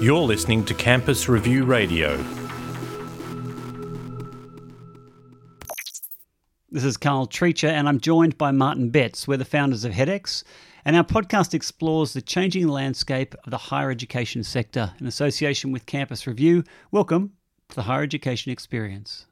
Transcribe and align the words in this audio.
You're 0.00 0.22
listening 0.22 0.64
to 0.64 0.74
Campus 0.74 1.28
Review 1.28 1.64
Radio. 1.64 2.16
This 6.70 6.84
is 6.84 6.96
Carl 6.96 7.26
Treacher, 7.26 7.68
and 7.68 7.88
I'm 7.88 8.00
joined 8.00 8.38
by 8.38 8.50
Martin 8.50 8.90
Betts. 8.90 9.28
We're 9.28 9.36
the 9.36 9.44
founders 9.44 9.84
of 9.84 9.92
HEDx, 9.92 10.42
and 10.84 10.96
our 10.96 11.04
podcast 11.04 11.54
explores 11.54 12.12
the 12.12 12.22
changing 12.22 12.68
landscape 12.68 13.34
of 13.44 13.50
the 13.50 13.58
higher 13.58 13.90
education 13.90 14.42
sector 14.42 14.92
in 15.00 15.06
association 15.06 15.70
with 15.70 15.86
Campus 15.86 16.26
Review. 16.26 16.64
Welcome 16.90 17.32
to 17.68 17.76
the 17.76 17.82
Higher 17.82 18.02
Education 18.02 18.50
Experience. 18.50 19.26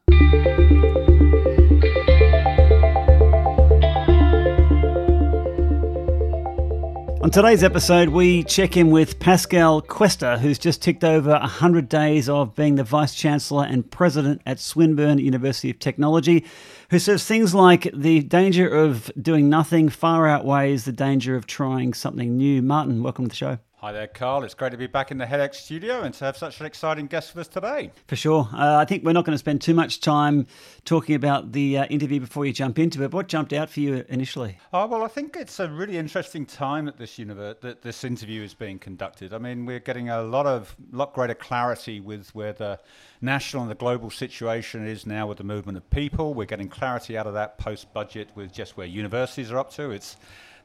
On 7.29 7.33
today's 7.33 7.63
episode, 7.63 8.09
we 8.09 8.43
check 8.43 8.75
in 8.75 8.91
with 8.91 9.19
Pascale 9.19 9.83
Quester, 9.83 10.39
who's 10.39 10.59
just 10.59 10.81
ticked 10.81 11.05
over 11.05 11.33
100 11.33 11.87
days 11.87 12.27
of 12.27 12.57
being 12.57 12.77
the 12.77 12.85
Vice 12.85 13.15
Chancellor 13.15 13.67
and 13.67 13.91
President 13.91 14.41
at 14.47 14.59
Swinburne 14.59 15.19
University 15.19 15.69
of 15.69 15.79
Technology, 15.79 16.47
who 16.89 16.99
says 16.99 17.27
things 17.27 17.55
like 17.55 17.91
the 17.93 18.23
danger 18.23 18.67
of 18.67 19.13
doing 19.21 19.51
nothing 19.51 19.91
far 19.91 20.27
outweighs 20.27 20.87
the 20.87 20.93
danger 20.93 21.37
of 21.37 21.47
trying 21.47 21.93
something 21.93 22.35
new. 22.35 22.63
Martin, 22.63 23.03
welcome 23.03 23.27
to 23.27 23.29
the 23.29 23.37
show. 23.37 23.59
Hi 23.81 23.93
there, 23.93 24.09
Carl. 24.09 24.43
It's 24.43 24.55
great 24.55 24.73
to 24.73 24.77
be 24.77 24.89
back 24.89 25.13
in 25.13 25.19
the 25.19 25.25
HEDx 25.25 25.55
studio 25.55 26.03
and 26.03 26.13
to 26.15 26.25
have 26.25 26.37
such 26.37 26.59
an 26.59 26.67
exciting 26.67 27.07
guest 27.07 27.33
with 27.33 27.47
us 27.47 27.49
today. 27.55 27.93
For 28.09 28.17
sure. 28.17 28.49
Uh, 28.53 28.75
I 28.75 28.85
think 28.85 29.05
we're 29.05 29.13
not 29.13 29.25
going 29.25 29.35
to 29.35 29.39
spend 29.39 29.63
too 29.63 29.73
much 29.73 30.01
time 30.01 30.49
talking 30.85 31.15
about 31.15 31.53
the 31.53 31.79
uh, 31.79 31.85
interview 31.85 32.19
before 32.19 32.45
you 32.45 32.53
jump 32.53 32.81
into 32.81 33.05
it. 33.05 33.13
What 33.13 33.29
jumped 33.29 33.53
out 33.53 33.71
for 33.71 33.79
you 33.79 34.05
initially? 34.09 34.59
Oh, 34.73 34.89
well, 34.89 35.05
I 35.05 35.07
think 35.07 35.37
it's 35.37 35.61
a 35.61 35.69
really 35.69 35.97
interesting 35.97 36.45
time 36.45 36.87
that 36.87 36.99
this 36.99 37.21
universe, 37.21 37.59
that 37.61 37.83
this 37.83 38.03
interview 38.03 38.43
is 38.43 38.53
being 38.53 38.81
conducted. 38.81 39.33
I 39.33 39.39
mean, 39.39 39.65
we're 39.65 39.79
getting 39.79 40.09
a 40.09 40.23
lot 40.23 40.47
of 40.47 40.75
lot 40.91 41.15
greater 41.15 41.35
clarity 41.35 42.01
with 42.01 42.35
where 42.35 42.55
the 42.55 42.81
national 43.21 43.63
and 43.63 43.71
the 43.71 43.77
global 43.77 44.11
situation 44.11 44.89
is 44.89 45.07
now 45.07 45.29
with 45.29 45.39
the 45.39 45.45
movement 45.45 45.79
of 45.79 45.89
people. 45.91 46.35
We're 46.35 46.47
getting 46.47 46.69
clarity 46.69 47.17
out 47.17 47.29
of 47.29 47.35
that 47.35 47.59
post 47.59 47.95
budget 47.95 48.31
with 48.35 48.53
just 48.53 48.77
where 48.77 48.89
universities 48.89 49.53
are 49.53 49.59
up 49.59 49.71
to. 49.75 49.93
It's 49.93 50.17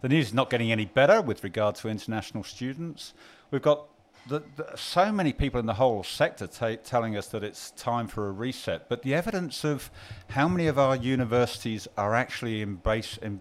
the 0.03 0.09
news 0.09 0.27
is 0.27 0.33
not 0.33 0.49
getting 0.49 0.69
any 0.69 0.83
better 0.83 1.21
with 1.21 1.45
regard 1.45 1.75
to 1.75 1.87
international 1.87 2.43
students. 2.43 3.13
We've 3.51 3.61
got 3.61 3.85
the, 4.27 4.43
the, 4.57 4.75
so 4.75 5.13
many 5.13 5.31
people 5.31 5.61
in 5.61 5.65
the 5.65 5.75
whole 5.75 6.03
sector 6.03 6.45
t- 6.45 6.75
telling 6.75 7.15
us 7.15 7.27
that 7.27 7.41
it's 7.41 7.71
time 7.71 8.07
for 8.07 8.27
a 8.27 8.31
reset, 8.33 8.89
but 8.89 9.01
the 9.03 9.15
evidence 9.15 9.63
of 9.63 9.89
how 10.27 10.49
many 10.49 10.67
of 10.67 10.77
our 10.77 10.97
universities 10.97 11.87
are 11.97 12.15
actually 12.15 12.61
em, 12.61 12.81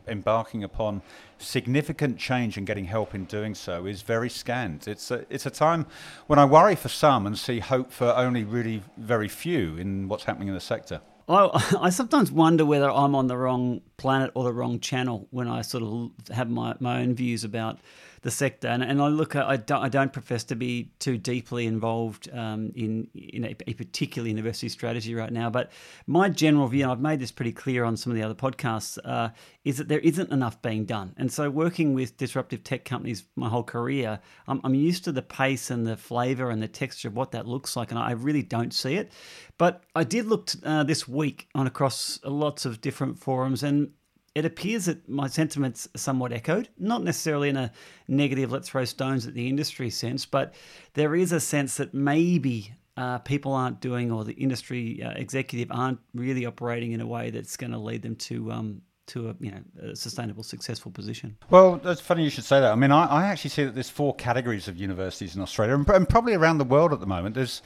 embarking 0.07 0.63
upon 0.63 1.03
significant 1.39 2.17
change 2.17 2.57
and 2.57 2.65
getting 2.65 2.85
help 2.85 3.13
in 3.13 3.25
doing 3.25 3.57
so 3.57 3.85
is 3.87 4.03
very 4.03 4.31
scant. 4.31 4.87
It's 4.87 5.11
a, 5.11 5.27
it's 5.31 5.47
a 5.47 5.51
time 5.51 5.85
when 6.29 6.39
I 6.39 6.45
worry 6.45 6.77
for 6.77 6.89
some 6.89 7.27
and 7.27 7.37
see 7.37 7.59
hope 7.59 7.91
for 7.91 8.15
only 8.15 8.45
really 8.45 8.85
very 8.97 9.29
few 9.29 9.77
in 9.79 10.07
what's 10.07 10.23
happening 10.23 10.47
in 10.47 10.55
the 10.55 10.61
sector. 10.61 11.01
I, 11.29 11.77
I 11.81 11.91
sometimes 11.91 12.31
wonder 12.31 12.65
whether 12.65 12.91
I'm 12.91 13.15
on 13.15 13.27
the 13.27 13.37
wrong 13.37 13.83
planet 13.97 14.31
or 14.35 14.45
the 14.45 14.53
wrong 14.53 14.81
channel 14.81 15.29
when 15.31 15.49
I 15.49 15.63
sort 15.63 15.83
of 15.83 16.11
have 16.35 16.51
my, 16.51 16.75
my 16.81 17.01
own 17.01 17.15
views 17.15 17.45
about 17.45 17.79
the 18.23 18.31
sector. 18.31 18.69
And, 18.69 18.83
and 18.83 19.03
I 19.03 19.09
look 19.09 19.35
at, 19.35 19.47
I 19.47 19.57
don't, 19.57 19.83
I 19.83 19.89
don't 19.89 20.13
profess 20.13 20.45
to 20.45 20.57
be 20.57 20.93
too 21.01 21.19
deeply 21.19 21.67
involved 21.67 22.31
um, 22.33 22.73
in, 22.75 23.09
in 23.15 23.45
a, 23.45 23.57
a, 23.67 23.75
particular 23.75 24.29
university 24.29 24.69
strategy 24.69 25.15
right 25.15 25.33
now. 25.33 25.51
But 25.51 25.73
my 26.07 26.29
general 26.29 26.69
view, 26.69 26.85
and 26.85 26.93
I've 26.93 27.01
made 27.01 27.19
this 27.19 27.33
pretty 27.33 27.53
clear 27.53 27.85
on 27.85 27.97
some 27.97 28.13
of 28.13 28.17
the 28.17 28.23
other 28.23 28.35
podcasts, 28.35 28.97
uh, 29.05 29.31
is 29.65 29.77
that 29.79 29.89
there 29.89 29.99
isn't 29.99 30.31
enough 30.31 30.63
being 30.63 30.85
done. 30.85 31.15
And 31.17 31.33
so 31.33 31.51
working 31.51 31.95
with 31.95 32.17
disruptive 32.17 32.63
tech 32.63 32.85
companies 32.85 33.25
my 33.35 33.49
whole 33.49 33.65
career, 33.65 34.21
I'm, 34.47 34.61
I'm 34.63 34.77
used 34.77 35.03
to 35.05 35.13
the 35.13 35.23
pace 35.23 35.71
and 35.71 35.85
the 35.85 35.97
flavor 35.97 36.51
and 36.51 36.63
the 36.63 36.69
texture 36.69 37.09
of 37.09 37.17
what 37.17 37.33
that 37.33 37.49
looks 37.49 37.77
like. 37.77 37.91
And 37.91 37.99
I 37.99 38.13
really 38.13 38.43
don't 38.43 38.73
see 38.73 38.95
it. 38.95 39.11
But 39.59 39.83
I 39.97 40.05
did 40.05 40.27
look 40.27 40.51
uh, 40.65 40.85
this 40.85 41.09
week 41.09 41.49
on 41.57 41.67
across 41.67 42.21
lots 42.25 42.65
of 42.65 42.81
different 42.81 43.19
forums 43.19 43.65
and 43.65 43.91
it 44.35 44.45
appears 44.45 44.87
that 44.87 45.09
my 45.09 45.27
sentiments 45.27 45.89
are 45.95 45.99
somewhat 45.99 46.33
echoed, 46.33 46.69
not 46.79 47.03
necessarily 47.03 47.49
in 47.49 47.57
a 47.57 47.73
negative, 48.09 48.51
let's 48.51 48.69
throw 48.69 48.85
stones 48.85 49.27
at 49.27 49.35
the 49.35 49.49
industry 49.49 49.91
sense, 49.91 50.25
but 50.25 50.55
there 50.95 51.15
is 51.15 51.33
a 51.33 51.41
sense 51.41 51.77
that 51.77 51.93
maybe 51.93 52.73
uh, 52.97 53.19
people 53.19 53.53
aren't 53.53 53.81
doing 53.81 54.11
or 54.11 54.25
the 54.25 54.35
industry 54.35 55.03
uh, 55.03 55.11
executive 55.13 55.71
aren't 55.71 55.99
really 56.15 56.47
operating 56.47 56.93
in 56.93 57.01
a 57.01 57.07
way 57.07 57.31
that's 57.31 57.57
going 57.57 57.73
to 57.73 57.79
lead 57.79 58.03
them 58.03 58.17
to. 58.17 58.53
Um, 58.53 58.83
to 59.05 59.31
a 59.31 59.37
you 59.41 59.51
know 59.51 59.91
a 59.91 59.97
sustainable, 59.97 60.45
successful 60.45 60.93
position. 60.93 61.37
Well, 61.51 61.81
that's 61.83 62.01
funny 62.01 62.23
you 62.23 62.31
should 62.31 62.45
say 62.45 62.61
that. 62.61 62.71
I 62.71 62.77
mean, 62.77 62.93
I, 62.93 63.05
I 63.07 63.25
actually 63.25 63.51
see 63.51 63.65
that 63.65 63.75
there's 63.75 63.91
four 63.91 64.15
categories 64.15 64.69
of 64.69 64.77
universities 64.77 65.35
in 65.35 65.43
Australia, 65.43 65.75
and, 65.75 65.87
and 65.91 66.09
probably 66.09 66.35
around 66.35 66.59
the 66.59 66.65
world 66.65 66.93
at 66.93 67.01
the 67.01 67.07
moment. 67.07 67.35
There's 67.35 67.63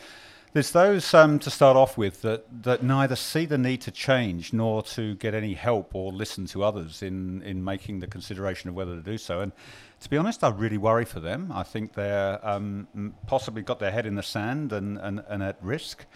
there's 0.56 0.70
those 0.70 1.12
um, 1.12 1.38
to 1.38 1.50
start 1.50 1.76
off 1.76 1.98
with 1.98 2.22
that, 2.22 2.46
that 2.62 2.82
neither 2.82 3.14
see 3.14 3.44
the 3.44 3.58
need 3.58 3.82
to 3.82 3.90
change 3.90 4.54
nor 4.54 4.82
to 4.82 5.14
get 5.16 5.34
any 5.34 5.52
help 5.52 5.94
or 5.94 6.10
listen 6.10 6.46
to 6.46 6.64
others 6.64 7.02
in, 7.02 7.42
in 7.42 7.62
making 7.62 8.00
the 8.00 8.06
consideration 8.06 8.70
of 8.70 8.74
whether 8.74 8.94
to 8.94 9.02
do 9.02 9.18
so. 9.18 9.40
And 9.40 9.52
to 10.00 10.08
be 10.08 10.16
honest, 10.16 10.42
I 10.42 10.48
really 10.48 10.78
worry 10.78 11.04
for 11.04 11.20
them. 11.20 11.52
I 11.52 11.62
think 11.62 11.92
they're 11.92 12.40
um, 12.42 12.88
possibly 13.26 13.60
got 13.60 13.80
their 13.80 13.90
head 13.90 14.06
in 14.06 14.14
the 14.14 14.22
sand 14.22 14.72
and, 14.72 14.96
and, 14.96 15.22
and 15.28 15.42
at 15.42 15.58
risk. 15.60 16.06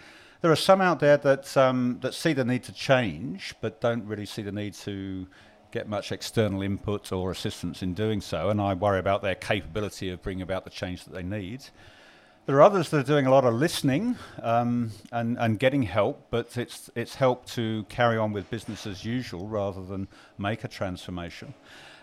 There 0.41 0.51
are 0.51 0.55
some 0.55 0.81
out 0.81 0.99
there 0.99 1.17
that, 1.17 1.55
um, 1.55 1.99
that 2.01 2.15
see 2.15 2.33
the 2.33 2.43
need 2.43 2.63
to 2.63 2.73
change 2.73 3.53
but 3.61 3.79
don't 3.79 4.03
really 4.07 4.25
see 4.25 4.41
the 4.41 4.51
need 4.51 4.73
to 4.73 5.27
get 5.69 5.87
much 5.87 6.11
external 6.11 6.63
input 6.63 7.11
or 7.11 7.29
assistance 7.29 7.83
in 7.83 7.93
doing 7.93 8.21
so. 8.21 8.49
And 8.49 8.59
I 8.59 8.73
worry 8.73 8.97
about 8.97 9.21
their 9.21 9.35
capability 9.35 10.09
of 10.09 10.23
bringing 10.23 10.41
about 10.41 10.63
the 10.63 10.71
change 10.71 11.03
that 11.03 11.13
they 11.13 11.21
need. 11.21 11.65
There 12.51 12.57
are 12.57 12.63
others 12.63 12.89
that 12.89 12.99
are 12.99 13.03
doing 13.03 13.27
a 13.27 13.31
lot 13.31 13.45
of 13.45 13.53
listening 13.53 14.17
um, 14.41 14.91
and, 15.13 15.37
and 15.39 15.57
getting 15.57 15.83
help, 15.83 16.27
but 16.31 16.57
it's, 16.57 16.89
it's 16.95 17.15
help 17.15 17.45
to 17.51 17.85
carry 17.87 18.17
on 18.17 18.33
with 18.33 18.49
business 18.49 18.85
as 18.85 19.05
usual 19.05 19.47
rather 19.47 19.81
than 19.81 20.09
make 20.37 20.65
a 20.65 20.67
transformation. 20.67 21.53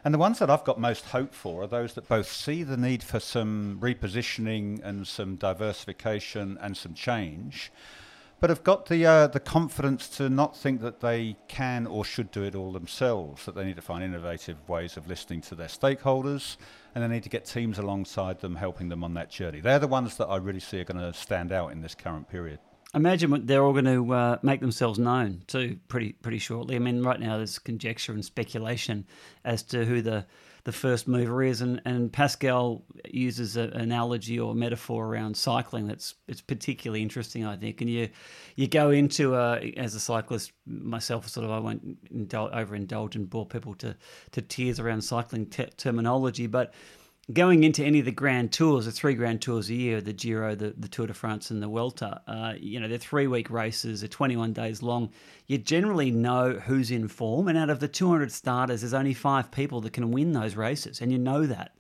And 0.05 0.15
the 0.15 0.19
ones 0.19 0.39
that 0.39 0.49
I've 0.49 0.65
got 0.65 0.81
most 0.81 1.05
hope 1.05 1.35
for 1.35 1.65
are 1.65 1.67
those 1.67 1.93
that 1.97 2.09
both 2.09 2.33
see 2.33 2.63
the 2.63 2.79
need 2.79 3.03
for 3.03 3.21
some 3.21 3.77
repositioning 3.79 4.83
and 4.83 5.07
some 5.07 5.37
diversification 5.37 6.57
and 6.63 6.75
some 6.75 6.95
change, 6.95 7.71
but 8.41 8.51
have 8.51 8.63
got 8.63 8.87
the 8.87 9.05
uh, 9.05 9.27
the 9.27 9.41
confidence 9.41 10.09
to 10.09 10.29
not 10.29 10.57
think 10.57 10.81
that 10.81 11.01
they 11.01 11.37
can 11.49 11.87
or 11.87 12.05
should 12.05 12.31
do 12.31 12.43
it 12.43 12.55
all 12.55 12.73
themselves. 12.73 13.45
That 13.45 13.55
they 13.55 13.65
need 13.65 13.77
to 13.77 13.83
find 13.83 14.05
innovative 14.05 14.57
ways 14.69 14.97
of 14.97 15.09
listening 15.09 15.41
to 15.43 15.55
their 15.55 15.69
stakeholders, 15.69 16.57
and 16.95 17.03
they 17.03 17.09
need 17.09 17.25
to 17.25 17.29
get 17.29 17.45
teams 17.45 17.79
alongside 17.79 18.41
them, 18.41 18.57
helping 18.57 18.89
them 18.89 19.03
on 19.03 19.15
that 19.15 19.31
journey. 19.31 19.61
They're 19.61 19.79
the 19.79 19.89
ones 19.89 20.17
that 20.17 20.27
I 20.27 20.37
really 20.37 20.61
see 20.61 20.81
are 20.81 20.85
going 20.85 21.01
to 21.01 21.13
stand 21.13 21.53
out 21.53 21.73
in 21.73 21.81
this 21.81 21.95
current 21.95 22.29
period. 22.29 22.61
Imagine 22.95 23.45
they're 23.45 23.63
all 23.63 23.73
going 23.73 23.85
to 23.85 24.15
uh, 24.15 24.39
make 24.43 24.61
themselves 24.61 24.99
known 24.99 25.43
too, 25.47 25.79
pretty 25.89 26.13
pretty 26.13 26.39
shortly. 26.39 26.77
I 26.77 26.79
mean, 26.79 27.03
right 27.03 27.21
now 27.21 27.37
there's 27.37 27.59
conjecture 27.59 28.13
and 28.13 28.25
speculation 28.25 29.07
as 29.45 29.63
to 29.65 29.85
who 29.85 30.01
the 30.01 30.25
the 30.69 30.73
first 30.73 31.09
mover 31.09 31.43
is, 31.43 31.63
and, 31.63 31.81
and 31.87 32.13
Pascale 32.13 32.83
uses 33.09 33.57
an 33.57 33.73
analogy 33.73 34.39
or 34.39 34.55
metaphor 34.55 35.07
around 35.07 35.35
cycling 35.35 35.87
that's 35.87 36.17
it's 36.27 36.43
particularly 36.43 37.01
interesting, 37.01 37.47
I 37.47 37.57
think. 37.57 37.81
And 37.81 37.89
you 37.89 38.11
you 38.55 38.69
go 38.69 38.91
into 38.91 39.35
a, 39.35 39.73
as 39.79 39.95
a 39.95 40.01
cyclist 40.01 40.53
myself, 40.67 41.27
sort 41.27 41.47
of 41.47 41.53
I 41.53 41.59
won't 41.59 42.13
indul- 42.13 42.55
overindulge 42.55 43.15
and 43.15 43.31
bore 43.31 43.47
people 43.47 43.77
to 43.77 43.97
to 44.33 44.43
tears 44.43 44.79
around 44.79 45.01
cycling 45.01 45.47
te- 45.47 45.71
terminology, 45.79 46.47
but 46.47 46.75
going 47.33 47.65
into 47.65 47.85
any 47.85 47.99
of 47.99 48.07
the 48.07 48.13
grand 48.13 48.53
tours, 48.53 48.87
the 48.87 48.93
three 48.93 49.15
grand 49.15 49.43
tours 49.43 49.69
a 49.69 49.75
year, 49.75 50.01
the 50.01 50.15
Giro, 50.15 50.55
the, 50.55 50.75
the 50.77 50.89
Tour 50.89 51.07
de 51.07 51.15
France, 51.15 51.51
and 51.51 51.63
the 51.63 51.67
Vuelta, 51.67 52.23
uh, 52.27 52.55
you 52.59 52.81
know, 52.81 52.89
they're 52.89 52.97
three 52.99 53.27
week 53.27 53.51
races, 53.51 54.01
they're 54.01 54.09
21 54.09 54.53
days 54.55 54.83
long. 54.83 55.11
You 55.47 55.59
generally 55.59 56.11
know 56.11 56.55
who's 56.55 56.91
in 56.91 57.09
form, 57.09 57.49
and 57.49 57.59
out 57.59 57.69
of 57.69 57.81
the 57.81 57.89
200 57.89 58.33
starters, 58.33 58.81
there's 58.81 58.95
only 58.95 59.15
five 59.15 59.51
people 59.51 59.81
that 59.83 59.93
can 59.93 60.11
win 60.11 60.33
those 60.33 60.57
races, 60.57 61.01
and 61.01 61.13
you 61.13 61.19
know 61.19 61.47
that. 61.47 61.75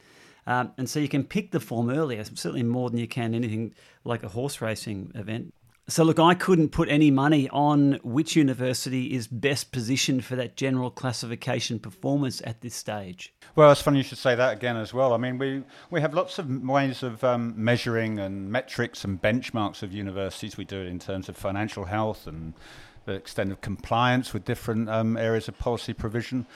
Um, 0.47 0.73
and 0.79 0.89
so 0.89 1.01
you 1.01 1.09
can 1.09 1.25
pick 1.25 1.51
the 1.51 1.61
form 1.61 1.91
earlier, 1.91 2.25
certainly 2.25 2.63
more 2.63 2.91
than 2.91 2.99
you 2.99 3.09
can 3.09 3.35
anything 3.35 3.75
like 4.05 4.23
a 4.23 4.29
horse 4.29 4.61
racing 4.61 5.13
event. 5.15 5.53
So, 5.91 6.05
look, 6.05 6.19
I 6.19 6.35
couldn't 6.35 6.69
put 6.69 6.91
any 6.91 7.11
money 7.11 7.49
on 7.49 7.99
which 8.03 8.37
university 8.37 9.15
is 9.15 9.27
best 9.27 9.73
positioned 9.73 10.23
for 10.23 10.37
that 10.37 10.55
general 10.55 10.91
classification 10.91 11.79
performance 11.79 12.43
at 12.45 12.61
this 12.61 12.75
stage. 12.75 13.33
Well, 13.57 13.73
it's 13.73 13.81
funny 13.81 13.97
you 13.97 14.05
should 14.05 14.19
say 14.19 14.35
that 14.35 14.53
again 14.53 14.77
as 14.77 14.93
well. 14.93 15.15
I 15.15 15.17
mean, 15.17 15.39
we, 15.39 15.65
we 15.91 16.03
have 16.03 16.13
lots 16.13 16.39
of 16.39 16.63
ways 16.63 17.03
of 17.03 17.25
um, 17.25 17.55
measuring 17.57 18.19
and 18.19 18.53
metrics 18.53 19.03
and 19.03 19.21
benchmarks 19.21 19.83
of 19.83 19.95
universities. 19.95 20.59
We 20.59 20.67
do 20.67 20.79
it 20.79 20.89
in 20.89 20.99
terms 20.99 21.31
of 21.31 21.39
financial 21.39 21.87
health 21.87 22.27
and 22.27 22.53
the 23.07 23.15
extent 23.15 23.51
of 23.51 23.63
compliance 23.63 24.35
with 24.35 24.45
different 24.45 24.91
um, 24.91 25.17
areas 25.17 25.49
of 25.49 25.59
policy 25.59 25.95
provision. 25.95 26.47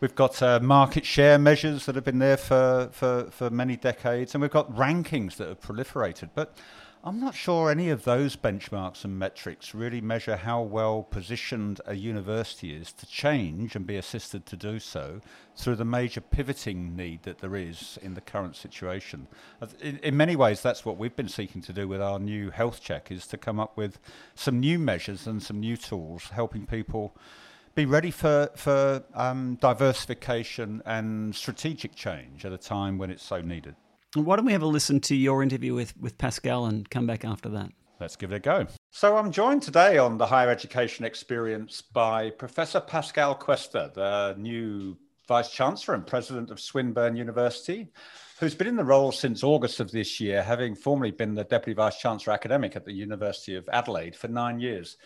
We've 0.00 0.14
got 0.14 0.42
uh, 0.42 0.60
market 0.60 1.06
share 1.06 1.38
measures 1.38 1.86
that 1.86 1.94
have 1.94 2.04
been 2.04 2.18
there 2.18 2.36
for, 2.36 2.90
for, 2.92 3.30
for 3.30 3.48
many 3.48 3.76
decades, 3.76 4.34
and 4.34 4.42
we've 4.42 4.50
got 4.50 4.70
rankings 4.74 5.36
that 5.36 5.48
have 5.48 5.60
proliferated. 5.62 6.28
But 6.34 6.58
I'm 7.04 7.18
not 7.18 7.34
sure 7.34 7.68
any 7.68 7.90
of 7.90 8.04
those 8.04 8.36
benchmarks 8.36 9.04
and 9.04 9.18
metrics 9.18 9.74
really 9.74 10.00
measure 10.00 10.36
how 10.36 10.62
well 10.62 11.02
positioned 11.02 11.80
a 11.84 11.94
university 11.94 12.72
is 12.72 12.92
to 12.92 13.06
change 13.06 13.74
and 13.74 13.84
be 13.84 13.96
assisted 13.96 14.46
to 14.46 14.56
do 14.56 14.78
so 14.78 15.20
through 15.56 15.74
the 15.76 15.84
major 15.84 16.20
pivoting 16.20 16.94
need 16.94 17.24
that 17.24 17.38
there 17.38 17.56
is 17.56 17.98
in 18.02 18.14
the 18.14 18.20
current 18.20 18.54
situation. 18.54 19.26
In, 19.80 19.98
in, 19.98 20.16
many 20.16 20.36
ways, 20.36 20.62
that's 20.62 20.84
what 20.84 20.96
we've 20.96 21.16
been 21.16 21.28
seeking 21.28 21.60
to 21.62 21.72
do 21.72 21.88
with 21.88 22.00
our 22.00 22.20
new 22.20 22.50
health 22.50 22.80
check 22.80 23.10
is 23.10 23.26
to 23.28 23.36
come 23.36 23.58
up 23.58 23.76
with 23.76 23.98
some 24.36 24.60
new 24.60 24.78
measures 24.78 25.26
and 25.26 25.42
some 25.42 25.58
new 25.58 25.76
tools 25.76 26.28
helping 26.32 26.66
people 26.66 27.16
be 27.74 27.84
ready 27.84 28.12
for, 28.12 28.48
for 28.54 29.02
um, 29.14 29.56
diversification 29.56 30.80
and 30.86 31.34
strategic 31.34 31.96
change 31.96 32.44
at 32.44 32.52
a 32.52 32.58
time 32.58 32.96
when 32.96 33.10
it's 33.10 33.24
so 33.24 33.40
needed. 33.40 33.74
Why 34.14 34.36
don't 34.36 34.44
we 34.44 34.52
have 34.52 34.62
a 34.62 34.66
listen 34.66 35.00
to 35.00 35.16
your 35.16 35.42
interview 35.42 35.74
with, 35.74 35.96
with 35.98 36.18
Pascale 36.18 36.66
and 36.66 36.88
come 36.90 37.06
back 37.06 37.24
after 37.24 37.48
that? 37.50 37.72
Let's 37.98 38.14
give 38.14 38.30
it 38.30 38.36
a 38.36 38.40
go. 38.40 38.66
So, 38.90 39.16
I'm 39.16 39.32
joined 39.32 39.62
today 39.62 39.96
on 39.96 40.18
the 40.18 40.26
Higher 40.26 40.50
Education 40.50 41.06
Experience 41.06 41.80
by 41.80 42.28
Professor 42.30 42.80
Pascale 42.80 43.34
Quester, 43.38 43.90
the 43.94 44.34
new 44.36 44.98
Vice 45.28 45.50
Chancellor 45.50 45.94
and 45.94 46.06
President 46.06 46.50
of 46.50 46.60
Swinburne 46.60 47.16
University, 47.16 47.88
who's 48.38 48.54
been 48.54 48.66
in 48.66 48.76
the 48.76 48.84
role 48.84 49.12
since 49.12 49.42
August 49.42 49.80
of 49.80 49.90
this 49.90 50.20
year, 50.20 50.42
having 50.42 50.74
formerly 50.74 51.12
been 51.12 51.34
the 51.34 51.44
Deputy 51.44 51.74
Vice 51.74 51.98
Chancellor 51.98 52.34
Academic 52.34 52.76
at 52.76 52.84
the 52.84 52.92
University 52.92 53.54
of 53.54 53.66
Adelaide 53.72 54.14
for 54.14 54.28
nine 54.28 54.60
years. 54.60 54.98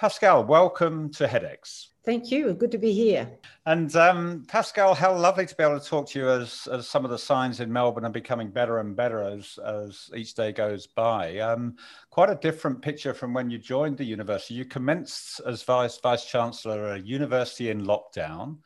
Pascale, 0.00 0.44
welcome 0.44 1.08
to 1.12 1.26
HEDx. 1.26 1.88
Thank 2.04 2.30
you. 2.30 2.52
Good 2.52 2.72
to 2.72 2.78
be 2.78 2.92
here. 2.92 3.30
And 3.64 3.94
um, 3.94 4.44
Pascale, 4.48 4.94
how 4.94 5.16
lovely 5.16 5.46
to 5.46 5.54
be 5.54 5.62
able 5.62 5.78
to 5.78 5.86
talk 5.86 6.08
to 6.10 6.18
you 6.18 6.28
as, 6.28 6.68
as 6.70 6.88
some 6.88 7.04
of 7.04 7.10
the 7.12 7.18
signs 7.18 7.60
in 7.60 7.72
Melbourne 7.72 8.04
are 8.04 8.10
becoming 8.10 8.50
better 8.50 8.80
and 8.80 8.96
better 8.96 9.22
as, 9.22 9.58
as 9.64 10.10
each 10.14 10.34
day 10.34 10.50
goes 10.50 10.86
by. 10.86 11.38
Um, 11.38 11.76
quite 12.10 12.28
a 12.28 12.34
different 12.34 12.82
picture 12.82 13.14
from 13.14 13.32
when 13.32 13.48
you 13.50 13.56
joined 13.56 13.96
the 13.96 14.04
university. 14.04 14.54
You 14.54 14.64
commenced 14.64 15.40
as 15.46 15.62
Vice, 15.62 15.98
Vice 15.98 16.26
Chancellor 16.26 16.88
at 16.88 16.98
a 16.98 17.06
university 17.06 17.70
in 17.70 17.86
lockdown. 17.86 18.58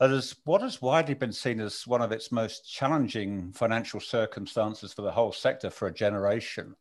As 0.00 0.36
what 0.44 0.62
has 0.62 0.80
widely 0.80 1.14
been 1.14 1.32
seen 1.32 1.60
as 1.60 1.86
one 1.86 2.00
of 2.00 2.12
its 2.12 2.32
most 2.32 2.60
challenging 2.72 3.52
financial 3.52 4.00
circumstances 4.00 4.94
for 4.94 5.02
the 5.02 5.12
whole 5.12 5.32
sector 5.32 5.68
for 5.68 5.88
a 5.88 5.92
generation. 5.92 6.76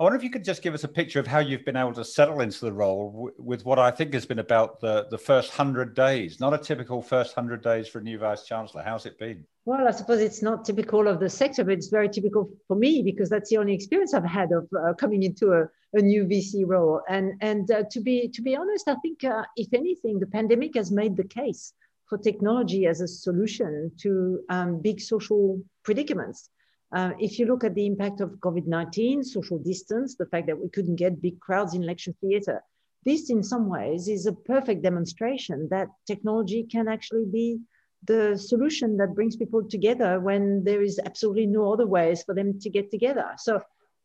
I 0.00 0.02
wonder 0.02 0.16
if 0.16 0.24
you 0.24 0.30
could 0.30 0.44
just 0.44 0.62
give 0.62 0.72
us 0.72 0.82
a 0.82 0.88
picture 0.88 1.20
of 1.20 1.26
how 1.26 1.40
you've 1.40 1.66
been 1.66 1.76
able 1.76 1.92
to 1.92 2.06
settle 2.06 2.40
into 2.40 2.60
the 2.60 2.72
role 2.72 3.12
w- 3.12 3.34
with 3.36 3.66
what 3.66 3.78
I 3.78 3.90
think 3.90 4.14
has 4.14 4.24
been 4.24 4.38
about 4.38 4.80
the, 4.80 5.06
the 5.10 5.18
first 5.18 5.50
100 5.50 5.94
days, 5.94 6.40
not 6.40 6.54
a 6.54 6.58
typical 6.58 7.02
first 7.02 7.36
100 7.36 7.62
days 7.62 7.86
for 7.86 7.98
a 7.98 8.02
new 8.02 8.16
vice 8.16 8.44
chancellor. 8.44 8.82
How's 8.82 9.04
it 9.04 9.18
been? 9.18 9.44
Well, 9.66 9.86
I 9.86 9.90
suppose 9.90 10.22
it's 10.22 10.40
not 10.40 10.64
typical 10.64 11.06
of 11.06 11.20
the 11.20 11.28
sector, 11.28 11.64
but 11.64 11.74
it's 11.74 11.88
very 11.88 12.08
typical 12.08 12.48
for 12.66 12.76
me 12.76 13.02
because 13.02 13.28
that's 13.28 13.50
the 13.50 13.58
only 13.58 13.74
experience 13.74 14.14
I've 14.14 14.24
had 14.24 14.52
of 14.52 14.66
uh, 14.72 14.94
coming 14.94 15.22
into 15.22 15.52
a, 15.52 15.64
a, 15.92 16.00
new 16.00 16.24
VC 16.24 16.62
role. 16.66 17.02
And, 17.06 17.34
and 17.42 17.70
uh, 17.70 17.82
to, 17.90 18.00
be, 18.00 18.30
to 18.32 18.40
be 18.40 18.56
honest, 18.56 18.88
I 18.88 18.94
think, 19.02 19.22
uh, 19.22 19.42
if 19.56 19.68
anything, 19.74 20.18
the 20.18 20.26
pandemic 20.26 20.76
has 20.76 20.90
made 20.90 21.14
the 21.14 21.24
case 21.24 21.74
for 22.06 22.16
technology 22.16 22.86
as 22.86 23.02
a 23.02 23.06
solution 23.06 23.92
to 24.00 24.40
um, 24.48 24.80
big 24.80 24.98
social 24.98 25.60
predicaments. 25.82 26.48
Uh, 26.92 27.12
if 27.20 27.38
you 27.38 27.46
look 27.46 27.62
at 27.62 27.74
the 27.74 27.86
impact 27.86 28.20
of 28.20 28.30
COVID 28.40 28.66
19, 28.66 29.22
social 29.22 29.58
distance, 29.58 30.16
the 30.16 30.26
fact 30.26 30.46
that 30.48 30.58
we 30.58 30.68
couldn't 30.68 30.96
get 30.96 31.22
big 31.22 31.38
crowds 31.38 31.74
in 31.74 31.82
lecture 31.82 32.12
theatre, 32.20 32.62
this 33.04 33.30
in 33.30 33.42
some 33.42 33.68
ways 33.68 34.08
is 34.08 34.26
a 34.26 34.32
perfect 34.32 34.82
demonstration 34.82 35.68
that 35.70 35.88
technology 36.06 36.64
can 36.64 36.88
actually 36.88 37.24
be 37.24 37.60
the 38.04 38.36
solution 38.36 38.96
that 38.96 39.14
brings 39.14 39.36
people 39.36 39.62
together 39.62 40.20
when 40.20 40.64
there 40.64 40.82
is 40.82 40.98
absolutely 41.04 41.46
no 41.46 41.72
other 41.72 41.86
ways 41.86 42.22
for 42.22 42.34
them 42.34 42.58
to 42.60 42.70
get 42.70 42.90
together. 42.90 43.26
So, 43.36 43.62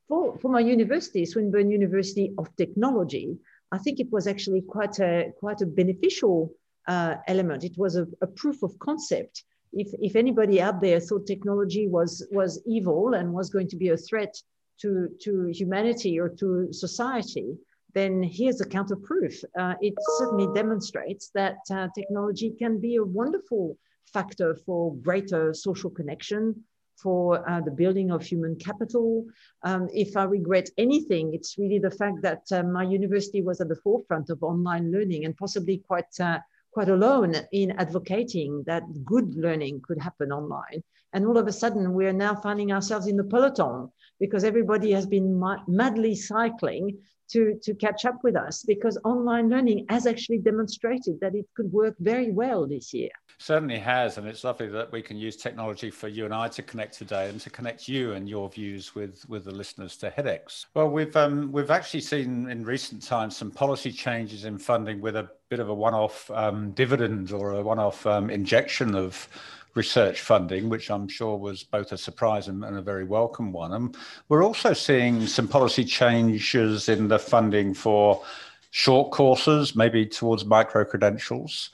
for, 0.07 0.37
for 0.37 0.51
my 0.51 0.59
university, 0.59 1.25
Swinburne 1.25 1.71
University 1.71 2.33
of 2.37 2.55
Technology, 2.55 3.37
I 3.71 3.79
think 3.79 3.99
it 3.99 4.11
was 4.11 4.27
actually 4.27 4.61
quite 4.61 4.99
a, 4.99 5.31
quite 5.39 5.61
a 5.61 5.65
beneficial 5.65 6.53
uh, 6.87 7.15
element. 7.27 7.63
It 7.63 7.77
was 7.77 7.95
a, 7.95 8.05
a 8.21 8.27
proof 8.27 8.61
of 8.61 8.77
concept 8.77 9.43
if, 9.75 9.93
if 9.99 10.15
anybody 10.15 10.61
out 10.61 10.81
there 10.81 10.99
thought 10.99 11.27
technology 11.27 11.87
was, 11.87 12.25
was 12.31 12.61
evil 12.65 13.13
and 13.13 13.33
was 13.33 13.49
going 13.49 13.67
to 13.69 13.75
be 13.75 13.89
a 13.89 13.97
threat 13.97 14.33
to, 14.81 15.09
to 15.21 15.47
humanity 15.53 16.19
or 16.19 16.29
to 16.29 16.71
society, 16.71 17.57
then 17.93 18.23
here's 18.23 18.59
a 18.61 18.67
counter 18.67 18.95
proof. 18.95 19.41
Uh, 19.57 19.75
it 19.81 19.93
certainly 20.17 20.47
demonstrates 20.53 21.29
that 21.33 21.57
uh, 21.71 21.87
technology 21.95 22.51
can 22.57 22.79
be 22.79 22.95
a 22.95 23.03
wonderful 23.03 23.77
factor 24.11 24.55
for 24.65 24.95
greater 24.97 25.53
social 25.53 25.89
connection, 25.89 26.63
for 26.97 27.47
uh, 27.49 27.61
the 27.61 27.71
building 27.71 28.11
of 28.11 28.23
human 28.23 28.55
capital. 28.55 29.25
Um, 29.63 29.89
if 29.93 30.15
I 30.15 30.23
regret 30.23 30.69
anything, 30.77 31.33
it's 31.33 31.57
really 31.57 31.79
the 31.79 31.91
fact 31.91 32.21
that 32.21 32.43
uh, 32.51 32.63
my 32.63 32.83
university 32.83 33.41
was 33.41 33.59
at 33.61 33.69
the 33.69 33.75
forefront 33.75 34.29
of 34.29 34.41
online 34.43 34.91
learning 34.91 35.25
and 35.25 35.35
possibly 35.35 35.77
quite 35.85 36.19
uh, 36.19 36.39
quite 36.75 36.89
alone 36.89 37.33
in 37.53 37.71
advocating 37.79 38.61
that 38.67 38.83
good 39.05 39.33
learning 39.33 39.81
could 39.87 39.97
happen 39.97 40.29
online. 40.29 40.83
And 41.13 41.25
all 41.25 41.37
of 41.37 41.47
a 41.47 41.53
sudden, 41.53 41.93
we 41.93 42.05
are 42.05 42.19
now 42.25 42.35
finding 42.35 42.73
ourselves 42.73 43.07
in 43.07 43.15
the 43.15 43.23
peloton 43.23 43.89
because 44.19 44.43
everybody 44.43 44.91
has 44.91 45.05
been 45.05 45.41
madly 45.69 46.15
cycling 46.15 46.97
to, 47.29 47.57
to 47.63 47.73
catch 47.75 48.03
up 48.03 48.17
with 48.25 48.35
us 48.35 48.63
because 48.67 48.99
online 49.05 49.47
learning 49.47 49.85
has 49.87 50.05
actually 50.05 50.39
demonstrated 50.39 51.17
that 51.21 51.33
it 51.33 51.45
could 51.55 51.71
work 51.71 51.95
very 51.99 52.33
well 52.33 52.67
this 52.67 52.93
year. 52.93 53.15
Certainly 53.37 53.79
has, 53.79 54.17
and 54.17 54.27
it's 54.27 54.43
lovely 54.43 54.67
that 54.67 54.91
we 54.91 55.01
can 55.01 55.17
use 55.17 55.35
technology 55.35 55.91
for 55.91 56.07
you 56.07 56.25
and 56.25 56.33
I 56.33 56.47
to 56.49 56.61
connect 56.61 56.97
today 56.97 57.29
and 57.29 57.39
to 57.41 57.49
connect 57.49 57.87
you 57.87 58.13
and 58.13 58.29
your 58.29 58.49
views 58.49 58.95
with, 58.95 59.27
with 59.27 59.45
the 59.45 59.51
listeners 59.51 59.97
to 59.97 60.09
HEDx. 60.09 60.67
Well, 60.73 60.89
we've 60.89 61.15
um, 61.15 61.51
we've 61.51 61.71
actually 61.71 62.01
seen 62.01 62.49
in 62.49 62.63
recent 62.63 63.01
times 63.01 63.35
some 63.35 63.51
policy 63.51 63.91
changes 63.91 64.45
in 64.45 64.57
funding 64.57 65.01
with 65.01 65.15
a 65.15 65.29
bit 65.49 65.59
of 65.59 65.69
a 65.69 65.73
one-off 65.73 66.31
um, 66.31 66.71
dividend 66.71 67.31
or 67.31 67.53
a 67.53 67.61
one-off 67.61 68.05
um, 68.05 68.29
injection 68.29 68.95
of 68.95 69.27
research 69.75 70.21
funding, 70.21 70.69
which 70.69 70.89
I'm 70.89 71.07
sure 71.07 71.37
was 71.37 71.63
both 71.63 71.91
a 71.91 71.97
surprise 71.97 72.47
and, 72.47 72.63
and, 72.63 72.77
a 72.77 72.81
very 72.81 73.03
welcome 73.03 73.51
one. 73.51 73.73
And 73.73 73.95
we're 74.29 74.43
also 74.43 74.73
seeing 74.73 75.27
some 75.27 75.47
policy 75.47 75.83
changes 75.83 76.87
in 76.87 77.09
the 77.09 77.19
funding 77.19 77.73
for 77.73 78.23
short 78.71 79.11
courses, 79.11 79.75
maybe 79.75 80.05
towards 80.05 80.45
micro 80.45 80.85
credentials. 80.85 81.69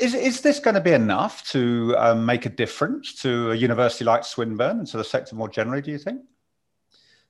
Is, 0.00 0.14
is 0.14 0.40
this 0.40 0.58
going 0.58 0.74
to 0.74 0.80
be 0.80 0.92
enough 0.92 1.48
to 1.50 1.94
um, 1.98 2.26
make 2.26 2.46
a 2.46 2.48
difference 2.48 3.14
to 3.22 3.52
a 3.52 3.54
university 3.54 4.04
like 4.04 4.24
Swinburne 4.24 4.80
and 4.80 4.86
to 4.88 4.96
the 4.96 5.04
sector 5.04 5.36
more 5.36 5.48
generally, 5.48 5.82
do 5.82 5.92
you 5.92 5.98
think? 5.98 6.20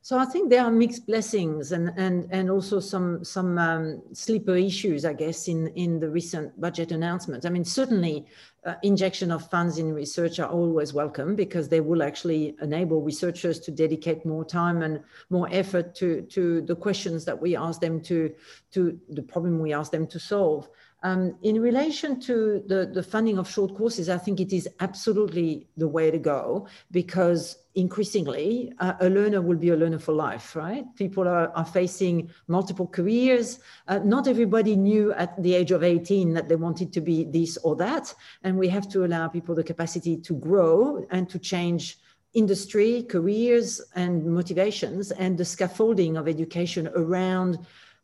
So 0.05 0.19
I 0.19 0.27
think 0.27 0.51
there 0.51 0.63
are 0.63 0.71
mixed 0.71 1.07
blessings 1.07 1.73
and 1.73 1.91
and 1.97 2.29
and 2.31 2.51
also 2.51 2.79
some 2.79 3.25
some 3.25 3.57
um, 3.57 4.03
sleeper 4.13 4.55
issues, 4.55 5.07
I 5.07 5.15
guess, 5.15 5.49
in 5.49 5.69
in 5.69 5.99
the 5.99 6.11
recent 6.11 6.61
budget 6.61 6.93
announcement. 6.93 7.47
I 7.47 7.49
mean, 7.49 7.65
certainly, 7.65 8.27
uh, 8.67 8.75
injection 8.83 9.31
of 9.31 9.49
funds 9.49 9.79
in 9.79 9.95
research 9.95 10.39
are 10.41 10.51
always 10.51 10.93
welcome 10.93 11.35
because 11.35 11.71
they 11.71 11.81
will 11.81 12.03
actually 12.03 12.55
enable 12.61 13.01
researchers 13.01 13.59
to 13.61 13.71
dedicate 13.71 14.27
more 14.27 14.45
time 14.45 14.83
and 14.83 15.01
more 15.31 15.49
effort 15.51 15.95
to 15.95 16.21
to 16.33 16.61
the 16.61 16.77
questions 16.77 17.25
that 17.25 17.41
we 17.41 17.57
ask 17.57 17.81
them 17.81 17.99
to 18.03 18.31
to 18.73 19.01
the 19.09 19.23
problem 19.23 19.59
we 19.59 19.73
ask 19.73 19.91
them 19.91 20.07
to 20.09 20.19
solve. 20.19 20.69
Um, 21.05 21.37
in 21.43 21.61
relation 21.61 22.19
to 22.21 22.65
the, 22.67 22.87
the 22.87 23.03
funding 23.03 23.37
of 23.37 23.47
short 23.47 23.75
courses, 23.75 24.09
I 24.09 24.17
think 24.17 24.41
it 24.41 24.55
is 24.55 24.67
absolutely 24.81 25.69
the 25.77 25.87
way 25.87 26.11
to 26.11 26.19
go 26.19 26.67
because 26.91 27.59
increasingly 27.75 28.73
uh, 28.79 28.95
a 29.01 29.11
learner 29.11 29.43
will 29.43 29.59
be 29.59 29.69
a 29.69 29.77
learner 29.77 29.99
for 29.99 30.13
life, 30.13 30.57
right? 30.57 30.87
People 30.97 31.29
are, 31.29 31.51
are 31.55 31.65
facing 31.67 32.31
multiple 32.49 32.87
careers. 32.87 33.59
Uh, 33.87 33.99
not 33.99 34.27
everybody 34.27 34.77
knew 34.77 35.13
at 35.13 35.41
the 35.43 35.55
age 35.55 35.73
of 35.73 35.83
18 35.83 36.33
that 36.33 36.49
they 36.49 36.57
wanted 36.57 36.91
to 36.95 37.03
be 37.03 37.25
this 37.25 37.59
or 37.59 37.77
that. 37.77 38.15
And 38.43 38.57
we 38.57 38.69
have 38.69 38.89
to 38.89 39.05
allow 39.05 39.29
people 39.29 39.55
the 39.55 39.63
capacity 39.63 40.17
to 40.17 40.33
grow 40.33 41.07
and 41.11 41.29
to 41.29 41.39
change 41.39 41.99
industry, 42.33 43.03
careers, 43.03 43.79
and 43.95 44.25
motivations 44.25 45.11
and 45.11 45.37
the 45.37 45.45
scaffolding 45.45 46.17
of 46.17 46.29
education 46.29 46.89
around 46.97 47.59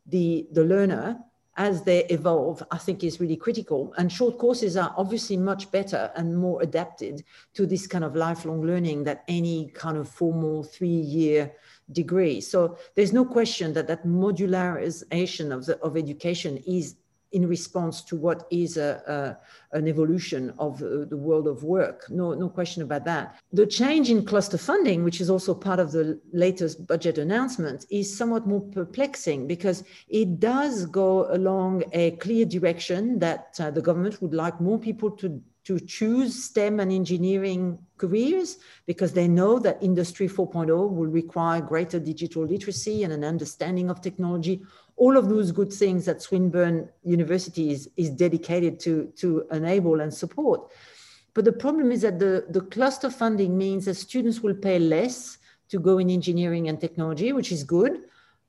the, 0.05 0.47
the 0.51 0.63
learner 0.63 1.19
as 1.57 1.83
they 1.83 2.05
evolve, 2.05 2.63
I 2.71 2.77
think 2.77 3.03
is 3.03 3.19
really 3.19 3.35
critical. 3.35 3.93
And 3.97 4.11
short 4.11 4.37
courses 4.37 4.77
are 4.77 4.93
obviously 4.97 5.37
much 5.37 5.69
better 5.71 6.11
and 6.15 6.37
more 6.37 6.61
adapted 6.61 7.23
to 7.55 7.65
this 7.65 7.87
kind 7.87 8.03
of 8.03 8.15
lifelong 8.15 8.61
learning 8.61 9.03
than 9.03 9.19
any 9.27 9.69
kind 9.73 9.97
of 9.97 10.07
formal 10.07 10.63
three 10.63 10.87
year 10.87 11.51
degree. 11.91 12.39
So 12.39 12.77
there's 12.95 13.11
no 13.11 13.25
question 13.25 13.73
that 13.73 13.87
that 13.87 14.05
modularization 14.05 15.53
of, 15.53 15.65
the, 15.65 15.77
of 15.79 15.97
education 15.97 16.57
is 16.65 16.95
in 17.31 17.47
response 17.47 18.01
to 18.01 18.15
what 18.15 18.47
is 18.51 18.77
a, 18.77 19.37
a 19.73 19.77
an 19.77 19.87
evolution 19.87 20.53
of 20.59 20.81
uh, 20.83 21.05
the 21.05 21.15
world 21.17 21.47
of 21.47 21.63
work. 21.63 22.05
No, 22.09 22.33
no 22.33 22.49
question 22.49 22.83
about 22.83 23.05
that. 23.05 23.35
The 23.53 23.65
change 23.65 24.09
in 24.09 24.25
cluster 24.25 24.57
funding, 24.57 25.03
which 25.03 25.21
is 25.21 25.29
also 25.29 25.53
part 25.53 25.79
of 25.79 25.91
the 25.91 26.19
latest 26.33 26.85
budget 26.87 27.17
announcement, 27.17 27.85
is 27.89 28.15
somewhat 28.15 28.45
more 28.45 28.61
perplexing 28.61 29.47
because 29.47 29.83
it 30.09 30.39
does 30.39 30.85
go 30.85 31.33
along 31.33 31.83
a 31.93 32.11
clear 32.11 32.45
direction 32.45 33.19
that 33.19 33.55
uh, 33.59 33.71
the 33.71 33.81
government 33.81 34.21
would 34.21 34.33
like 34.33 34.59
more 34.59 34.79
people 34.79 35.11
to 35.11 35.41
to 35.63 35.79
choose 35.79 36.43
STEM 36.43 36.79
and 36.79 36.91
engineering 36.91 37.77
careers 37.97 38.57
because 38.87 39.13
they 39.13 39.27
know 39.27 39.59
that 39.59 39.81
Industry 39.81 40.27
4.0 40.27 40.69
will 40.69 41.07
require 41.07 41.61
greater 41.61 41.99
digital 41.99 42.43
literacy 42.43 43.03
and 43.03 43.13
an 43.13 43.23
understanding 43.23 43.89
of 43.89 44.01
technology. 44.01 44.63
All 44.97 45.17
of 45.17 45.29
those 45.29 45.51
good 45.51 45.73
things 45.73 46.05
that 46.05 46.21
Swinburne 46.21 46.89
University 47.03 47.71
is, 47.71 47.89
is 47.97 48.09
dedicated 48.09 48.79
to, 48.81 49.11
to 49.17 49.45
enable 49.51 50.01
and 50.01 50.13
support. 50.13 50.69
But 51.33 51.45
the 51.45 51.53
problem 51.53 51.91
is 51.91 52.01
that 52.01 52.19
the, 52.19 52.45
the 52.49 52.61
cluster 52.61 53.09
funding 53.09 53.57
means 53.57 53.85
that 53.85 53.95
students 53.95 54.41
will 54.41 54.53
pay 54.53 54.79
less 54.79 55.37
to 55.69 55.79
go 55.79 55.97
in 55.97 56.09
engineering 56.09 56.67
and 56.67 56.79
technology, 56.79 57.31
which 57.31 57.51
is 57.51 57.63
good, 57.63 58.01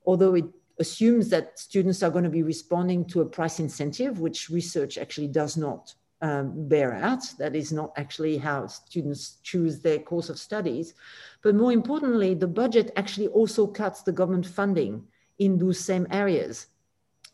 although 0.05 0.35
it 0.35 0.45
assumes 0.79 1.29
that 1.31 1.59
students 1.59 2.03
are 2.03 2.11
going 2.11 2.25
to 2.25 2.31
be 2.31 2.43
responding 2.43 3.05
to 3.05 3.21
a 3.21 3.25
price 3.25 3.61
incentive, 3.61 4.19
which 4.19 4.51
research 4.51 4.99
actually 4.99 5.29
does 5.29 5.57
not 5.57 5.95
um, 6.23 6.69
bear 6.69 6.95
out. 6.95 7.23
That 7.39 7.55
is 7.55 7.73
not 7.73 7.93
actually 7.97 8.39
how 8.39 8.67
students 8.67 9.39
choose 9.43 9.81
their 9.81 9.99
course 9.99 10.29
of 10.29 10.39
studies. 10.39 10.95
But 11.43 11.55
more 11.55 11.73
importantly, 11.73 12.35
the 12.35 12.49
budget 12.49 12.91
actually 12.97 13.29
also 13.29 13.67
cuts 13.67 14.03
the 14.03 14.13
government 14.13 14.47
funding 14.47 15.05
in 15.45 15.59
those 15.59 15.79
same 15.79 16.07
areas. 16.11 16.67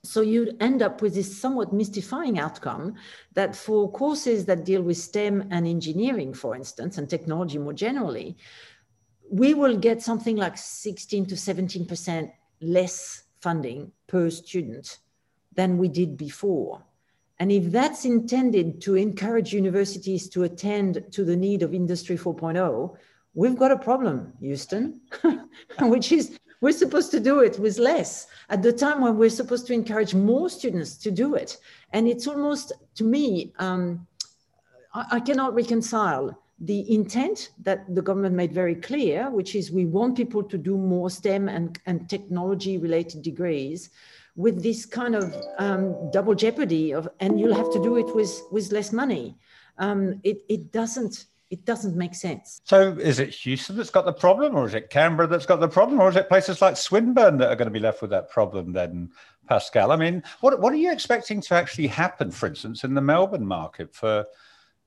So 0.04 0.20
you'd 0.20 0.56
end 0.60 0.80
up 0.80 1.02
with 1.02 1.14
this 1.14 1.40
somewhat 1.40 1.72
mystifying 1.72 2.38
outcome 2.38 2.94
that 3.34 3.56
for 3.56 3.90
courses 3.90 4.44
that 4.46 4.64
deal 4.64 4.82
with 4.82 4.96
STEM 4.96 5.48
and 5.50 5.66
engineering, 5.66 6.32
for 6.32 6.54
instance, 6.54 6.98
and 6.98 7.10
technology 7.10 7.58
more 7.58 7.72
generally, 7.72 8.36
we 9.30 9.54
will 9.54 9.76
get 9.76 10.00
something 10.00 10.36
like 10.36 10.56
16 10.56 11.26
to 11.26 11.34
17% 11.34 12.32
less 12.60 13.24
funding 13.40 13.92
per 14.06 14.30
student 14.30 14.98
than 15.54 15.76
we 15.76 15.88
did 15.88 16.16
before. 16.16 16.82
And 17.40 17.52
if 17.52 17.70
that's 17.70 18.04
intended 18.04 18.80
to 18.82 18.96
encourage 18.96 19.52
universities 19.52 20.28
to 20.30 20.44
attend 20.44 21.04
to 21.12 21.24
the 21.24 21.36
need 21.36 21.62
of 21.62 21.74
Industry 21.74 22.16
4.0, 22.16 22.96
we've 23.34 23.56
got 23.56 23.70
a 23.70 23.78
problem, 23.78 24.32
Houston, 24.40 25.00
which 25.80 26.10
is 26.12 26.37
we're 26.60 26.72
supposed 26.72 27.10
to 27.12 27.20
do 27.20 27.40
it 27.40 27.58
with 27.58 27.78
less 27.78 28.26
at 28.48 28.62
the 28.62 28.72
time 28.72 29.00
when 29.00 29.16
we're 29.16 29.30
supposed 29.30 29.66
to 29.68 29.72
encourage 29.72 30.14
more 30.14 30.48
students 30.48 30.96
to 30.96 31.10
do 31.10 31.34
it. 31.34 31.58
And 31.92 32.08
it's 32.08 32.26
almost, 32.26 32.72
to 32.96 33.04
me, 33.04 33.52
um, 33.58 34.06
I, 34.94 35.04
I 35.12 35.20
cannot 35.20 35.54
reconcile 35.54 36.38
the 36.60 36.92
intent 36.92 37.50
that 37.62 37.94
the 37.94 38.02
government 38.02 38.34
made 38.34 38.52
very 38.52 38.74
clear, 38.74 39.30
which 39.30 39.54
is 39.54 39.70
we 39.70 39.86
want 39.86 40.16
people 40.16 40.42
to 40.42 40.58
do 40.58 40.76
more 40.76 41.08
STEM 41.08 41.48
and, 41.48 41.78
and 41.86 42.08
technology 42.08 42.78
related 42.78 43.22
degrees 43.22 43.90
with 44.34 44.62
this 44.62 44.84
kind 44.84 45.14
of 45.14 45.34
um, 45.58 46.10
double 46.10 46.34
jeopardy 46.34 46.92
of, 46.92 47.08
and 47.20 47.38
you'll 47.38 47.54
have 47.54 47.72
to 47.72 47.82
do 47.82 47.96
it 47.96 48.12
with, 48.14 48.42
with 48.50 48.72
less 48.72 48.92
money. 48.92 49.36
Um, 49.78 50.20
it, 50.24 50.42
it 50.48 50.72
doesn't, 50.72 51.26
it 51.50 51.64
doesn't 51.64 51.96
make 51.96 52.14
sense. 52.14 52.60
So 52.64 52.92
is 52.98 53.18
it 53.20 53.30
Houston 53.30 53.76
that's 53.76 53.90
got 53.90 54.04
the 54.04 54.12
problem 54.12 54.54
or 54.54 54.66
is 54.66 54.74
it 54.74 54.90
Canberra 54.90 55.26
that's 55.26 55.46
got 55.46 55.60
the 55.60 55.68
problem 55.68 56.00
or 56.00 56.08
is 56.08 56.16
it 56.16 56.28
places 56.28 56.60
like 56.60 56.76
Swinburne 56.76 57.38
that 57.38 57.50
are 57.50 57.56
going 57.56 57.66
to 57.66 57.72
be 57.72 57.80
left 57.80 58.02
with 58.02 58.10
that 58.10 58.30
problem 58.30 58.72
then, 58.72 59.10
Pascale? 59.48 59.92
I 59.92 59.96
mean, 59.96 60.22
what, 60.40 60.60
what 60.60 60.72
are 60.72 60.76
you 60.76 60.92
expecting 60.92 61.40
to 61.42 61.54
actually 61.54 61.86
happen, 61.86 62.30
for 62.30 62.46
instance, 62.46 62.84
in 62.84 62.94
the 62.94 63.00
Melbourne 63.00 63.46
market 63.46 63.94
for, 63.94 64.26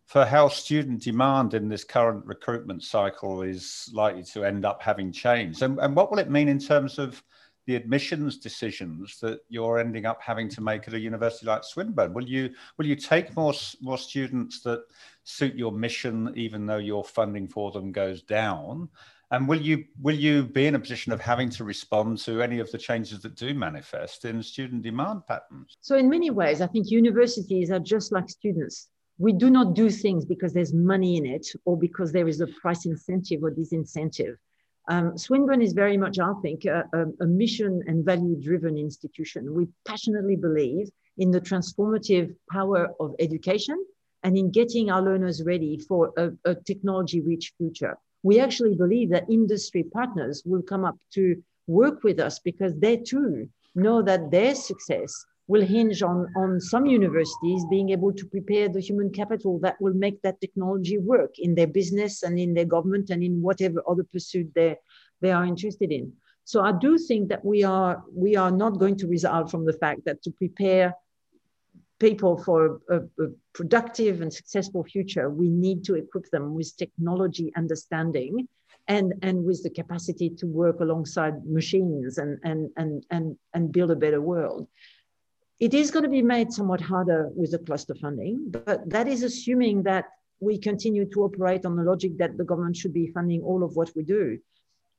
for 0.06 0.24
how 0.24 0.50
student 0.50 1.01
demand 1.01 1.56
in 1.56 1.68
this 1.68 1.84
current 1.84 2.25
recruitment 2.25 2.84
cycle 2.84 3.41
is 3.41 3.89
likely 3.94 4.24
to 4.24 4.46
end 4.46 4.63
up 4.63 4.84
having 4.84 5.12
changed? 5.12 5.63
And, 5.63 5.80
and 5.80 5.96
what 5.96 6.12
will 6.12 6.20
it 6.20 6.30
mean 6.30 6.48
in 6.48 6.60
terms 6.60 7.00
of 7.00 7.24
the 7.68 7.75
admissions 7.75 8.38
decisions 8.38 9.20
that 9.20 9.39
you're 9.50 9.80
ending 9.80 10.06
up 10.06 10.20
having 10.22 10.50
to 10.50 10.62
make 10.62 10.88
at 10.88 10.94
a 10.94 11.00
university 11.00 11.46
like 11.46 11.63
Swinburne? 11.63 12.13
Will 12.13 12.27
you 12.27 12.51
will 12.77 12.86
you 12.86 12.96
take 12.96 13.36
more 13.36 13.53
more 13.82 13.98
students 13.98 14.62
that 14.62 14.84
suit 15.23 15.55
your 15.55 15.71
mission, 15.71 16.33
even 16.35 16.65
though 16.65 16.77
your 16.77 17.03
funding 17.03 17.47
for 17.47 17.71
them 17.71 17.91
goes 17.91 18.21
down? 18.21 18.89
And 19.31 19.47
will 19.47 19.61
you 19.61 19.85
will 20.01 20.15
you 20.15 20.43
be 20.43 20.67
in 20.67 20.75
a 20.75 20.79
position 20.79 21.13
of 21.13 21.21
having 21.21 21.49
to 21.51 21.63
respond 21.63 22.17
to 22.19 22.41
any 22.41 22.59
of 22.59 22.69
the 22.71 22.77
changes 22.77 23.21
that 23.21 23.35
do 23.35 23.53
manifest 23.53 24.25
in 24.25 24.43
student 24.43 24.81
demand 24.81 25.25
patterns? 25.27 25.77
So 25.79 25.95
in 25.95 26.09
many 26.09 26.31
ways, 26.31 26.59
I 26.59 26.67
think 26.67 26.91
universities 26.91 27.71
are 27.71 27.79
just 27.79 28.11
like 28.11 28.29
students. 28.29 28.89
We 29.17 29.31
do 29.31 29.49
not 29.49 29.73
do 29.73 29.89
things 29.89 30.25
because 30.25 30.51
there's 30.53 30.73
money 30.73 31.15
in 31.15 31.25
it 31.25 31.47
or 31.63 31.77
because 31.77 32.11
there 32.11 32.27
is 32.27 32.41
a 32.41 32.47
price 32.47 32.85
incentive 32.85 33.43
or 33.43 33.51
disincentive 33.51 34.35
um, 34.89 35.17
Swinburne 35.17 35.61
is 35.61 35.73
very 35.73 35.97
much, 35.97 36.19
I 36.19 36.33
think, 36.41 36.65
a, 36.65 36.83
a, 36.93 37.23
a 37.23 37.27
mission 37.27 37.81
and 37.87 38.03
value 38.03 38.35
driven 38.35 38.77
institution. 38.77 39.53
We 39.53 39.67
passionately 39.85 40.35
believe 40.35 40.89
in 41.17 41.31
the 41.31 41.41
transformative 41.41 42.35
power 42.51 42.89
of 42.99 43.15
education 43.19 43.83
and 44.23 44.37
in 44.37 44.51
getting 44.51 44.89
our 44.89 45.01
learners 45.01 45.43
ready 45.43 45.77
for 45.77 46.11
a, 46.17 46.31
a 46.45 46.55
technology 46.55 47.21
rich 47.21 47.53
future. 47.57 47.97
We 48.23 48.39
actually 48.39 48.75
believe 48.75 49.09
that 49.09 49.29
industry 49.29 49.83
partners 49.83 50.43
will 50.45 50.61
come 50.61 50.85
up 50.85 50.97
to 51.13 51.41
work 51.67 52.03
with 52.03 52.19
us 52.19 52.39
because 52.39 52.77
they 52.77 52.97
too 52.97 53.49
know 53.73 54.01
that 54.03 54.31
their 54.31 54.53
success 54.53 55.13
will 55.47 55.65
hinge 55.65 56.01
on, 56.01 56.27
on 56.37 56.61
some 56.61 56.85
universities 56.85 57.65
being 57.69 57.89
able 57.89 58.13
to 58.13 58.25
prepare 58.25 58.69
the 58.69 58.79
human 58.79 59.09
capital 59.09 59.59
that 59.59 59.75
will 59.81 59.93
make 59.93 60.21
that 60.21 60.39
technology 60.39 60.97
work 60.97 61.31
in 61.39 61.55
their 61.55 61.67
business 61.67 62.23
and 62.23 62.39
in 62.39 62.53
their 62.53 62.65
government 62.65 63.09
and 63.09 63.23
in 63.23 63.41
whatever 63.41 63.81
other 63.87 64.05
pursuit 64.13 64.49
they, 64.55 64.77
they 65.19 65.31
are 65.31 65.45
interested 65.45 65.91
in. 65.91 66.13
So 66.43 66.61
I 66.61 66.71
do 66.71 66.97
think 66.97 67.29
that 67.29 67.43
we 67.43 67.63
are 67.63 68.03
we 68.13 68.35
are 68.35 68.51
not 68.51 68.79
going 68.79 68.97
to 68.97 69.07
result 69.07 69.51
from 69.51 69.65
the 69.65 69.73
fact 69.73 70.05
that 70.05 70.21
to 70.23 70.31
prepare 70.31 70.93
people 72.01 72.36
for 72.43 72.81
a, 72.89 72.98
a, 73.24 73.27
productive 73.53 74.22
and 74.22 74.34
successful 74.34 74.84
future, 74.84 75.29
we 75.29 75.50
need 75.50 75.84
to 75.86 75.93
equip 75.93 76.25
them 76.31 76.55
with 76.55 76.75
technology 76.75 77.53
understanding 77.55 78.48
and, 78.88 79.13
and 79.22 79.46
with 79.46 79.62
the 79.62 79.70
capacity 79.70 80.27
to 80.29 80.48
work 80.48 80.79
alongside 80.79 81.46
machines 81.46 82.17
and, 82.17 82.39
and, 82.43 82.72
and, 82.75 83.05
and, 83.12 83.38
and 83.53 83.72
build 83.72 83.91
a 83.91 83.96
better 83.96 84.20
world. 84.20 84.67
It 85.60 85.75
is 85.75 85.91
going 85.91 86.03
to 86.03 86.10
be 86.10 86.24
made 86.24 86.51
somewhat 86.51 86.81
harder 86.81 87.29
with 87.36 87.51
the 87.51 87.60
cluster 87.60 87.93
funding, 87.93 88.48
but 88.50 88.89
that 88.89 89.08
is 89.08 89.22
assuming 89.22 89.84
that 89.84 90.05
we 90.39 90.58
continue 90.58 91.05
to 91.05 91.24
operate 91.24 91.67
on 91.67 91.75
the 91.75 91.84
logic 91.84 92.17
that 92.17 92.36
the 92.36 92.43
government 92.43 92.75
should 92.75 92.93
be 92.93 93.12
funding 93.13 93.41
all 93.43 93.63
of 93.63 93.75
what 93.75 93.91
we 93.96 94.01
do. 94.01 94.39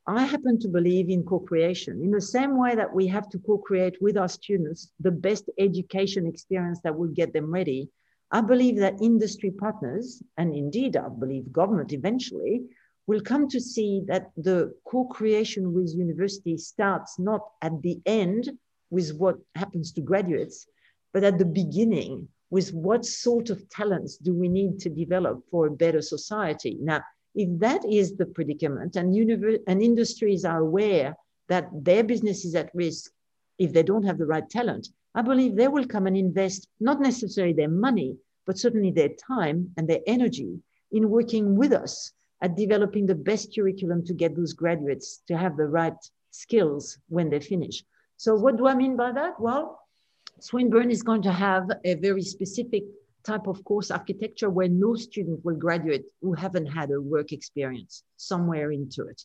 I 0.06 0.24
happen 0.24 0.58
to 0.60 0.68
believe 0.68 1.10
in 1.10 1.22
co-creation 1.22 2.02
in 2.02 2.10
the 2.10 2.20
same 2.20 2.58
way 2.58 2.74
that 2.74 2.92
we 2.92 3.06
have 3.06 3.28
to 3.30 3.38
co-create 3.38 4.02
with 4.02 4.16
our 4.16 4.28
students 4.28 4.92
the 4.98 5.12
best 5.12 5.48
education 5.58 6.26
experience 6.26 6.80
that 6.82 6.96
will 6.98 7.08
get 7.08 7.32
them 7.32 7.52
ready. 7.52 7.88
I 8.32 8.40
believe 8.40 8.78
that 8.78 9.00
industry 9.00 9.52
partners, 9.52 10.20
and 10.38 10.56
indeed 10.56 10.96
I 10.96 11.08
believe 11.08 11.52
government 11.52 11.92
eventually, 11.92 12.62
will 13.06 13.20
come 13.20 13.48
to 13.48 13.60
see 13.60 14.02
that 14.06 14.30
the 14.36 14.74
co-creation 14.90 15.72
with 15.72 15.94
university 15.94 16.56
starts 16.56 17.18
not 17.18 17.42
at 17.60 17.80
the 17.82 18.00
end 18.04 18.50
with 18.90 19.14
what 19.16 19.36
happens 19.54 19.92
to 19.92 20.00
graduates, 20.00 20.66
but 21.12 21.22
at 21.22 21.38
the 21.38 21.44
beginning 21.44 22.26
with 22.50 22.72
what 22.74 23.04
sort 23.04 23.50
of 23.50 23.68
talents 23.70 24.16
do 24.16 24.34
we 24.34 24.48
need 24.48 24.78
to 24.80 24.90
develop 24.90 25.42
for 25.50 25.66
a 25.66 25.70
better 25.70 26.02
society. 26.02 26.76
Now, 26.80 27.02
if 27.34 27.48
that 27.60 27.84
is 27.84 28.16
the 28.16 28.26
predicament 28.26 28.96
and, 28.96 29.14
and 29.66 29.82
industries 29.82 30.44
are 30.44 30.60
aware 30.60 31.16
that 31.48 31.68
their 31.72 32.04
business 32.04 32.44
is 32.44 32.54
at 32.54 32.74
risk 32.74 33.10
if 33.58 33.72
they 33.72 33.82
don't 33.82 34.04
have 34.04 34.18
the 34.18 34.26
right 34.26 34.48
talent, 34.48 34.88
I 35.14 35.22
believe 35.22 35.56
they 35.56 35.68
will 35.68 35.86
come 35.86 36.06
and 36.06 36.16
invest 36.16 36.68
not 36.80 37.00
necessarily 37.00 37.52
their 37.52 37.68
money, 37.68 38.16
but 38.46 38.58
certainly 38.58 38.90
their 38.90 39.10
time 39.26 39.70
and 39.76 39.88
their 39.88 40.00
energy 40.06 40.60
in 40.90 41.10
working 41.10 41.56
with 41.56 41.72
us 41.72 42.12
at 42.42 42.56
developing 42.56 43.06
the 43.06 43.14
best 43.14 43.54
curriculum 43.54 44.04
to 44.04 44.14
get 44.14 44.34
those 44.34 44.52
graduates 44.52 45.22
to 45.28 45.36
have 45.36 45.56
the 45.56 45.66
right 45.66 45.96
skills 46.30 46.98
when 47.08 47.30
they 47.30 47.40
finish. 47.40 47.84
So 48.16 48.34
what 48.34 48.56
do 48.56 48.66
I 48.66 48.74
mean 48.74 48.96
by 48.96 49.12
that? 49.12 49.38
Well, 49.40 49.78
Swinburne 50.40 50.90
is 50.90 51.02
going 51.02 51.22
to 51.22 51.32
have 51.32 51.70
a 51.84 51.94
very 51.94 52.22
specific 52.22 52.84
type 53.24 53.46
of 53.46 53.62
course 53.64 53.90
architecture 53.90 54.50
where 54.50 54.68
no 54.68 54.94
student 54.94 55.44
will 55.44 55.56
graduate 55.56 56.04
who 56.20 56.32
haven't 56.32 56.66
had 56.66 56.90
a 56.90 57.00
work 57.00 57.32
experience 57.32 58.02
somewhere 58.16 58.72
into 58.72 59.06
it. 59.06 59.22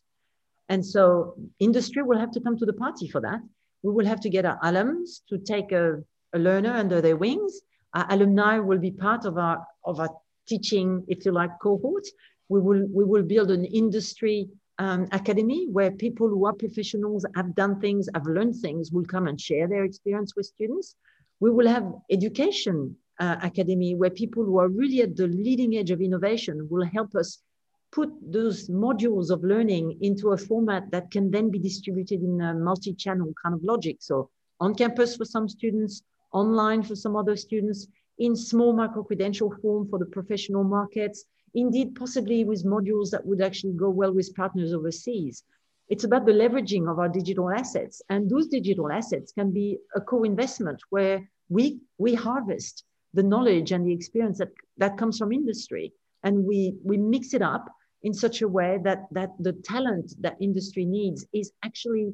And 0.69 0.85
so 0.85 1.35
industry 1.59 2.03
will 2.03 2.19
have 2.19 2.31
to 2.31 2.41
come 2.41 2.57
to 2.57 2.65
the 2.65 2.73
party 2.73 3.07
for 3.07 3.21
that. 3.21 3.39
We 3.83 3.93
will 3.93 4.05
have 4.05 4.21
to 4.21 4.29
get 4.29 4.45
our 4.45 4.59
alums 4.59 5.21
to 5.29 5.37
take 5.37 5.71
a, 5.71 6.03
a 6.33 6.39
learner 6.39 6.73
under 6.73 7.01
their 7.01 7.15
wings. 7.15 7.61
Our 7.93 8.05
alumni 8.09 8.59
will 8.59 8.79
be 8.79 8.91
part 8.91 9.25
of 9.25 9.37
our, 9.37 9.65
of 9.85 9.99
our 9.99 10.09
teaching, 10.47 11.05
if 11.07 11.25
you 11.25 11.31
like, 11.31 11.51
cohort. 11.61 12.05
We 12.49 12.59
will, 12.59 12.85
we 12.93 13.05
will 13.05 13.23
build 13.23 13.51
an 13.51 13.65
industry 13.65 14.49
um, 14.79 15.07
academy 15.11 15.67
where 15.71 15.91
people 15.91 16.27
who 16.29 16.45
are 16.45 16.53
professionals, 16.53 17.25
have 17.35 17.55
done 17.55 17.79
things, 17.79 18.07
have 18.13 18.25
learned 18.25 18.55
things, 18.55 18.91
will 18.91 19.05
come 19.05 19.27
and 19.27 19.39
share 19.39 19.67
their 19.67 19.83
experience 19.83 20.35
with 20.35 20.45
students. 20.45 20.95
We 21.39 21.51
will 21.51 21.67
have 21.67 21.91
education 22.11 22.95
uh, 23.19 23.37
academy 23.41 23.95
where 23.95 24.09
people 24.09 24.43
who 24.43 24.59
are 24.59 24.69
really 24.69 25.01
at 25.01 25.15
the 25.15 25.27
leading 25.27 25.77
edge 25.77 25.91
of 25.91 26.01
innovation 26.01 26.67
will 26.69 26.85
help 26.85 27.15
us 27.15 27.41
put 27.91 28.09
those 28.21 28.69
modules 28.69 29.29
of 29.29 29.43
learning 29.43 29.97
into 30.01 30.31
a 30.31 30.37
format 30.37 30.89
that 30.91 31.09
can 31.09 31.31
then 31.31 31.49
be 31.49 31.59
distributed 31.59 32.21
in 32.21 32.41
a 32.41 32.53
multi-channel 32.53 33.33
kind 33.41 33.55
of 33.55 33.63
logic. 33.63 33.97
So 33.99 34.29
on 34.59 34.75
campus 34.75 35.15
for 35.15 35.25
some 35.25 35.47
students, 35.47 36.03
online 36.33 36.83
for 36.83 36.95
some 36.95 37.15
other 37.15 37.35
students, 37.35 37.87
in 38.19 38.35
small 38.35 38.73
micro-credential 38.73 39.53
form 39.61 39.87
for 39.89 39.99
the 39.99 40.05
professional 40.05 40.63
markets, 40.63 41.25
indeed 41.53 41.95
possibly 41.95 42.43
with 42.43 42.65
modules 42.65 43.09
that 43.11 43.25
would 43.25 43.41
actually 43.41 43.73
go 43.73 43.89
well 43.89 44.13
with 44.13 44.35
partners 44.35 44.73
overseas. 44.73 45.43
It's 45.89 46.03
about 46.03 46.25
the 46.25 46.33
leveraging 46.33 46.91
of 46.91 46.99
our 46.99 47.07
digital 47.07 47.49
assets. 47.49 48.01
And 48.09 48.29
those 48.29 48.47
digital 48.47 48.91
assets 48.91 49.31
can 49.31 49.51
be 49.51 49.77
a 49.95 50.01
co-investment 50.01 50.81
where 50.89 51.29
we, 51.49 51.79
we 51.97 52.13
harvest 52.13 52.83
the 53.13 53.23
knowledge 53.23 53.71
and 53.71 53.85
the 53.85 53.93
experience 53.93 54.37
that, 54.39 54.49
that 54.77 54.97
comes 54.97 55.17
from 55.17 55.31
industry. 55.31 55.93
And 56.23 56.45
we, 56.45 56.75
we 56.83 56.97
mix 56.97 57.33
it 57.33 57.41
up 57.41 57.67
in 58.03 58.13
such 58.13 58.41
a 58.41 58.47
way 58.47 58.79
that, 58.83 59.05
that 59.11 59.31
the 59.39 59.53
talent 59.53 60.13
that 60.21 60.37
industry 60.39 60.85
needs 60.85 61.25
is 61.33 61.51
actually 61.63 62.13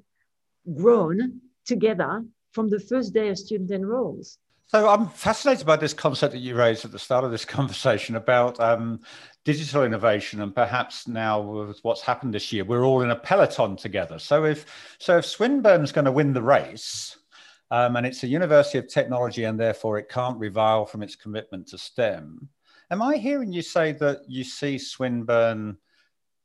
grown 0.75 1.41
together 1.65 2.23
from 2.51 2.69
the 2.69 2.79
first 2.79 3.13
day 3.13 3.29
of 3.29 3.37
student 3.37 3.71
enrolls. 3.71 4.37
So 4.67 4.89
I'm 4.89 5.07
fascinated 5.07 5.67
by 5.67 5.75
this 5.75 5.93
concept 5.93 6.33
that 6.33 6.39
you 6.39 6.55
raised 6.55 6.85
at 6.85 6.91
the 6.91 6.99
start 6.99 7.23
of 7.23 7.31
this 7.31 7.45
conversation 7.59 8.15
about 8.15 8.59
um, 8.59 9.01
digital 9.43 9.83
innovation, 9.83 10.41
and 10.41 10.55
perhaps 10.55 11.07
now 11.07 11.41
with 11.41 11.79
what's 11.83 12.01
happened 12.01 12.33
this 12.33 12.51
year, 12.51 12.63
we're 12.63 12.83
all 12.83 13.01
in 13.01 13.11
a 13.11 13.15
peloton 13.15 13.75
together. 13.75 14.17
So 14.19 14.45
if 14.45 14.65
so, 14.99 15.17
if 15.17 15.25
Swinburne's 15.25 15.91
going 15.91 16.05
to 16.05 16.11
win 16.11 16.33
the 16.33 16.41
race, 16.41 17.17
um, 17.73 17.95
and 17.95 18.05
it's 18.05 18.21
a 18.21 18.27
university 18.27 18.77
of 18.77 18.87
technology, 18.87 19.45
and 19.45 19.59
therefore 19.59 19.97
it 19.97 20.07
can't 20.07 20.37
revile 20.37 20.85
from 20.85 21.01
its 21.01 21.15
commitment 21.15 21.67
to 21.69 21.77
STEM. 21.79 22.47
Am 22.91 23.01
I 23.01 23.17
hearing 23.17 23.51
you 23.51 23.63
say 23.63 23.93
that 23.93 24.19
you 24.27 24.43
see 24.43 24.77
Swinburne 24.77 25.77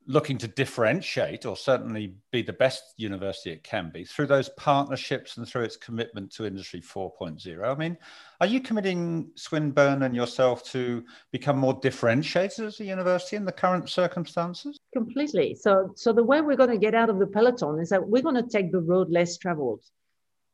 looking 0.06 0.38
to 0.38 0.48
differentiate 0.48 1.44
or 1.44 1.54
certainly 1.54 2.14
be 2.32 2.40
the 2.40 2.54
best 2.54 2.94
university 2.96 3.50
it 3.50 3.62
can 3.62 3.90
be 3.92 4.04
through 4.04 4.26
those 4.26 4.48
partnerships 4.56 5.36
and 5.36 5.46
through 5.46 5.64
its 5.64 5.76
commitment 5.76 6.32
to 6.32 6.46
industry 6.46 6.80
4.0 6.80 7.62
i 7.62 7.74
mean 7.74 7.94
are 8.40 8.46
you 8.46 8.58
committing 8.58 9.30
swinburne 9.34 10.04
and 10.04 10.16
yourself 10.16 10.64
to 10.64 11.04
become 11.30 11.58
more 11.58 11.74
differentiated 11.82 12.64
as 12.64 12.80
a 12.80 12.84
university 12.86 13.36
in 13.36 13.44
the 13.44 13.52
current 13.52 13.88
circumstances? 13.88 14.78
Completely. 14.94 15.56
So 15.56 15.92
so 15.96 16.12
the 16.12 16.22
way 16.22 16.40
we're 16.40 16.56
going 16.56 16.70
to 16.70 16.78
get 16.78 16.94
out 16.94 17.10
of 17.10 17.18
the 17.18 17.26
peloton 17.26 17.80
is 17.80 17.88
that 17.88 18.08
we're 18.08 18.22
going 18.22 18.36
to 18.36 18.48
take 18.48 18.70
the 18.70 18.80
road 18.80 19.10
less 19.10 19.36
traveled 19.36 19.82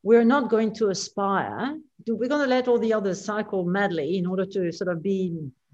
we're 0.05 0.29
not 0.35 0.49
going 0.49 0.71
to 0.79 0.89
aspire 0.89 1.77
we're 2.07 2.29
going 2.29 2.47
to 2.47 2.55
let 2.55 2.67
all 2.67 2.79
the 2.79 2.93
others 2.93 3.19
cycle 3.23 3.65
madly 3.65 4.17
in 4.19 4.25
order 4.25 4.45
to 4.45 4.71
sort 4.71 4.91
of 4.93 5.01
be 5.01 5.19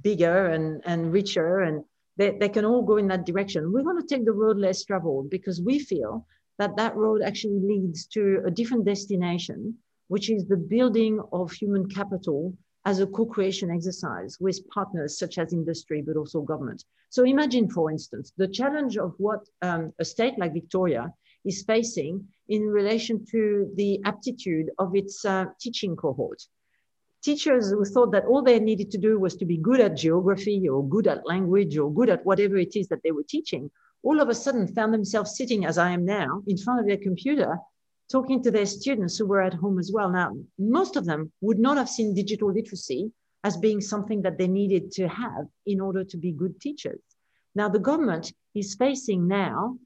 bigger 0.02 0.48
and 0.48 0.82
and 0.86 1.12
richer 1.12 1.60
and 1.68 1.84
they, 2.18 2.38
they 2.40 2.50
can 2.50 2.66
all 2.66 2.84
go 2.84 2.98
in 2.98 3.08
that 3.08 3.26
direction. 3.26 3.72
We're 3.72 3.84
going 3.84 4.02
to 4.02 4.08
take 4.08 4.26
the 4.26 4.32
road 4.32 4.58
less 4.58 4.84
traveled 4.84 5.30
because 5.30 5.62
we 5.62 5.80
feel 5.80 6.28
that 6.60 6.76
that 6.78 6.96
road 6.96 7.22
actually 7.24 7.60
leads 7.62 8.06
to 8.08 8.44
a 8.46 8.52
different 8.52 8.86
destination, 8.86 9.76
which 10.08 10.30
is 10.30 10.46
the 10.46 10.58
building 10.58 11.22
of 11.32 11.52
human 11.52 11.88
capital 11.90 12.54
as 12.86 13.00
a 13.00 13.08
co-creation 13.08 13.72
exercise 13.72 14.38
with 14.40 14.68
partners 14.70 15.18
such 15.18 15.38
as 15.38 15.54
industry, 15.54 16.04
but 16.06 16.18
also 16.18 16.42
government. 16.42 16.84
So 17.10 17.24
imagine, 17.24 17.70
for 17.70 17.92
instance, 17.92 18.34
the 18.38 18.48
challenge 18.48 18.98
of 18.98 19.14
what 19.18 19.48
um, 19.62 19.94
a 20.00 20.06
state 20.06 20.38
like 20.38 20.54
Victoria 20.54 21.14
is 21.46 21.64
facing 21.64 22.28
in 22.52 22.64
relation 22.80 23.26
to 23.34 23.42
the 23.76 24.00
aptitude 24.06 24.68
of 24.78 24.96
its 24.96 25.26
uh, 25.26 25.46
teaching 25.60 25.96
cohort 25.96 26.42
teachers 27.22 27.70
who 27.70 27.86
thought 27.86 28.12
that 28.12 28.26
all 28.26 28.42
they 28.42 28.60
needed 28.60 28.90
to 28.92 28.98
do 28.98 29.20
was 29.20 29.36
to 29.36 29.46
be 29.46 29.58
good 29.58 29.80
at 29.80 29.96
geography 29.96 30.68
or 30.68 30.88
good 30.88 31.08
at 31.08 31.26
language 31.26 31.78
or 31.78 31.94
good 31.94 32.10
at 32.10 32.26
whatever 32.26 32.58
it 32.58 32.76
is 32.76 32.88
that 32.88 33.02
they 33.04 33.12
were 33.12 33.24
teaching, 33.24 33.70
all 34.04 34.20
of 34.20 34.30
a 34.30 34.36
sudden 34.36 34.68
found 34.68 34.94
themselves 34.94 35.38
sitting, 35.38 35.66
as 35.66 35.78
I 35.78 35.92
am 35.92 36.06
now, 36.06 36.42
in 36.48 36.58
front 36.58 36.80
of 36.80 36.88
their 36.88 36.98
computer, 36.98 37.58
talking 38.12 38.42
to 38.44 38.52
their 38.52 38.66
students 38.66 39.18
who 39.18 39.28
were 39.28 39.42
at 39.42 39.54
home 39.54 39.78
as 39.78 39.92
well. 39.94 40.10
Now, 40.10 40.36
most 40.58 40.96
of 40.96 41.06
them 41.06 41.32
would 41.42 41.60
not 41.60 41.78
have 41.78 41.90
seen 41.90 42.16
digital 42.16 42.52
literacy 42.52 43.12
as 43.44 43.58
being 43.58 43.82
something 43.82 44.22
that 44.24 44.38
they 44.38 44.48
needed 44.48 44.92
to 44.94 45.08
have 45.08 45.46
in 45.66 45.80
order 45.80 46.04
to 46.04 46.18
be 46.18 46.32
good 46.32 46.60
teachers. 46.60 47.02
Now, 47.54 47.70
the 47.70 47.80
government 47.80 48.34
is 48.56 48.76
facing 48.76 49.28
now 49.28 49.78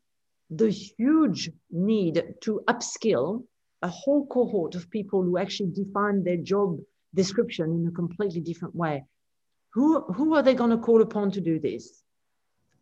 the 0.49 0.69
huge 0.69 1.49
need 1.71 2.35
to 2.41 2.61
upskill 2.67 3.43
a 3.81 3.87
whole 3.87 4.25
cohort 4.27 4.75
of 4.75 4.89
people 4.89 5.23
who 5.23 5.37
actually 5.37 5.71
define 5.71 6.23
their 6.23 6.37
job 6.37 6.79
description 7.13 7.71
in 7.71 7.87
a 7.87 7.91
completely 7.91 8.41
different 8.41 8.75
way. 8.75 9.03
Who, 9.73 10.01
who 10.13 10.35
are 10.35 10.43
they 10.43 10.53
going 10.53 10.71
to 10.71 10.77
call 10.77 11.01
upon 11.01 11.31
to 11.31 11.41
do 11.41 11.59
this? 11.59 12.03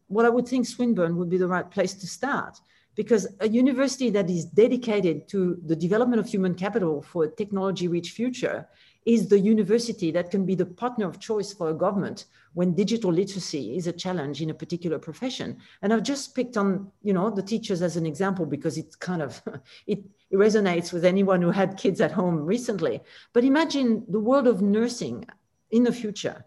Well, 0.10 0.26
I 0.26 0.30
would 0.30 0.48
think 0.48 0.66
Swinburne 0.66 1.18
would 1.18 1.30
be 1.30 1.38
the 1.38 1.48
right 1.48 1.70
place 1.70 1.94
to 1.96 2.08
start 2.08 2.60
because 2.96 3.28
a 3.40 3.50
university 3.50 4.10
that 4.12 4.30
is 4.30 4.46
dedicated 4.46 5.28
to 5.30 5.58
the 5.66 5.76
development 5.76 6.20
of 6.20 6.28
human 6.28 6.54
capital 6.54 7.02
for 7.02 7.24
a 7.24 7.32
technology 7.32 7.88
rich 7.88 8.12
future 8.12 8.68
is 9.06 9.28
the 9.28 9.40
university 9.40 10.12
that 10.12 10.32
can 10.32 10.46
be 10.46 10.56
the 10.56 10.66
partner 10.66 11.08
of 11.08 11.20
choice 11.20 11.54
for 11.54 11.70
a 11.70 11.74
government 11.74 12.26
when 12.54 12.74
digital 12.74 13.12
literacy 13.12 13.76
is 13.76 13.88
a 13.88 13.94
challenge 13.94 14.42
in 14.42 14.50
a 14.50 14.54
particular 14.54 15.00
profession. 15.00 15.58
And 15.82 15.94
i've 15.94 16.04
just 16.04 16.36
picked 16.36 16.58
on 16.58 16.92
you 17.02 17.14
know 17.14 17.30
the 17.30 17.42
teachers 17.42 17.82
as 17.82 17.98
an 17.98 18.06
example 18.06 18.46
because 18.46 18.78
it's 18.78 18.96
kind 18.96 19.22
of 19.22 19.42
it, 19.88 20.00
it 20.30 20.38
resonates 20.38 20.94
with 20.94 21.06
anyone 21.06 21.42
who 21.42 21.52
had 21.52 21.78
kids 21.78 22.02
at 22.02 22.12
home 22.12 22.46
recently. 22.46 23.02
But 23.34 23.44
imagine 23.44 24.06
the 24.08 24.20
world 24.20 24.48
of 24.48 24.62
nursing 24.62 25.26
in 25.72 25.84
the 25.84 25.92
future 25.92 26.46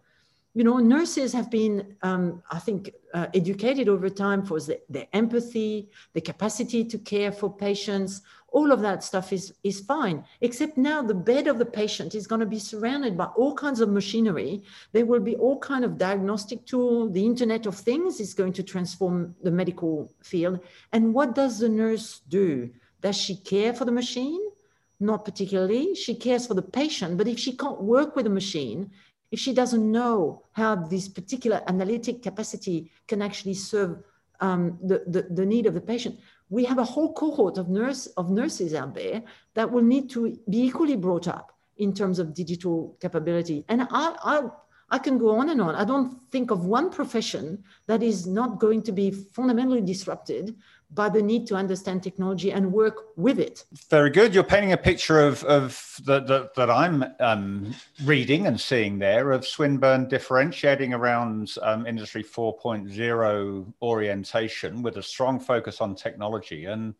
you 0.56 0.64
know, 0.64 0.78
nurses 0.78 1.34
have 1.34 1.50
been, 1.50 1.96
um, 2.00 2.42
I 2.50 2.58
think, 2.58 2.90
uh, 3.12 3.26
educated 3.34 3.90
over 3.90 4.08
time 4.08 4.42
for 4.42 4.58
the, 4.58 4.80
their 4.88 5.06
empathy, 5.12 5.90
the 6.14 6.22
capacity 6.22 6.82
to 6.82 6.96
care 6.96 7.30
for 7.30 7.54
patients. 7.54 8.22
All 8.52 8.72
of 8.72 8.80
that 8.80 9.04
stuff 9.04 9.34
is, 9.34 9.52
is 9.64 9.80
fine, 9.80 10.24
except 10.40 10.78
now 10.78 11.02
the 11.02 11.12
bed 11.12 11.46
of 11.46 11.58
the 11.58 11.66
patient 11.66 12.14
is 12.14 12.26
going 12.26 12.40
to 12.40 12.46
be 12.46 12.58
surrounded 12.58 13.18
by 13.18 13.26
all 13.36 13.54
kinds 13.54 13.82
of 13.82 13.90
machinery. 13.90 14.62
There 14.92 15.04
will 15.04 15.20
be 15.20 15.36
all 15.36 15.58
kind 15.58 15.84
of 15.84 15.98
diagnostic 15.98 16.64
tool. 16.64 17.10
The 17.10 17.26
Internet 17.26 17.66
of 17.66 17.74
Things 17.76 18.18
is 18.18 18.32
going 18.32 18.54
to 18.54 18.62
transform 18.62 19.36
the 19.42 19.50
medical 19.50 20.10
field. 20.22 20.60
And 20.90 21.12
what 21.12 21.34
does 21.34 21.58
the 21.58 21.68
nurse 21.68 22.20
do? 22.30 22.70
Does 23.02 23.18
she 23.18 23.36
care 23.36 23.74
for 23.74 23.84
the 23.84 23.92
machine? 23.92 24.40
Not 25.00 25.26
particularly. 25.26 25.94
She 25.94 26.14
cares 26.14 26.46
for 26.46 26.54
the 26.54 26.62
patient, 26.62 27.18
but 27.18 27.28
if 27.28 27.38
she 27.38 27.54
can't 27.54 27.82
work 27.82 28.16
with 28.16 28.24
the 28.24 28.30
machine, 28.30 28.90
if 29.30 29.40
she 29.40 29.52
doesn't 29.52 29.90
know 29.90 30.42
how 30.52 30.76
this 30.76 31.08
particular 31.08 31.62
analytic 31.66 32.22
capacity 32.22 32.90
can 33.08 33.22
actually 33.22 33.54
serve 33.54 34.02
um, 34.40 34.78
the, 34.82 35.02
the, 35.06 35.22
the, 35.30 35.46
need 35.46 35.66
of 35.66 35.74
the 35.74 35.80
patient, 35.80 36.18
we 36.50 36.64
have 36.64 36.78
a 36.78 36.84
whole 36.84 37.12
cohort 37.12 37.58
of, 37.58 37.68
nurse, 37.68 38.06
of 38.18 38.30
nurses 38.30 38.74
out 38.74 38.94
there 38.94 39.22
that 39.54 39.70
will 39.70 39.82
need 39.82 40.10
to 40.10 40.38
be 40.48 40.62
equally 40.62 40.96
brought 40.96 41.26
up 41.26 41.52
in 41.78 41.92
terms 41.92 42.18
of 42.18 42.34
digital 42.34 42.96
capability. 43.00 43.64
And 43.68 43.82
I, 43.82 43.86
I, 44.22 44.42
I 44.90 44.98
can 44.98 45.18
go 45.18 45.36
on 45.36 45.48
and 45.48 45.60
on. 45.60 45.74
I 45.74 45.84
don't 45.84 46.20
think 46.30 46.50
of 46.50 46.64
one 46.64 46.90
profession 46.90 47.64
that 47.86 48.02
is 48.02 48.26
not 48.26 48.60
going 48.60 48.82
to 48.82 48.92
be 48.92 49.10
fundamentally 49.10 49.80
disrupted 49.80 50.56
by 50.90 51.08
the 51.08 51.20
need 51.20 51.46
to 51.48 51.56
understand 51.56 52.02
technology 52.02 52.52
and 52.52 52.72
work 52.72 53.16
with 53.16 53.38
it. 53.38 53.64
Very 53.90 54.10
good. 54.10 54.34
You're 54.34 54.44
painting 54.44 54.72
a 54.72 54.76
picture 54.76 55.20
of, 55.20 55.42
of 55.44 56.00
the, 56.04 56.20
the, 56.20 56.50
that 56.56 56.70
I'm 56.70 57.04
um, 57.18 57.74
reading 58.04 58.46
and 58.46 58.60
seeing 58.60 58.98
there 58.98 59.32
of 59.32 59.46
Swinburne 59.46 60.08
differentiating 60.08 60.94
around 60.94 61.54
um, 61.62 61.86
Industry 61.86 62.22
4.0 62.22 63.72
orientation 63.82 64.82
with 64.82 64.96
a 64.96 65.02
strong 65.02 65.40
focus 65.40 65.80
on 65.80 65.94
technology 65.94 66.66
and 66.66 66.94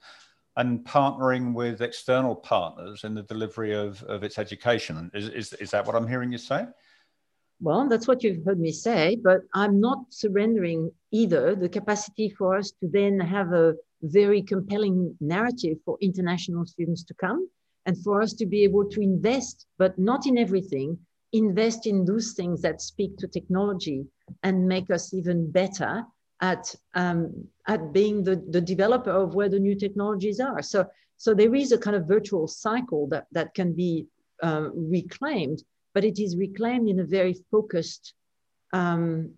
and 0.59 0.85
partnering 0.87 1.53
with 1.53 1.83
external 1.83 2.35
partners 2.35 3.05
in 3.05 3.15
the 3.15 3.23
delivery 3.23 3.75
of, 3.75 4.03
of 4.05 4.25
its 4.25 4.39
education. 4.39 5.11
Is, 5.13 5.29
is, 5.29 5.53
is 5.55 5.71
that 5.73 5.87
what 5.87 5.95
I'm 5.95 6.09
hearing 6.09 6.33
you 6.33 6.39
say? 6.39 6.65
Well, 7.61 7.89
that's 7.89 8.07
what 8.07 8.23
you've 8.23 8.45
heard 8.45 8.61
me 8.61 8.71
say, 8.71 9.17
but 9.17 9.41
I'm 9.55 9.81
not 9.81 9.99
surrendering 10.11 10.91
either 11.11 11.55
the 11.55 11.69
capacity 11.69 12.29
for 12.29 12.57
us 12.57 12.71
to 12.81 12.89
then 12.89 13.19
have 13.19 13.53
a 13.53 13.75
very 14.03 14.43
compelling 14.43 15.17
narrative 15.21 15.79
for 15.85 15.97
international 16.03 16.67
students 16.67 17.03
to 17.05 17.15
come 17.15 17.49
and 17.87 17.97
for 18.03 18.21
us 18.21 18.35
to 18.35 18.47
be 18.47 18.63
able 18.65 18.85
to 18.91 19.01
invest, 19.01 19.67
but 19.79 19.99
not 19.99 20.27
in 20.27 20.37
everything, 20.37 20.99
invest 21.33 21.87
in 21.87 22.05
those 22.05 22.33
things 22.33 22.61
that 22.61 22.83
speak 22.83 23.17
to 23.17 23.27
technology 23.27 24.05
and 24.43 24.69
make 24.69 24.91
us 24.91 25.15
even 25.15 25.51
better 25.51 26.05
at, 26.43 26.75
um, 26.95 27.49
at 27.67 27.93
being 27.93 28.23
the, 28.23 28.37
the 28.51 28.61
developer 28.61 29.11
of 29.11 29.35
where 29.35 29.49
the 29.49 29.59
new 29.59 29.75
technologies 29.75 30.41
are. 30.41 30.61
So, 30.61 30.85
so 31.17 31.33
there 31.33 31.55
is 31.55 31.73
a 31.73 31.79
kind 31.79 31.97
of 31.97 32.07
virtual 32.07 32.47
cycle 32.47 33.07
that, 33.09 33.27
that 33.33 33.55
can 33.55 33.73
be 33.73 34.07
uh, 34.43 34.69
reclaimed 34.75 35.63
but 35.97 36.05
it 36.05 36.19
is 36.19 36.37
reclaimed 36.37 36.91
in 36.91 37.01
a 37.01 37.05
very 37.05 37.35
focused, 37.51 38.13
um, 38.75 39.33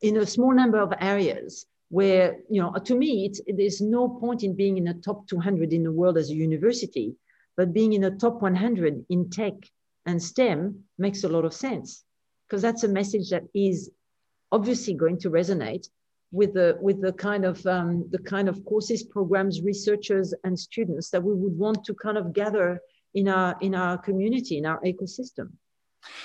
in 0.00 0.16
a 0.16 0.24
small 0.24 0.54
number 0.54 0.80
of 0.80 0.94
areas 0.98 1.66
where, 1.90 2.38
you 2.48 2.58
know, 2.58 2.72
to 2.72 2.94
me, 2.94 3.30
there's 3.46 3.82
no 3.82 4.08
point 4.08 4.42
in 4.42 4.56
being 4.56 4.78
in 4.78 4.84
the 4.84 4.94
top 4.94 5.28
200 5.28 5.74
in 5.74 5.82
the 5.82 5.92
world 5.92 6.16
as 6.16 6.30
a 6.30 6.34
university, 6.34 7.14
but 7.54 7.74
being 7.74 7.92
in 7.92 8.00
the 8.00 8.12
top 8.12 8.40
100 8.40 9.04
in 9.10 9.28
tech 9.28 9.52
and 10.06 10.22
STEM 10.22 10.82
makes 10.96 11.22
a 11.24 11.28
lot 11.28 11.44
of 11.44 11.52
sense 11.52 12.02
because 12.48 12.62
that's 12.62 12.84
a 12.84 12.88
message 12.88 13.28
that 13.28 13.44
is 13.54 13.90
obviously 14.52 14.94
going 14.94 15.18
to 15.18 15.28
resonate 15.28 15.86
with 16.32 16.54
the 16.54 16.78
with 16.80 17.02
the 17.02 17.12
kind 17.12 17.44
of 17.44 17.66
um, 17.66 18.08
the 18.10 18.22
kind 18.34 18.48
of 18.48 18.64
courses, 18.64 19.02
programs, 19.02 19.60
researchers, 19.60 20.32
and 20.44 20.58
students 20.58 21.10
that 21.10 21.22
we 21.22 21.34
would 21.34 21.58
want 21.58 21.84
to 21.84 21.92
kind 21.92 22.16
of 22.16 22.32
gather 22.32 22.80
in 23.12 23.28
our 23.28 23.54
in 23.60 23.74
our 23.74 23.98
community, 23.98 24.56
in 24.56 24.64
our 24.64 24.80
ecosystem. 24.80 25.50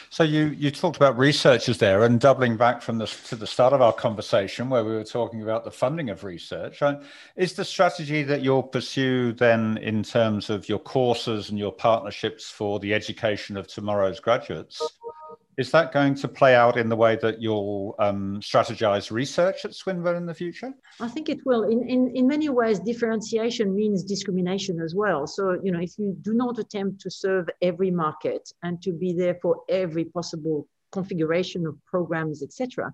So 0.10 0.24
you 0.24 0.48
you 0.58 0.72
talked 0.72 0.98
about 0.98 1.18
researchers 1.18 1.78
there, 1.78 2.04
and 2.04 2.20
doubling 2.20 2.58
back 2.58 2.82
from 2.82 2.98
the 2.98 3.06
to 3.06 3.36
the 3.36 3.48
start 3.48 3.74
of 3.74 3.82
our 3.82 3.94
conversation 3.94 4.70
where 4.70 4.84
we 4.84 4.92
were 4.92 5.04
talking 5.04 5.42
about 5.42 5.66
the 5.66 5.72
funding 5.72 6.10
of 6.10 6.24
research. 6.24 6.82
Right? 6.82 6.98
Is 7.36 7.54
the 7.54 7.66
strategy 7.66 8.24
that 8.24 8.42
you'll 8.42 8.64
pursue 8.64 9.34
then 9.34 9.78
in 9.78 10.04
terms 10.04 10.50
of 10.50 10.70
your 10.70 10.80
courses 10.80 11.50
and 11.50 11.60
your 11.60 11.72
partnerships 11.72 12.50
for 12.50 12.80
the 12.80 12.94
education 12.94 13.58
of 13.58 13.68
tomorrow's 13.68 14.20
graduates? 14.20 14.82
Is 15.58 15.72
that 15.72 15.94
going 15.94 16.16
to 16.16 16.28
play 16.28 16.54
out 16.54 16.78
in 16.78 16.90
the 16.90 16.96
way 16.96 17.16
that 17.22 17.42
you'll 17.42 17.96
um, 18.00 18.42
strategize 18.42 19.10
research 19.10 19.64
at 19.64 19.74
Swinburne 19.74 20.18
in 20.18 20.26
the 20.26 20.34
future? 20.34 20.74
I 21.00 21.08
think 21.08 21.30
it 21.30 21.40
will. 21.46 21.64
In, 21.64 21.88
in, 21.88 22.12
in 22.14 22.28
many 22.28 22.50
ways, 22.50 22.80
differentiation 22.80 23.74
means 23.74 24.04
discrimination 24.04 24.82
as 24.82 24.96
well. 24.96 25.28
So, 25.28 25.58
you 25.64 25.72
know, 25.72 25.80
if 25.80 25.98
you 25.98 26.18
do 26.22 26.34
not 26.34 26.60
attempt 26.60 27.00
to 27.02 27.12
serve 27.12 27.48
every 27.62 27.90
market 27.90 28.52
and 28.64 28.82
to 28.82 28.92
be 28.92 29.14
there 29.14 29.38
for 29.42 29.62
every 29.70 30.06
possible 30.06 30.68
configuration 30.92 31.66
of 31.66 31.78
programs, 31.86 32.44
etc., 32.44 32.94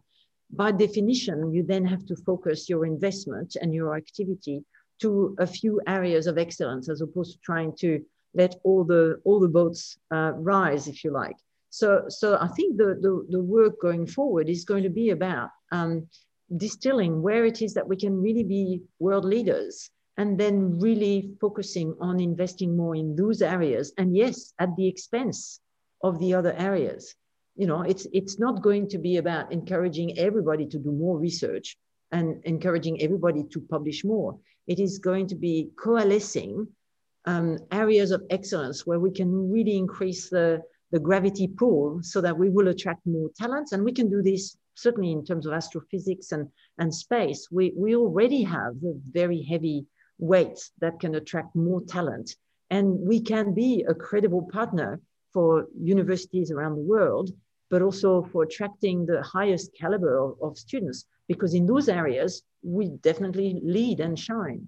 by 0.52 0.72
definition, 0.72 1.54
you 1.54 1.64
then 1.64 1.86
have 1.86 2.06
to 2.06 2.16
focus 2.16 2.70
your 2.70 2.86
investment 2.86 3.56
and 3.62 3.74
your 3.74 3.96
activity 3.96 4.64
to 5.00 5.36
a 5.40 5.48
few 5.48 5.82
areas 5.88 6.28
of 6.28 6.38
excellence 6.38 6.90
as 6.90 7.02
opposed 7.02 7.34
to 7.34 7.40
trying 7.40 7.74
to 7.78 8.04
let 8.34 8.56
all 8.64 8.84
the 8.84 9.20
all 9.24 9.40
the 9.40 9.48
boats 9.48 9.98
uh, 10.12 10.34
rise, 10.36 10.88
if 10.88 11.04
you 11.04 11.12
like. 11.12 11.36
So, 11.72 12.06
so 12.10 12.38
I 12.40 12.48
think 12.50 12.78
the, 12.78 13.00
the, 13.02 13.26
the 13.30 13.42
work 13.42 13.80
going 13.82 14.06
forward 14.06 14.50
is 14.50 14.66
going 14.66 14.84
to 14.84 14.90
be 14.90 15.10
about 15.10 15.50
um, 15.72 16.08
distilling 16.56 17.22
where 17.22 17.46
it 17.46 17.62
is 17.62 17.74
that 17.74 17.88
we 17.88 17.96
can 17.96 18.22
really 18.22 18.44
be 18.44 18.82
world 19.00 19.24
leaders 19.26 19.90
and 20.18 20.38
then 20.38 20.78
really 20.80 21.32
focusing 21.40 21.96
on 22.02 22.20
investing 22.20 22.76
more 22.76 22.94
in 22.96 23.16
those 23.16 23.42
areas. 23.42 23.94
And 23.98 24.16
yes, 24.16 24.54
at 24.60 24.76
the 24.76 24.86
expense 24.86 25.62
of 26.04 26.20
the 26.20 26.34
other 26.34 26.54
areas. 26.58 27.16
You 27.56 27.68
know, 27.68 27.82
it's, 27.82 28.06
it's 28.12 28.38
not 28.38 28.62
going 28.62 28.90
to 28.90 28.98
be 28.98 29.18
about 29.18 29.52
encouraging 29.52 30.18
everybody 30.20 30.66
to 30.68 30.78
do 30.78 30.92
more 30.92 31.18
research 31.18 31.78
and 32.12 32.44
encouraging 32.44 33.02
everybody 33.02 33.44
to 33.52 33.62
publish 33.62 34.04
more. 34.04 34.38
It 34.68 34.80
is 34.80 35.00
going 35.00 35.28
to 35.28 35.36
be 35.36 35.70
coalescing 35.78 36.68
um, 37.26 37.60
areas 37.72 38.12
of 38.12 38.24
excellence 38.30 38.86
where 38.86 39.00
we 39.00 39.12
can 39.12 39.52
really 39.52 39.78
increase 39.78 40.30
the, 40.30 40.62
the 40.92 41.00
gravity 41.00 41.48
pull 41.48 42.00
so 42.02 42.22
that 42.22 42.38
we 42.38 42.50
will 42.50 42.68
attract 42.68 43.06
more 43.06 43.30
talents. 43.38 43.72
And 43.72 43.84
we 43.84 43.94
can 43.94 44.10
do 44.10 44.22
this 44.22 44.58
certainly 44.76 45.12
in 45.12 45.26
terms 45.26 45.46
of 45.46 45.54
astrophysics 45.54 46.32
and, 46.32 46.48
and 46.78 46.94
space. 46.94 47.48
We, 47.52 47.74
we 47.76 47.96
already 47.96 48.44
have 48.44 48.74
very 49.12 49.42
heavy 49.44 49.86
weights 50.18 50.72
that 50.80 51.00
can 51.00 51.16
attract 51.16 51.56
more 51.56 51.82
talent. 51.82 52.36
And 52.70 53.00
we 53.00 53.22
can 53.22 53.54
be 53.54 53.86
a 53.88 53.94
credible 53.94 54.48
partner 54.52 55.02
for 55.34 55.68
universities 55.80 56.52
around 56.52 56.76
the 56.76 56.82
world, 56.82 57.32
but 57.70 57.82
also 57.82 58.24
for 58.32 58.44
attracting 58.44 59.06
the 59.06 59.22
highest 59.22 59.74
caliber 59.74 60.18
of, 60.18 60.38
of 60.42 60.58
students, 60.58 61.06
because 61.28 61.54
in 61.54 61.66
those 61.66 61.90
areas, 61.90 62.44
we 62.64 62.90
definitely 63.02 63.60
lead 63.64 64.00
and 64.00 64.18
shine 64.18 64.68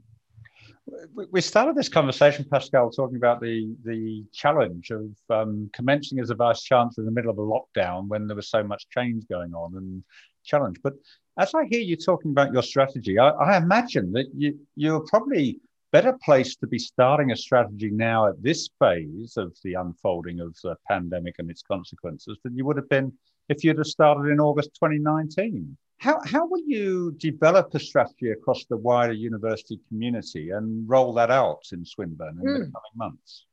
we 1.31 1.41
started 1.41 1.75
this 1.75 1.89
conversation, 1.89 2.45
Pascale, 2.45 2.91
talking 2.95 3.15
about 3.15 3.39
the 3.41 3.75
the 3.83 4.25
challenge 4.33 4.91
of 4.91 5.09
um, 5.29 5.69
commencing 5.73 6.19
as 6.19 6.29
a 6.29 6.35
vice 6.35 6.61
chancellor 6.61 7.03
in 7.03 7.05
the 7.05 7.11
middle 7.11 7.31
of 7.31 7.37
a 7.37 7.41
lockdown 7.41 8.07
when 8.07 8.27
there 8.27 8.35
was 8.35 8.49
so 8.49 8.63
much 8.63 8.87
change 8.89 9.23
going 9.27 9.53
on 9.53 9.75
and 9.75 10.03
challenge. 10.43 10.77
But 10.83 10.93
as 11.39 11.53
I 11.53 11.65
hear 11.65 11.79
you 11.79 11.95
talking 11.95 12.31
about 12.31 12.53
your 12.53 12.63
strategy, 12.63 13.17
I, 13.17 13.29
I 13.29 13.57
imagine 13.57 14.11
that 14.13 14.27
you 14.35 14.59
you're 14.75 15.05
probably 15.07 15.59
better 15.91 16.17
placed 16.23 16.59
to 16.59 16.67
be 16.67 16.79
starting 16.79 17.31
a 17.31 17.35
strategy 17.35 17.91
now 17.91 18.27
at 18.27 18.41
this 18.41 18.69
phase 18.79 19.37
of 19.37 19.55
the 19.63 19.75
unfolding 19.75 20.39
of 20.39 20.55
the 20.63 20.75
pandemic 20.87 21.35
and 21.37 21.49
its 21.51 21.61
consequences 21.61 22.37
than 22.43 22.57
you 22.57 22.65
would 22.65 22.77
have 22.77 22.89
been 22.89 23.13
if 23.47 23.63
you'd 23.63 23.77
have 23.77 23.87
started 23.87 24.31
in 24.31 24.39
August 24.39 24.71
2019. 24.75 25.77
How, 26.03 26.19
how 26.25 26.45
will 26.45 26.65
you 26.65 27.15
develop 27.17 27.73
a 27.73 27.79
strategy 27.79 28.31
across 28.31 28.65
the 28.65 28.75
wider 28.75 29.13
university 29.13 29.79
community 29.87 30.49
and 30.49 30.67
roll 30.85 31.13
that 31.13 31.31
out 31.31 31.63
in 31.71 31.85
Swinburne 31.85 32.39
in 32.41 32.45
mm. 32.45 32.59
the 32.59 32.65
hmm. 32.65 32.71
coming 32.73 32.95
months? 32.97 33.45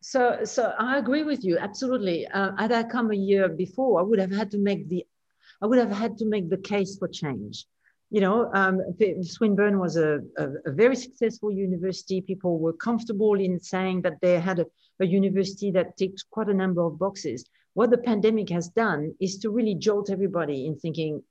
So, 0.00 0.44
so 0.44 0.72
I 0.78 0.98
agree 0.98 1.24
with 1.24 1.42
you 1.44 1.58
absolutely. 1.58 2.28
Uh, 2.28 2.52
had 2.56 2.70
I 2.70 2.84
come 2.84 3.10
a 3.10 3.16
year 3.16 3.48
before, 3.48 3.98
I 3.98 4.04
would 4.04 4.20
have 4.20 4.30
had 4.30 4.52
to 4.52 4.58
make 4.58 4.88
the, 4.88 5.04
I 5.60 5.66
would 5.66 5.80
have 5.80 5.90
had 5.90 6.16
to 6.18 6.26
make 6.26 6.48
the 6.48 6.58
case 6.58 6.96
for 6.96 7.08
change. 7.08 7.66
You 8.10 8.20
know, 8.20 8.52
um, 8.54 8.80
Swinburne 9.22 9.80
was 9.80 9.96
a, 9.96 10.20
a, 10.38 10.44
a, 10.66 10.72
very 10.72 10.94
successful 10.94 11.50
university. 11.50 12.20
People 12.20 12.60
were 12.60 12.72
comfortable 12.72 13.34
in 13.34 13.58
saying 13.58 14.02
that 14.02 14.20
they 14.20 14.38
had 14.38 14.60
a, 14.60 14.66
a 15.00 15.06
university 15.06 15.72
that 15.72 15.96
ticks 15.96 16.22
quite 16.22 16.48
a 16.48 16.54
number 16.54 16.82
of 16.82 17.00
boxes. 17.00 17.44
What 17.74 17.90
the 17.90 17.98
pandemic 17.98 18.48
has 18.50 18.68
done 18.68 19.14
is 19.20 19.38
to 19.38 19.50
really 19.50 19.74
jolt 19.74 20.10
everybody 20.10 20.66
in 20.66 20.76
thinking, 20.76 21.22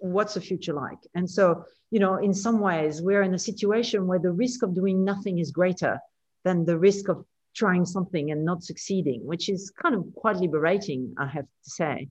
what's 0.00 0.34
the 0.34 0.40
future 0.40 0.72
like? 0.72 0.98
And 1.14 1.28
so, 1.28 1.64
you 1.90 2.00
know, 2.00 2.16
in 2.16 2.34
some 2.34 2.60
ways, 2.60 3.02
we're 3.02 3.22
in 3.22 3.34
a 3.34 3.38
situation 3.38 4.06
where 4.06 4.18
the 4.18 4.32
risk 4.32 4.62
of 4.62 4.74
doing 4.74 5.04
nothing 5.04 5.38
is 5.38 5.50
greater 5.50 5.98
than 6.44 6.64
the 6.64 6.78
risk 6.78 7.08
of 7.08 7.24
trying 7.54 7.84
something 7.84 8.30
and 8.30 8.44
not 8.44 8.62
succeeding, 8.62 9.26
which 9.26 9.48
is 9.48 9.70
kind 9.70 9.94
of 9.94 10.04
quite 10.14 10.36
liberating, 10.36 11.14
I 11.18 11.26
have 11.26 11.46
to 11.46 11.70
say. 11.70 12.08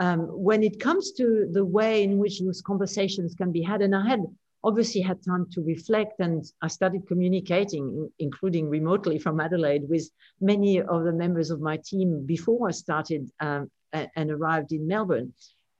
Um, 0.00 0.20
when 0.20 0.62
it 0.62 0.80
comes 0.80 1.12
to 1.12 1.48
the 1.50 1.64
way 1.64 2.02
in 2.02 2.18
which 2.18 2.40
those 2.40 2.60
conversations 2.60 3.34
can 3.34 3.52
be 3.52 3.62
had, 3.62 3.80
and 3.82 3.94
I 3.94 4.06
had 4.06 4.24
obviously 4.64 5.02
had 5.02 5.22
time 5.22 5.46
to 5.52 5.60
reflect 5.62 6.20
and 6.20 6.44
I 6.62 6.68
started 6.68 7.06
communicating, 7.06 8.10
including 8.18 8.68
remotely 8.68 9.18
from 9.18 9.38
Adelaide, 9.38 9.88
with 9.88 10.08
many 10.40 10.80
of 10.80 11.04
the 11.04 11.12
members 11.12 11.50
of 11.50 11.60
my 11.60 11.76
team 11.76 12.24
before 12.24 12.68
I 12.68 12.72
started 12.72 13.30
um, 13.40 13.70
and 13.92 14.30
arrived 14.30 14.72
in 14.72 14.88
Melbourne. 14.88 15.32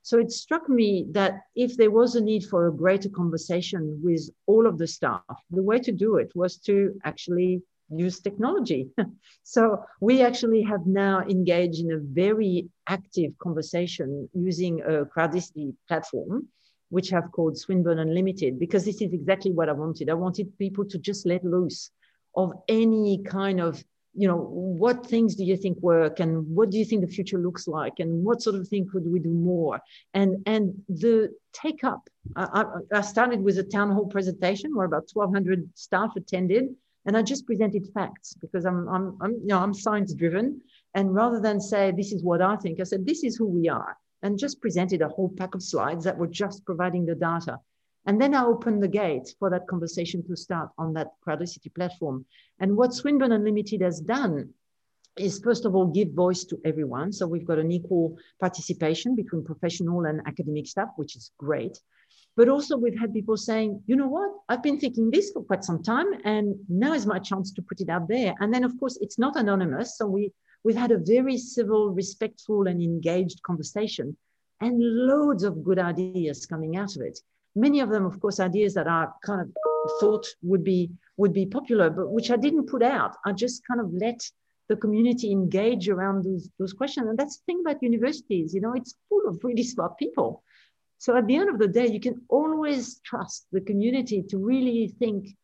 So 0.05 0.19
it 0.19 0.31
struck 0.31 0.69
me 0.69 1.07
that 1.13 1.41
if 1.55 1.77
there 1.77 1.89
was 1.89 2.13
a 2.13 2.21
need 2.21 2.43
for 2.45 2.67
a 2.67 2.71
greater 2.71 3.09
conversation 3.09 3.99
with 4.03 4.29
all 4.45 4.67
of 4.67 4.77
the 4.77 4.85
staff, 4.85 5.23
the 5.49 5.63
way 5.63 5.79
to 5.79 5.91
do 5.91 6.17
it 6.17 6.31
was 6.35 6.57
to 6.57 6.93
actually 7.03 7.63
use 7.89 8.19
technology. 8.19 8.91
so 9.43 9.83
we 10.01 10.21
actually 10.21 10.61
have 10.61 10.85
now 10.85 11.21
engaged 11.21 11.79
in 11.79 11.91
a 11.91 11.97
very 11.97 12.69
active 12.85 13.31
conversation 13.39 14.29
using 14.35 14.79
a 14.81 15.05
crowdicity 15.05 15.73
platform, 15.87 16.49
which 16.89 17.11
I've 17.11 17.31
called 17.31 17.57
Swinburne 17.57 17.97
Unlimited, 17.97 18.59
because 18.59 18.85
this 18.85 19.01
is 19.01 19.11
exactly 19.11 19.53
what 19.53 19.69
I 19.69 19.73
wanted. 19.73 20.11
I 20.11 20.13
wanted 20.13 20.55
people 20.59 20.85
to 20.85 20.99
just 20.99 21.25
let 21.25 21.43
loose 21.43 21.89
of 22.35 22.53
any 22.69 23.23
kind 23.23 23.59
of 23.59 23.83
you 24.17 24.27
know, 24.27 24.37
what 24.37 25.05
things 25.05 25.35
do 25.35 25.43
you 25.43 25.57
think 25.57 25.77
work 25.79 26.19
and 26.19 26.47
what 26.47 26.69
do 26.69 26.77
you 26.77 26.85
think 26.85 27.01
the 27.01 27.15
future 27.15 27.37
looks 27.37 27.67
like 27.67 27.99
and 27.99 28.23
what 28.23 28.41
sort 28.41 28.55
of 28.55 28.67
thing 28.67 28.87
could 28.91 29.05
we 29.05 29.19
do 29.19 29.29
more? 29.29 29.79
And, 30.13 30.41
and 30.45 30.73
the 30.87 31.33
take 31.53 31.83
up, 31.83 32.09
I, 32.35 32.63
I 32.93 33.01
started 33.01 33.41
with 33.41 33.57
a 33.57 33.63
town 33.63 33.91
hall 33.91 34.07
presentation 34.07 34.75
where 34.75 34.85
about 34.85 35.09
1200 35.11 35.69
staff 35.75 36.11
attended 36.15 36.65
and 37.05 37.17
I 37.17 37.21
just 37.21 37.45
presented 37.45 37.87
facts 37.93 38.35
because 38.39 38.65
I'm, 38.65 38.87
I'm, 38.87 39.17
I'm, 39.21 39.31
you 39.33 39.47
know, 39.47 39.59
I'm 39.59 39.73
science 39.73 40.13
driven. 40.13 40.61
And 40.93 41.13
rather 41.13 41.39
than 41.39 41.59
say, 41.59 41.91
this 41.91 42.11
is 42.13 42.23
what 42.23 42.41
I 42.41 42.55
think, 42.55 42.79
I 42.79 42.83
said, 42.83 43.05
this 43.05 43.23
is 43.23 43.35
who 43.35 43.45
we 43.45 43.69
are 43.69 43.97
and 44.23 44.39
just 44.39 44.61
presented 44.61 45.01
a 45.01 45.09
whole 45.09 45.29
pack 45.29 45.55
of 45.55 45.61
slides 45.61 46.03
that 46.05 46.17
were 46.17 46.27
just 46.27 46.65
providing 46.65 47.05
the 47.05 47.15
data. 47.15 47.59
And 48.05 48.21
then 48.21 48.35
I 48.35 48.45
opened 48.45 48.83
the 48.83 48.87
gate 48.87 49.33
for 49.39 49.49
that 49.49 49.67
conversation 49.67 50.25
to 50.27 50.35
start 50.35 50.69
on 50.77 50.93
that 50.93 51.13
Crowdicity 51.25 51.73
platform. 51.73 52.25
And 52.59 52.77
what 52.77 52.93
Swinburne 52.93 53.31
Unlimited 53.31 53.81
has 53.81 53.99
done 53.99 54.53
is 55.17 55.39
first 55.39 55.65
of 55.65 55.75
all 55.75 55.87
give 55.87 56.11
voice 56.11 56.43
to 56.45 56.59
everyone. 56.65 57.11
So 57.11 57.25
we've 57.25 57.47
got 57.47 57.57
an 57.57 57.71
equal 57.71 58.17
participation 58.39 59.15
between 59.15 59.43
professional 59.43 60.05
and 60.05 60.21
academic 60.27 60.67
staff, 60.67 60.89
which 60.97 61.15
is 61.15 61.31
great. 61.37 61.79
But 62.35 62.49
also 62.49 62.77
we've 62.77 62.99
had 62.99 63.13
people 63.13 63.37
saying, 63.37 63.81
you 63.87 63.95
know 63.95 64.09
what, 64.09 64.29
I've 64.49 64.61
been 64.61 64.79
thinking 64.79 65.09
this 65.09 65.31
for 65.31 65.41
quite 65.41 65.63
some 65.63 65.81
time, 65.81 66.07
and 66.25 66.55
now 66.67 66.93
is 66.93 67.05
my 67.05 67.17
chance 67.17 67.51
to 67.53 67.61
put 67.61 67.79
it 67.79 67.89
out 67.89 68.09
there. 68.09 68.35
And 68.39 68.53
then 68.53 68.65
of 68.65 68.77
course 68.77 68.97
it's 68.99 69.17
not 69.17 69.37
anonymous. 69.37 69.97
So 69.97 70.05
we 70.05 70.31
we've 70.63 70.75
had 70.75 70.91
a 70.91 70.97
very 70.97 71.37
civil, 71.37 71.91
respectful, 71.91 72.67
and 72.67 72.81
engaged 72.81 73.41
conversation, 73.43 74.17
and 74.59 74.77
loads 74.79 75.43
of 75.43 75.63
good 75.63 75.79
ideas 75.79 76.45
coming 76.45 76.75
out 76.75 76.95
of 76.97 77.01
it 77.03 77.19
many 77.55 77.79
of 77.79 77.89
them, 77.89 78.05
of 78.05 78.19
course, 78.19 78.39
ideas 78.39 78.73
that 78.73 78.87
I 78.87 79.07
kind 79.23 79.41
of 79.41 79.49
thought 79.99 80.25
would 80.41 80.63
be 80.63 80.91
would 81.17 81.33
be 81.33 81.45
popular, 81.45 81.89
but 81.89 82.11
which 82.11 82.29
I 82.29 82.35
didn't 82.35 82.67
put 82.67 82.83
out. 82.83 83.15
I 83.25 83.31
just 83.31 83.65
kind 83.65 83.79
of 83.79 83.93
let 83.93 84.19
the 84.67 84.75
community 84.75 85.31
engage 85.31 85.87
around 85.89 86.25
those, 86.25 86.49
those 86.59 86.73
questions. 86.73 87.07
And 87.07 87.17
that's 87.17 87.37
the 87.37 87.43
thing 87.45 87.61
about 87.61 87.81
universities, 87.81 88.53
you 88.53 88.61
know, 88.61 88.73
it's 88.73 88.95
full 89.09 89.27
of 89.27 89.43
really 89.43 89.63
smart 89.63 89.97
people. 89.97 90.43
So 90.97 91.15
at 91.15 91.27
the 91.27 91.35
end 91.35 91.49
of 91.49 91.59
the 91.59 91.67
day, 91.67 91.87
you 91.87 91.99
can 91.99 92.21
always 92.29 92.99
trust 93.01 93.47
the 93.51 93.61
community 93.61 94.23
to 94.23 94.37
really 94.37 94.93
think 94.99 95.37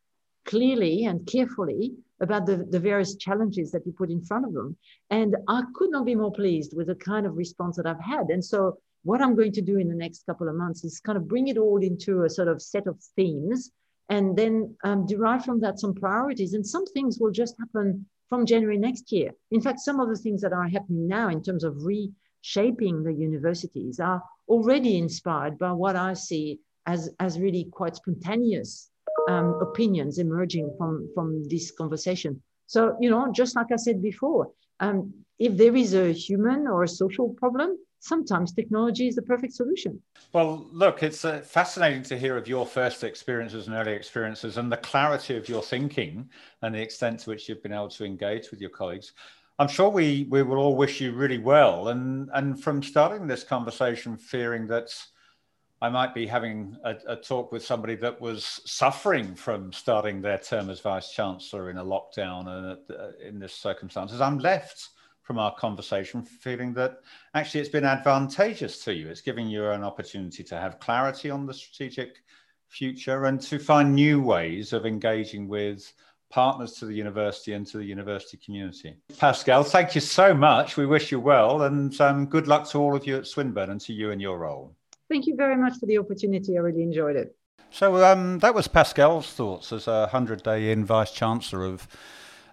clearly 0.44 1.04
and 1.04 1.26
carefully 1.26 1.94
about 2.20 2.46
the, 2.46 2.66
the 2.68 2.80
various 2.80 3.16
challenges 3.16 3.70
that 3.72 3.86
you 3.86 3.92
put 3.92 4.10
in 4.10 4.22
front 4.22 4.44
of 4.44 4.52
them. 4.52 4.76
And 5.10 5.36
I 5.48 5.62
could 5.74 5.90
not 5.90 6.04
be 6.04 6.14
more 6.14 6.32
pleased 6.32 6.76
with 6.76 6.88
the 6.88 6.94
kind 6.94 7.26
of 7.26 7.36
response 7.36 7.76
that 7.76 7.86
I've 7.86 8.00
had. 8.00 8.28
And 8.30 8.44
so, 8.44 8.78
what 9.04 9.20
I'm 9.20 9.34
going 9.34 9.52
to 9.52 9.62
do 9.62 9.78
in 9.78 9.88
the 9.88 9.94
next 9.94 10.24
couple 10.26 10.48
of 10.48 10.54
months 10.54 10.84
is 10.84 11.00
kind 11.00 11.16
of 11.16 11.28
bring 11.28 11.48
it 11.48 11.58
all 11.58 11.82
into 11.82 12.22
a 12.22 12.30
sort 12.30 12.48
of 12.48 12.62
set 12.62 12.86
of 12.86 13.00
themes 13.16 13.70
and 14.08 14.36
then 14.36 14.74
um, 14.84 15.06
derive 15.06 15.44
from 15.44 15.60
that 15.60 15.80
some 15.80 15.94
priorities. 15.94 16.54
And 16.54 16.66
some 16.66 16.86
things 16.86 17.18
will 17.18 17.30
just 17.30 17.56
happen 17.58 18.06
from 18.28 18.46
January 18.46 18.78
next 18.78 19.10
year. 19.12 19.30
In 19.50 19.60
fact, 19.60 19.80
some 19.80 20.00
of 20.00 20.08
the 20.08 20.16
things 20.16 20.40
that 20.42 20.52
are 20.52 20.68
happening 20.68 21.08
now 21.08 21.28
in 21.28 21.42
terms 21.42 21.64
of 21.64 21.84
reshaping 21.84 23.02
the 23.02 23.12
universities 23.12 24.00
are 24.00 24.22
already 24.48 24.98
inspired 24.98 25.58
by 25.58 25.72
what 25.72 25.96
I 25.96 26.14
see 26.14 26.60
as, 26.86 27.10
as 27.20 27.38
really 27.38 27.64
quite 27.70 27.96
spontaneous 27.96 28.90
um, 29.28 29.58
opinions 29.60 30.18
emerging 30.18 30.74
from, 30.78 31.08
from 31.14 31.48
this 31.48 31.70
conversation. 31.70 32.42
So, 32.66 32.96
you 33.00 33.10
know, 33.10 33.30
just 33.32 33.56
like 33.56 33.72
I 33.72 33.76
said 33.76 34.02
before, 34.02 34.50
um, 34.80 35.12
if 35.38 35.56
there 35.56 35.76
is 35.76 35.94
a 35.94 36.12
human 36.12 36.66
or 36.66 36.82
a 36.82 36.88
social 36.88 37.30
problem, 37.34 37.76
sometimes 38.02 38.52
technology 38.52 39.06
is 39.06 39.14
the 39.14 39.22
perfect 39.22 39.54
solution. 39.54 40.00
Well, 40.32 40.66
look, 40.72 41.02
it's 41.04 41.24
uh, 41.24 41.40
fascinating 41.40 42.02
to 42.04 42.18
hear 42.18 42.36
of 42.36 42.48
your 42.48 42.66
first 42.66 43.04
experiences 43.04 43.68
and 43.68 43.76
early 43.76 43.92
experiences 43.92 44.58
and 44.58 44.70
the 44.70 44.76
clarity 44.76 45.36
of 45.36 45.48
your 45.48 45.62
thinking 45.62 46.28
and 46.62 46.74
the 46.74 46.80
extent 46.80 47.20
to 47.20 47.30
which 47.30 47.48
you've 47.48 47.62
been 47.62 47.72
able 47.72 47.88
to 47.90 48.04
engage 48.04 48.50
with 48.50 48.60
your 48.60 48.70
colleagues. 48.70 49.12
I'm 49.60 49.68
sure 49.68 49.88
we, 49.88 50.26
we 50.30 50.42
will 50.42 50.58
all 50.58 50.76
wish 50.76 51.00
you 51.00 51.12
really 51.12 51.38
well. 51.38 51.88
And, 51.88 52.28
and 52.34 52.60
from 52.60 52.82
starting 52.82 53.28
this 53.28 53.44
conversation, 53.44 54.16
fearing 54.16 54.66
that 54.66 54.92
I 55.80 55.88
might 55.88 56.12
be 56.12 56.26
having 56.26 56.76
a, 56.84 56.96
a, 57.06 57.16
talk 57.16 57.52
with 57.52 57.64
somebody 57.64 57.94
that 57.96 58.20
was 58.20 58.60
suffering 58.64 59.36
from 59.36 59.72
starting 59.72 60.20
their 60.20 60.38
term 60.38 60.70
as 60.70 60.80
vice 60.80 61.12
chancellor 61.12 61.70
in 61.70 61.78
a 61.78 61.84
lockdown 61.84 62.48
and 62.48 62.78
uh, 62.90 63.10
in 63.24 63.38
this 63.38 63.54
circumstances. 63.54 64.20
I'm 64.20 64.38
left 64.38 64.88
from 65.22 65.38
our 65.38 65.54
conversation 65.54 66.22
feeling 66.22 66.74
that 66.74 66.98
actually 67.34 67.60
it's 67.60 67.70
been 67.70 67.84
advantageous 67.84 68.82
to 68.84 68.92
you. 68.92 69.08
It's 69.08 69.20
giving 69.20 69.48
you 69.48 69.70
an 69.70 69.84
opportunity 69.84 70.42
to 70.44 70.58
have 70.58 70.80
clarity 70.80 71.30
on 71.30 71.46
the 71.46 71.54
strategic 71.54 72.22
future 72.68 73.26
and 73.26 73.40
to 73.42 73.58
find 73.58 73.94
new 73.94 74.20
ways 74.20 74.72
of 74.72 74.84
engaging 74.84 75.46
with 75.46 75.92
partners 76.30 76.72
to 76.72 76.86
the 76.86 76.94
university 76.94 77.52
and 77.52 77.66
to 77.66 77.76
the 77.76 77.84
university 77.84 78.38
community. 78.38 78.96
Pascale, 79.18 79.64
thank 79.64 79.94
you 79.94 80.00
so 80.00 80.32
much. 80.32 80.76
We 80.76 80.86
wish 80.86 81.12
you 81.12 81.20
well 81.20 81.62
and 81.62 81.98
um, 82.00 82.26
good 82.26 82.48
luck 82.48 82.68
to 82.70 82.78
all 82.78 82.96
of 82.96 83.06
you 83.06 83.18
at 83.18 83.26
Swinburne 83.26 83.70
and 83.70 83.80
to 83.82 83.92
you 83.92 84.10
in 84.10 84.18
your 84.18 84.38
role. 84.38 84.74
Thank 85.10 85.26
you 85.26 85.36
very 85.36 85.56
much 85.56 85.74
for 85.78 85.86
the 85.86 85.98
opportunity. 85.98 86.56
I 86.56 86.62
really 86.62 86.82
enjoyed 86.82 87.16
it. 87.16 87.36
So 87.70 88.02
um, 88.04 88.38
that 88.40 88.54
was 88.54 88.66
Pascale's 88.66 89.30
thoughts 89.32 89.72
as 89.72 89.86
a 89.86 90.00
100 90.00 90.42
day 90.42 90.72
in 90.72 90.84
Vice 90.84 91.12
Chancellor 91.12 91.64
of 91.64 91.86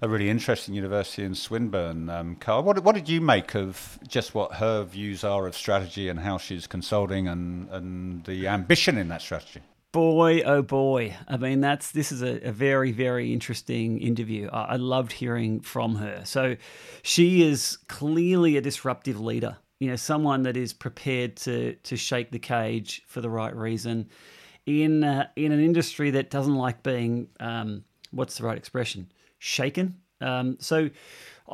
a 0.02 0.08
really 0.10 0.30
interesting 0.30 0.74
university 0.74 1.24
in 1.24 1.36
Swinburne. 1.36 2.10
Um, 2.10 2.36
Carl, 2.36 2.64
what, 2.64 2.84
what 2.84 2.96
did 2.96 3.10
you 3.10 3.22
make 3.22 3.56
of 3.56 4.00
just 4.08 4.34
what 4.34 4.56
her 4.56 4.84
views 4.84 5.24
are 5.24 5.48
of 5.48 5.56
strategy 5.56 6.10
and 6.10 6.20
how 6.20 6.38
she's 6.38 6.68
consulting 6.68 7.28
and, 7.28 7.70
and 7.70 8.24
the 8.26 8.48
ambition 8.48 8.98
in 8.98 9.10
that 9.10 9.22
strategy? 9.22 9.62
Boy, 9.92 10.42
oh 10.44 10.62
boy! 10.62 11.16
I 11.28 11.38
mean, 11.38 11.62
that's 11.62 11.92
this 11.92 12.12
is 12.12 12.22
a, 12.22 12.48
a 12.48 12.52
very, 12.52 12.92
very 12.92 13.34
interesting 13.34 14.00
interview. 14.00 14.48
I, 14.54 14.62
I 14.62 14.76
loved 14.76 15.12
hearing 15.12 15.62
from 15.62 15.96
her. 15.96 16.22
So, 16.26 16.58
she 17.02 17.42
is 17.42 17.80
clearly 17.88 18.56
a 18.56 18.62
disruptive 18.62 19.20
leader 19.20 19.58
you 19.80 19.90
know, 19.90 19.96
someone 19.96 20.44
that 20.44 20.58
is 20.58 20.74
prepared 20.74 21.38
to 21.38 21.74
to 21.76 21.96
shake 21.96 22.32
the 22.32 22.40
cage 22.40 23.02
for 23.08 23.22
the 23.22 23.30
right 23.30 23.56
reason 23.56 24.10
in 24.66 25.04
uh, 25.04 25.28
in 25.36 25.52
an 25.52 25.64
industry 25.64 26.12
that 26.12 26.30
doesn't 26.30 26.56
like 26.56 26.84
being 26.84 27.30
um, 27.40 27.84
what's 28.12 28.38
the 28.38 28.44
right 28.44 28.58
expression 28.58 29.12
shaken. 29.40 29.96
Um, 30.22 30.58
so 30.60 30.90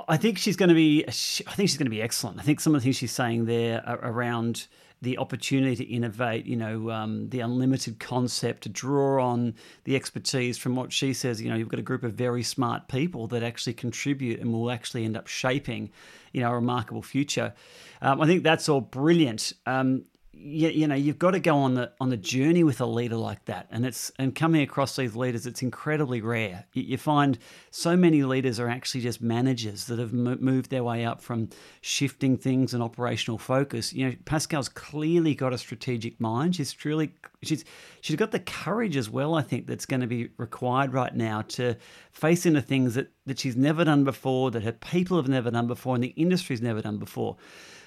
I 0.08 0.18
think 0.18 0.38
she's 0.38 0.58
going 0.58 0.70
to 0.70 0.76
be 0.76 1.06
I 1.08 1.12
think 1.12 1.70
she's 1.70 1.78
going 1.78 1.86
to 1.86 1.92
be 1.92 2.02
excellent. 2.02 2.40
I 2.40 2.44
think 2.44 2.60
some 2.60 2.76
of 2.76 2.82
the 2.82 2.84
things 2.84 2.98
she's 2.98 3.12
saying 3.12 3.46
there 3.46 3.84
around 3.86 4.68
the 5.02 5.18
opportunity 5.18 5.76
to 5.76 5.84
innovate, 5.84 6.46
you 6.46 6.56
know, 6.56 6.90
um, 6.90 7.30
the 7.30 7.42
unlimited 7.42 8.00
concept 8.00 8.64
to 8.64 8.70
draw 8.70 9.24
on 9.24 9.54
the 9.84 9.96
expertise 9.96 10.58
from 10.58 10.76
what 10.76 10.92
she 10.92 11.14
says. 11.14 11.42
You 11.42 11.50
know, 11.50 11.56
you've 11.56 11.70
got 11.70 11.80
a 11.80 11.84
group 11.84 12.04
of 12.04 12.14
very 12.14 12.44
smart 12.44 12.88
people 12.88 13.28
that 13.28 13.44
actually 13.44 13.74
contribute 13.74 14.40
and 14.40 14.52
will 14.52 14.72
actually 14.72 15.06
end 15.06 15.16
up 15.16 15.28
shaping, 15.28 15.92
you 16.32 16.42
know, 16.42 16.50
a 16.50 16.56
remarkable 16.56 17.04
future. 17.04 17.54
Um, 18.02 18.22
I 18.22 18.26
think 18.26 18.44
that's 18.44 18.68
all 18.68 18.82
brilliant. 18.82 19.54
Um, 19.66 20.06
you, 20.38 20.70
you 20.70 20.88
know 20.88 20.96
you've 20.96 21.18
got 21.18 21.32
to 21.32 21.40
go 21.40 21.58
on 21.58 21.74
the 21.74 21.92
on 22.00 22.10
the 22.10 22.18
journey 22.18 22.64
with 22.64 22.82
a 22.82 22.86
leader 22.86 23.16
like 23.16 23.46
that. 23.46 23.68
And 23.72 23.86
it's 23.86 24.12
and 24.20 24.36
coming 24.36 24.62
across 24.62 24.96
these 24.96 25.16
leaders 25.16 25.46
it's 25.46 25.62
incredibly 25.62 26.22
rare. 26.22 26.66
You, 26.74 26.84
you 26.84 26.98
find 26.98 27.38
so 27.72 27.96
many 27.96 28.24
leaders 28.24 28.60
are 28.60 28.70
actually 28.70 29.02
just 29.02 29.22
managers 29.22 29.86
that 29.86 30.00
have 30.00 30.14
moved 30.14 30.70
their 30.70 30.84
way 30.84 31.06
up 31.06 31.22
from 31.22 31.50
shifting 31.82 32.38
things 32.38 32.74
and 32.74 32.84
operational 32.84 33.38
focus. 33.38 33.94
You 33.94 34.10
know 34.10 34.16
Pascale's 34.26 34.70
clearly 34.70 35.36
got 35.36 35.54
a 35.54 35.58
strategic 35.58 36.20
mind. 36.20 36.56
She's 36.56 36.74
truly 36.74 37.14
she's 37.44 37.64
she's 38.02 38.16
got 38.16 38.32
the 38.32 38.40
courage 38.40 38.98
as 38.98 39.10
well 39.10 39.36
i 39.36 39.42
think 39.42 39.68
that's 39.68 39.86
going 39.86 40.02
to 40.02 40.08
be 40.08 40.30
required 40.38 40.94
right 40.94 41.16
now 41.16 41.42
to 41.44 41.76
face 42.12 42.46
into 42.46 42.62
things 42.62 42.96
that 42.96 43.10
that 43.26 43.40
she's 43.40 43.56
never 43.56 43.84
done 43.84 44.04
before 44.04 44.52
that 44.52 44.64
her 44.64 44.72
people 44.72 45.18
have 45.18 45.28
never 45.28 45.52
done 45.52 45.68
before 45.68 45.96
and 45.96 46.04
the 46.04 46.14
industry's 46.16 46.62
never 46.62 46.82
done 46.82 46.98
before 46.98 47.36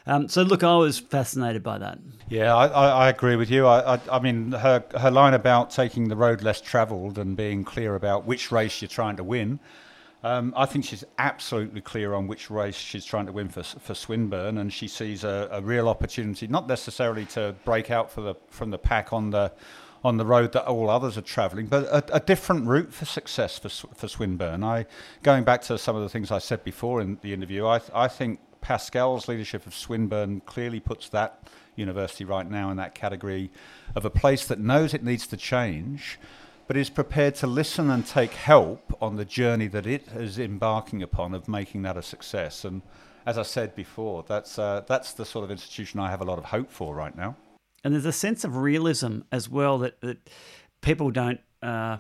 um, 0.09 0.27
so 0.27 0.43
look, 0.43 0.65
I 0.65 0.75
was 0.75 0.99
fascinated 0.99 1.63
by 1.63 1.77
that. 1.79 1.99
Yeah, 2.31 2.57
I, 2.57 2.67
I, 2.67 3.09
agree 3.11 3.37
with 3.37 3.51
you. 3.51 3.67
I, 3.67 4.01
I, 4.11 4.19
mean, 4.21 4.53
her 4.53 4.83
her 4.99 5.11
line 5.11 5.35
about 5.35 5.71
taking 5.71 6.09
the 6.09 6.17
road 6.17 6.41
less 6.43 6.63
travelled 6.63 7.19
and 7.19 7.37
being 7.37 7.63
clear 7.63 7.95
about 7.95 8.25
which 8.25 8.51
race 8.51 8.81
you're 8.81 8.89
trying 8.89 9.17
to 9.17 9.25
win. 9.25 9.61
Um, 10.25 10.55
I 10.57 10.65
think 10.65 10.87
she's 10.87 11.05
absolutely 11.19 11.83
clear 11.83 12.15
on 12.15 12.27
which 12.27 12.51
race 12.51 12.75
she's 12.75 13.05
trying 13.05 13.27
to 13.27 13.33
win 13.33 13.51
for 13.51 13.63
for 13.63 13.95
Swinburne, 13.95 14.57
and 14.57 14.73
she 14.73 14.89
sees 14.89 15.25
a, 15.25 15.47
a 15.53 15.61
real 15.61 15.91
opportunity, 15.91 16.47
not 16.47 16.67
necessarily 16.67 17.27
to 17.27 17.55
break 17.67 17.91
out 17.91 18.11
for 18.11 18.23
the 18.23 18.35
from 18.49 18.71
the 18.71 18.79
pack 18.79 19.13
on 19.13 19.29
the 19.29 19.53
on 20.05 20.17
the 20.17 20.25
road 20.25 20.53
that 20.53 20.65
all 20.67 20.91
others 20.91 21.19
are 21.19 21.23
travelling, 21.23 21.67
but 21.67 21.85
a, 21.85 22.17
a, 22.17 22.21
different 22.21 22.67
route 22.67 22.93
for 22.93 23.05
success 23.05 23.59
for 23.59 23.69
for 23.69 24.09
Swinburne. 24.09 24.63
I 24.63 24.87
going 25.23 25.45
back 25.45 25.63
to 25.63 25.79
some 25.79 25.97
of 25.97 26.03
the 26.03 26.09
things 26.09 26.31
I 26.31 26.39
said 26.39 26.63
before 26.65 27.01
in 27.01 27.19
the 27.23 27.33
interview, 27.33 27.67
I 27.67 27.81
I 27.93 28.09
think 28.09 28.41
Pascale's 28.61 29.29
leadership 29.29 29.67
of 29.67 29.75
Swinburne 29.75 30.41
clearly 30.41 30.81
puts 30.81 31.09
that 31.11 31.49
university 31.77 32.25
right 32.25 32.49
now 32.49 32.71
in 32.71 32.77
that 32.77 32.95
category 32.95 33.51
of 33.95 34.05
a 34.05 34.11
place 34.11 34.47
that 34.47 34.59
knows 34.59 34.95
it 34.95 35.05
needs 35.05 35.27
to 35.29 35.37
change, 35.37 36.19
but 36.67 36.77
is 36.77 36.91
prepared 36.91 37.35
to 37.37 37.47
listen 37.47 37.91
and 37.91 38.07
take 38.07 38.33
help 38.33 38.97
on 39.01 39.17
the 39.17 39.25
journey 39.25 39.69
that 39.69 39.87
it 39.87 40.09
is 40.09 40.39
embarking 40.39 41.03
upon 41.03 41.35
of 41.35 41.49
making 41.49 41.83
that 41.83 41.97
a 41.97 42.03
success. 42.03 42.65
And 42.65 42.83
as 43.25 43.39
I 43.39 43.43
said 43.43 43.75
before, 43.75 44.25
that's 44.27 44.59
uh, 44.59 44.83
that's 44.87 45.13
the 45.13 45.25
sort 45.25 45.45
of 45.45 45.51
institution 45.51 46.01
I 46.01 46.11
have 46.11 46.21
a 46.21 46.25
lot 46.25 46.39
of 46.39 46.47
hope 46.47 46.71
for 46.71 46.95
right 46.95 47.17
now. 47.17 47.37
And 47.89 47.95
there's 47.95 48.05
a 48.05 48.13
sense 48.13 48.45
of 48.45 48.59
realism 48.59 49.21
as 49.33 49.49
well 49.49 49.79
that, 49.79 49.99
that 50.03 50.19
people 50.83 51.11
don't. 51.11 51.41
Uh, 51.63 51.97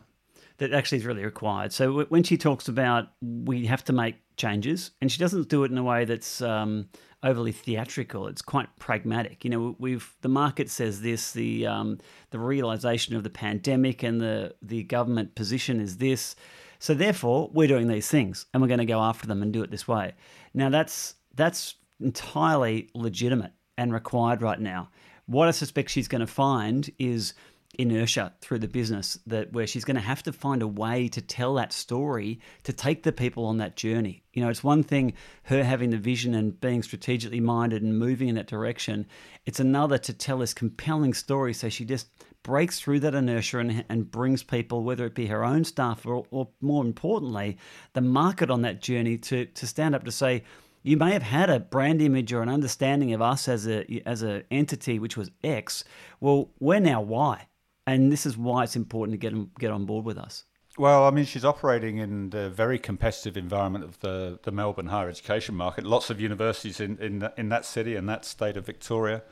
that 0.59 0.75
actually 0.75 0.99
is 0.99 1.07
really 1.07 1.25
required. 1.25 1.73
So 1.73 2.03
when 2.03 2.25
she 2.25 2.37
talks 2.37 2.69
about 2.69 3.09
we 3.23 3.65
have 3.65 3.83
to 3.85 3.95
make 3.95 4.17
changes, 4.37 4.91
and 5.01 5.11
she 5.11 5.19
doesn't 5.19 5.49
do 5.49 5.65
it 5.65 5.71
in 5.71 5.79
a 5.79 5.83
way 5.83 6.05
that's 6.05 6.43
um, 6.43 6.91
overly 7.23 7.53
theatrical. 7.53 8.27
It's 8.27 8.43
quite 8.43 8.69
pragmatic. 8.79 9.45
You 9.45 9.51
know, 9.51 9.77
we've 9.79 10.15
the 10.21 10.29
market 10.29 10.69
says 10.69 11.01
this, 11.01 11.33
the 11.33 11.67
um, 11.67 11.99
the 12.33 12.39
realization 12.39 13.17
of 13.17 13.23
the 13.23 13.31
pandemic 13.31 14.03
and 14.03 14.21
the 14.21 14.55
the 14.61 14.83
government 14.83 15.37
position 15.37 15.81
is 15.81 15.97
this. 15.97 16.37
So 16.81 16.93
therefore, 16.93 17.49
we're 17.55 17.67
doing 17.67 17.89
these 17.89 18.09
things, 18.09 18.45
and 18.53 18.61
we're 18.61 18.69
going 18.69 18.79
to 18.79 18.85
go 18.85 19.01
after 19.01 19.27
them 19.27 19.41
and 19.41 19.55
do 19.55 19.63
it 19.63 19.71
this 19.71 19.89
way. 19.89 20.13
Now 20.53 20.69
that's 20.69 21.15
that's 21.35 21.77
entirely 21.99 22.91
legitimate 22.95 23.53
and 23.79 23.91
required 23.91 24.43
right 24.43 24.61
now. 24.61 24.91
What 25.29 25.47
I 25.47 25.51
suspect 25.51 25.91
she's 25.91 26.09
going 26.09 26.23
to 26.23 26.27
find 26.27 26.91
is 26.99 27.35
inertia 27.79 28.33
through 28.41 28.61
the 28.61 28.67
business 28.67 29.19
that 29.27 29.53
where 29.53 29.67
she's 29.67 29.85
going 29.85 29.97
to 29.97 30.01
have 30.01 30.23
to 30.23 30.33
find 30.33 30.63
a 30.63 30.67
way 30.67 31.07
to 31.07 31.21
tell 31.21 31.55
that 31.55 31.71
story 31.71 32.41
to 32.65 32.73
take 32.73 33.03
the 33.03 33.13
people 33.13 33.45
on 33.45 33.59
that 33.59 33.77
journey. 33.77 34.23
You 34.33 34.43
know, 34.43 34.49
it's 34.49 34.65
one 34.65 34.83
thing 34.83 35.13
her 35.43 35.63
having 35.63 35.91
the 35.91 35.99
vision 35.99 36.35
and 36.35 36.59
being 36.59 36.83
strategically 36.83 37.41
minded 37.41 37.83
and 37.83 37.99
moving 37.99 38.29
in 38.29 38.37
that 38.37 38.47
direction. 38.47 39.07
It's 39.45 39.61
another 39.61 39.99
to 39.99 40.15
tell 40.15 40.39
this 40.39 40.55
compelling 40.55 41.13
story 41.13 41.53
so 41.53 41.69
she 41.69 41.85
just 41.85 42.09
breaks 42.43 42.81
through 42.81 43.01
that 43.01 43.15
inertia 43.15 43.59
and, 43.59 43.85
and 43.91 44.11
brings 44.11 44.43
people, 44.43 44.83
whether 44.83 45.05
it 45.05 45.15
be 45.15 45.27
her 45.27 45.45
own 45.45 45.63
staff 45.65 46.07
or, 46.07 46.25
or 46.31 46.49
more 46.63 46.83
importantly, 46.83 47.59
the 47.93 48.01
market 48.01 48.51
on 48.51 48.63
that 48.63 48.81
journey 48.81 49.19
to 49.19 49.45
to 49.45 49.67
stand 49.67 49.95
up 49.95 50.05
to 50.05 50.11
say, 50.11 50.43
you 50.89 50.97
may 50.97 51.13
have 51.13 51.23
had 51.23 51.51
a 51.51 51.61
brand 51.61 52.01
image 52.01 52.33
or 52.33 52.43
an 52.43 52.49
understanding 52.49 53.13
of 53.13 53.21
us 53.21 53.49
as 53.49 53.67
a 53.67 54.03
as 54.07 54.23
an 54.23 54.45
entity 54.51 54.99
which 54.99 55.17
was 55.17 55.31
X. 55.45 55.85
Well, 56.21 56.51
we're 56.59 56.81
now 56.81 57.01
Y 57.03 57.47
and 57.87 58.13
this 58.13 58.27
is 58.27 58.37
why 58.37 58.65
it's 58.65 58.77
important 58.77 59.15
to 59.15 59.19
get 59.19 59.33
them, 59.33 59.51
get 59.59 59.71
on 59.71 59.87
board 59.87 60.05
with 60.05 60.19
us. 60.19 60.45
Well, 60.77 61.07
I 61.07 61.11
mean, 61.11 61.25
she's 61.25 61.45
operating 61.45 61.97
in 61.97 62.31
the 62.31 62.51
very 62.51 62.79
competitive 62.79 63.37
environment 63.37 63.85
of 63.85 63.99
the, 64.01 64.39
the 64.43 64.53
Melbourne 64.53 64.87
higher 64.87 65.09
education 65.09 65.55
market. 65.55 65.85
Lots 65.85 66.09
of 66.09 66.21
universities 66.21 66.81
in, 66.81 66.99
in, 66.99 67.29
in 67.37 67.49
that 67.49 67.65
city 67.65 67.97
and 67.97 68.09
that 68.09 68.25
state 68.25 68.57
of 68.57 68.67
Victoria. 68.67 69.23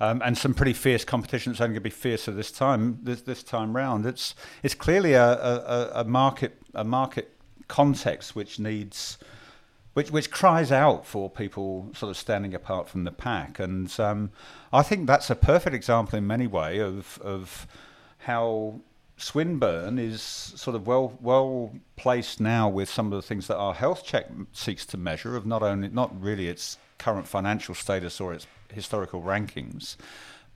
um, 0.00 0.22
and 0.24 0.36
some 0.36 0.54
pretty 0.54 0.72
fierce 0.72 1.04
competition. 1.04 1.52
It's 1.52 1.60
only 1.60 1.74
going 1.74 1.74
to 1.76 1.80
be 1.80 1.90
fiercer 1.90 2.30
this 2.32 2.50
time. 2.50 2.98
This 3.02 3.22
this 3.22 3.42
time 3.42 3.74
round, 3.76 4.06
it's 4.06 4.34
it's 4.62 4.74
clearly 4.74 5.14
a, 5.14 5.24
a, 5.24 5.90
a 5.94 6.04
market 6.04 6.58
a 6.74 6.84
market 6.84 7.36
context 7.68 8.36
which 8.36 8.58
needs. 8.58 9.18
Which, 9.94 10.10
which 10.10 10.30
cries 10.30 10.72
out 10.72 11.06
for 11.06 11.30
people 11.30 11.90
sort 11.94 12.10
of 12.10 12.16
standing 12.16 12.52
apart 12.52 12.88
from 12.88 13.04
the 13.04 13.12
pack, 13.12 13.60
and 13.60 13.88
um, 14.00 14.30
I 14.72 14.82
think 14.82 15.06
that's 15.06 15.30
a 15.30 15.36
perfect 15.36 15.74
example 15.74 16.18
in 16.18 16.26
many 16.26 16.48
ways 16.48 16.82
of 16.82 17.18
of 17.22 17.66
how 18.18 18.80
Swinburne 19.16 19.98
is 19.98 20.20
sort 20.20 20.74
of 20.74 20.86
well 20.86 21.16
well 21.20 21.72
placed 21.96 22.40
now 22.40 22.68
with 22.68 22.90
some 22.90 23.06
of 23.06 23.12
the 23.12 23.22
things 23.22 23.46
that 23.46 23.56
our 23.56 23.74
health 23.74 24.04
check 24.04 24.26
seeks 24.52 24.84
to 24.86 24.96
measure 24.96 25.36
of 25.36 25.46
not 25.46 25.62
only 25.62 25.88
not 25.88 26.20
really 26.20 26.48
its 26.48 26.78
current 26.98 27.28
financial 27.28 27.74
status 27.74 28.20
or 28.20 28.32
its 28.32 28.46
historical 28.72 29.22
rankings, 29.22 29.96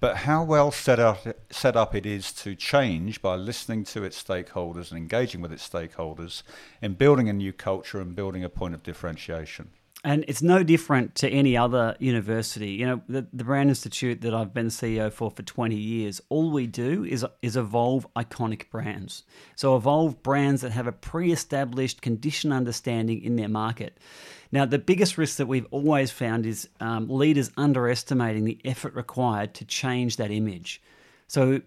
but 0.00 0.18
how 0.18 0.44
well 0.44 0.70
set 0.70 0.98
up 0.98 1.26
set 1.50 1.76
up 1.76 1.94
it 1.94 2.06
is 2.06 2.32
to 2.32 2.54
change 2.54 3.20
by 3.20 3.34
listening 3.34 3.84
to 3.84 4.04
its 4.04 4.22
stakeholders 4.22 4.90
and 4.90 4.98
engaging 4.98 5.40
with 5.40 5.52
its 5.52 5.68
stakeholders 5.68 6.42
in 6.80 6.94
building 6.94 7.28
a 7.28 7.32
new 7.32 7.52
culture 7.52 8.00
and 8.00 8.14
building 8.14 8.44
a 8.44 8.48
point 8.48 8.74
of 8.74 8.82
differentiation. 8.82 9.70
And 10.04 10.24
it's 10.28 10.42
no 10.42 10.62
different 10.62 11.16
to 11.16 11.28
any 11.28 11.56
other 11.56 11.96
university. 11.98 12.70
You 12.70 12.86
know, 12.86 13.02
the, 13.08 13.26
the 13.32 13.42
Brand 13.42 13.68
Institute 13.68 14.20
that 14.20 14.32
I've 14.32 14.54
been 14.54 14.68
CEO 14.68 15.12
for 15.12 15.28
for 15.30 15.42
20 15.42 15.74
years, 15.74 16.20
all 16.28 16.52
we 16.52 16.68
do 16.68 17.04
is, 17.04 17.26
is 17.42 17.56
evolve 17.56 18.06
iconic 18.14 18.70
brands. 18.70 19.24
So, 19.56 19.74
evolve 19.74 20.22
brands 20.22 20.62
that 20.62 20.70
have 20.70 20.86
a 20.86 20.92
pre 20.92 21.32
established 21.32 22.00
condition 22.00 22.52
understanding 22.52 23.22
in 23.22 23.34
their 23.34 23.48
market. 23.48 23.98
Now, 24.52 24.64
the 24.64 24.78
biggest 24.78 25.18
risk 25.18 25.36
that 25.38 25.46
we've 25.46 25.66
always 25.72 26.12
found 26.12 26.46
is 26.46 26.68
um, 26.80 27.08
leaders 27.10 27.50
underestimating 27.56 28.44
the 28.44 28.58
effort 28.64 28.94
required 28.94 29.52
to 29.54 29.64
change 29.64 30.16
that 30.16 30.30
image. 30.30 30.80
So, 31.26 31.60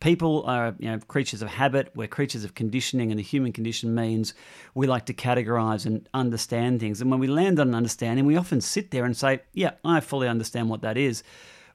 people 0.00 0.44
are 0.46 0.74
you 0.78 0.90
know, 0.90 0.98
creatures 0.98 1.42
of 1.42 1.48
habit, 1.48 1.90
we're 1.94 2.08
creatures 2.08 2.44
of 2.44 2.54
conditioning, 2.54 3.10
and 3.10 3.18
the 3.18 3.24
human 3.24 3.52
condition 3.52 3.94
means 3.94 4.34
we 4.74 4.86
like 4.86 5.06
to 5.06 5.14
categorize 5.14 5.86
and 5.86 6.08
understand 6.14 6.80
things. 6.80 7.00
And 7.00 7.10
when 7.10 7.20
we 7.20 7.26
land 7.26 7.58
on 7.58 7.68
an 7.68 7.74
understanding, 7.74 8.26
we 8.26 8.36
often 8.36 8.60
sit 8.60 8.90
there 8.90 9.04
and 9.04 9.16
say, 9.16 9.40
Yeah, 9.52 9.72
I 9.84 10.00
fully 10.00 10.28
understand 10.28 10.68
what 10.68 10.82
that 10.82 10.96
is. 10.96 11.22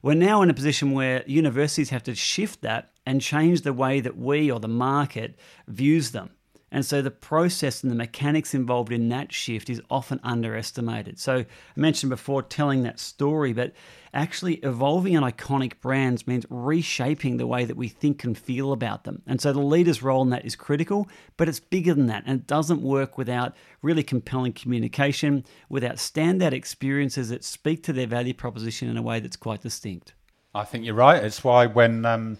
We're 0.02 0.14
now 0.14 0.40
in 0.42 0.48
a 0.48 0.54
position 0.54 0.92
where 0.92 1.22
universities 1.26 1.90
have 1.90 2.04
to 2.04 2.14
shift 2.14 2.62
that 2.62 2.92
and 3.04 3.20
change 3.20 3.62
the 3.62 3.72
way 3.72 4.00
that 4.00 4.16
we 4.16 4.50
or 4.50 4.58
the 4.58 4.68
market 4.68 5.38
views 5.68 6.12
them. 6.12 6.30
And 6.72 6.86
so 6.86 7.02
the 7.02 7.10
process 7.10 7.82
and 7.82 7.90
the 7.90 7.96
mechanics 7.96 8.54
involved 8.54 8.92
in 8.92 9.08
that 9.08 9.32
shift 9.32 9.68
is 9.68 9.82
often 9.90 10.20
underestimated. 10.22 11.18
So 11.18 11.38
I 11.38 11.46
mentioned 11.74 12.10
before 12.10 12.42
telling 12.42 12.84
that 12.84 13.00
story, 13.00 13.52
but 13.52 13.72
actually 14.14 14.54
evolving 14.56 15.16
an 15.16 15.24
iconic 15.24 15.80
brands 15.80 16.26
means 16.26 16.46
reshaping 16.48 17.36
the 17.36 17.46
way 17.46 17.64
that 17.64 17.76
we 17.76 17.88
think 17.88 18.22
and 18.24 18.38
feel 18.38 18.72
about 18.72 19.04
them. 19.04 19.22
And 19.26 19.40
so 19.40 19.52
the 19.52 19.60
leader's 19.60 20.02
role 20.02 20.22
in 20.22 20.30
that 20.30 20.44
is 20.44 20.54
critical, 20.54 21.08
but 21.36 21.48
it's 21.48 21.60
bigger 21.60 21.94
than 21.94 22.06
that. 22.06 22.22
And 22.26 22.40
it 22.40 22.46
doesn't 22.46 22.82
work 22.82 23.18
without 23.18 23.54
really 23.82 24.02
compelling 24.02 24.52
communication, 24.52 25.44
without 25.68 25.96
standout 25.96 26.52
experiences 26.52 27.30
that 27.30 27.44
speak 27.44 27.82
to 27.84 27.92
their 27.92 28.06
value 28.06 28.34
proposition 28.34 28.88
in 28.88 28.96
a 28.96 29.02
way 29.02 29.18
that's 29.18 29.36
quite 29.36 29.62
distinct. 29.62 30.14
I 30.54 30.64
think 30.64 30.84
you're 30.84 30.94
right. 30.94 31.22
It's 31.22 31.44
why 31.44 31.66
when 31.66 32.04
um, 32.04 32.38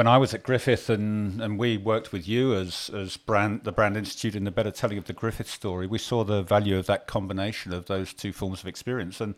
when 0.00 0.06
I 0.06 0.16
was 0.16 0.32
at 0.32 0.42
Griffith 0.42 0.88
and, 0.88 1.42
and 1.42 1.58
we 1.58 1.76
worked 1.76 2.10
with 2.10 2.26
you 2.26 2.54
as 2.54 2.90
as 2.94 3.18
brand 3.18 3.64
the 3.64 3.70
Brand 3.70 3.98
Institute 3.98 4.34
in 4.34 4.44
the 4.44 4.50
better 4.50 4.70
telling 4.70 4.96
of 4.96 5.04
the 5.04 5.12
Griffith 5.12 5.50
story, 5.50 5.86
we 5.86 5.98
saw 5.98 6.24
the 6.24 6.40
value 6.40 6.78
of 6.78 6.86
that 6.86 7.06
combination 7.06 7.74
of 7.74 7.84
those 7.84 8.14
two 8.14 8.32
forms 8.32 8.62
of 8.62 8.66
experience, 8.66 9.20
and 9.20 9.34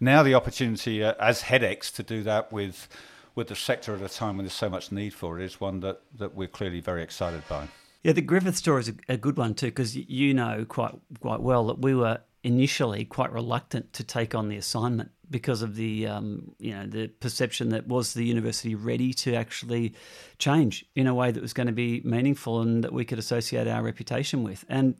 now 0.00 0.24
the 0.24 0.34
opportunity 0.34 1.04
uh, 1.04 1.14
as 1.20 1.42
HEDx 1.42 1.94
to 1.94 2.02
do 2.02 2.24
that 2.24 2.52
with 2.52 2.88
with 3.36 3.46
the 3.46 3.54
sector 3.54 3.94
at 3.94 4.02
a 4.02 4.08
time 4.08 4.36
when 4.36 4.46
there's 4.46 4.52
so 4.52 4.68
much 4.68 4.90
need 4.90 5.14
for 5.14 5.38
it 5.38 5.44
is 5.44 5.60
one 5.60 5.78
that, 5.78 6.00
that 6.18 6.34
we're 6.34 6.48
clearly 6.48 6.80
very 6.80 7.04
excited 7.04 7.44
by. 7.48 7.68
Yeah, 8.02 8.10
the 8.10 8.20
Griffith 8.20 8.56
story 8.56 8.80
is 8.80 8.88
a, 8.88 8.94
a 9.10 9.16
good 9.16 9.36
one 9.36 9.54
too, 9.54 9.66
because 9.66 9.94
you 9.94 10.34
know 10.34 10.66
quite 10.68 10.92
quite 11.20 11.40
well 11.40 11.68
that 11.68 11.78
we 11.78 11.94
were 11.94 12.18
initially 12.42 13.04
quite 13.04 13.30
reluctant 13.32 13.92
to 13.92 14.02
take 14.02 14.34
on 14.34 14.48
the 14.48 14.56
assignment 14.56 15.12
because 15.30 15.62
of 15.62 15.76
the 15.76 16.06
um, 16.06 16.52
you 16.58 16.72
know 16.72 16.86
the 16.86 17.08
perception 17.08 17.70
that 17.70 17.86
was 17.86 18.14
the 18.14 18.24
university 18.24 18.74
ready 18.74 19.14
to 19.14 19.34
actually 19.34 19.94
change 20.38 20.84
in 20.94 21.06
a 21.06 21.14
way 21.14 21.30
that 21.30 21.40
was 21.40 21.52
going 21.52 21.68
to 21.68 21.72
be 21.72 22.00
meaningful 22.04 22.60
and 22.60 22.84
that 22.84 22.92
we 22.92 23.04
could 23.04 23.18
associate 23.18 23.68
our 23.68 23.82
reputation 23.82 24.42
with. 24.42 24.64
And 24.68 24.96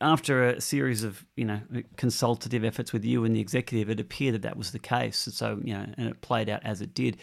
after 0.00 0.48
a 0.48 0.60
series 0.60 1.04
of 1.04 1.24
you 1.36 1.44
know 1.44 1.60
consultative 1.96 2.64
efforts 2.64 2.92
with 2.92 3.04
you 3.04 3.24
and 3.24 3.34
the 3.34 3.40
executive, 3.40 3.90
it 3.90 4.00
appeared 4.00 4.34
that 4.34 4.42
that 4.42 4.56
was 4.56 4.72
the 4.72 4.78
case. 4.78 5.26
and 5.26 5.34
So 5.34 5.60
you 5.62 5.74
know, 5.74 5.86
and 5.96 6.08
it 6.08 6.20
played 6.20 6.48
out 6.48 6.60
as 6.64 6.80
it 6.80 6.94
did. 6.94 7.18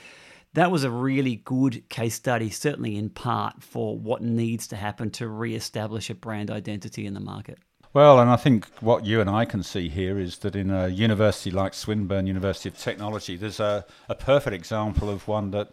That 0.54 0.72
was 0.72 0.84
a 0.84 0.90
really 0.90 1.36
good 1.36 1.88
case 1.90 2.16
study, 2.16 2.50
certainly 2.50 2.96
in 2.96 3.12
part 3.12 3.62
for 3.62 3.96
what 4.00 4.24
needs 4.24 4.68
to 4.70 4.76
happen 4.76 5.12
to 5.12 5.28
re-establish 5.28 6.10
a 6.10 6.16
brand 6.16 6.50
identity 6.50 7.06
in 7.06 7.14
the 7.14 7.20
market. 7.20 7.60
Well, 7.92 8.20
and 8.20 8.30
I 8.30 8.36
think 8.36 8.68
what 8.82 9.04
you 9.04 9.20
and 9.20 9.28
I 9.28 9.46
can 9.46 9.64
see 9.64 9.90
here 9.90 10.20
is 10.20 10.38
that 10.40 10.56
in 10.56 10.70
a 10.70 10.90
university 10.90 11.50
like 11.50 11.74
Swinburne 11.74 12.28
University 12.28 12.70
of 12.70 12.78
Technology, 12.78 13.36
there's 13.36 13.60
a, 13.60 13.84
a 14.08 14.14
perfect 14.14 14.54
example 14.54 15.10
of 15.10 15.28
one 15.28 15.50
that 15.52 15.72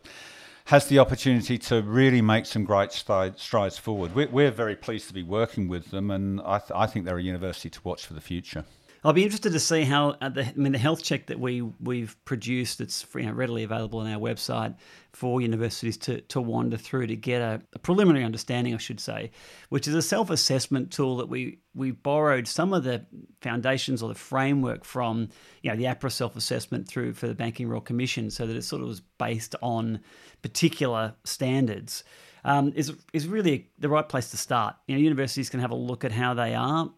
has 0.64 0.86
the 0.86 0.98
opportunity 0.98 1.58
to 1.58 1.82
really 1.82 2.22
make 2.22 2.46
some 2.46 2.64
great 2.64 2.90
strides 2.92 3.78
forward. 3.78 4.14
We're, 4.14 4.50
very 4.50 4.76
pleased 4.76 5.08
to 5.08 5.14
be 5.14 5.22
working 5.22 5.68
with 5.68 5.90
them, 5.90 6.10
and 6.10 6.40
I, 6.40 6.58
th- 6.58 6.72
I 6.74 6.86
think 6.86 7.04
they're 7.04 7.18
a 7.18 7.22
university 7.22 7.68
to 7.68 7.80
watch 7.84 8.06
for 8.06 8.14
the 8.14 8.22
future. 8.22 8.64
I'll 9.06 9.12
be 9.12 9.22
interested 9.22 9.52
to 9.52 9.60
see 9.60 9.84
how 9.84 10.16
uh, 10.20 10.30
the, 10.30 10.46
I 10.46 10.52
mean 10.56 10.72
the 10.72 10.78
health 10.78 11.00
check 11.00 11.26
that 11.26 11.38
we 11.38 11.60
we've 11.60 12.16
produced 12.24 12.78
that's 12.78 13.06
you 13.14 13.22
know, 13.22 13.30
readily 13.30 13.62
available 13.62 14.00
on 14.00 14.12
our 14.12 14.18
website 14.18 14.74
for 15.12 15.40
universities 15.40 15.96
to, 15.98 16.22
to 16.22 16.40
wander 16.40 16.76
through 16.76 17.06
to 17.06 17.14
get 17.14 17.40
a, 17.40 17.62
a 17.72 17.78
preliminary 17.78 18.24
understanding, 18.24 18.74
I 18.74 18.78
should 18.78 18.98
say, 18.98 19.30
which 19.68 19.86
is 19.86 19.94
a 19.94 20.02
self 20.02 20.28
assessment 20.28 20.90
tool 20.90 21.18
that 21.18 21.28
we 21.28 21.60
we 21.72 21.92
borrowed 21.92 22.48
some 22.48 22.72
of 22.72 22.82
the 22.82 23.06
foundations 23.42 24.02
or 24.02 24.08
the 24.08 24.16
framework 24.16 24.84
from 24.84 25.28
you 25.62 25.70
know 25.70 25.76
the 25.76 25.84
APRA 25.84 26.10
self 26.10 26.34
assessment 26.34 26.88
through 26.88 27.12
for 27.12 27.28
the 27.28 27.34
Banking 27.34 27.68
Royal 27.68 27.80
Commission, 27.80 28.28
so 28.28 28.44
that 28.44 28.56
it 28.56 28.62
sort 28.62 28.82
of 28.82 28.88
was 28.88 29.02
based 29.18 29.54
on 29.62 30.00
particular 30.42 31.14
standards. 31.22 32.02
Um, 32.44 32.72
is 32.74 32.92
is 33.12 33.28
really 33.28 33.70
the 33.78 33.88
right 33.88 34.08
place 34.08 34.32
to 34.32 34.36
start. 34.36 34.74
You 34.88 34.96
know, 34.96 35.00
universities 35.00 35.48
can 35.48 35.60
have 35.60 35.70
a 35.70 35.76
look 35.76 36.04
at 36.04 36.10
how 36.10 36.34
they 36.34 36.56
are 36.56 36.90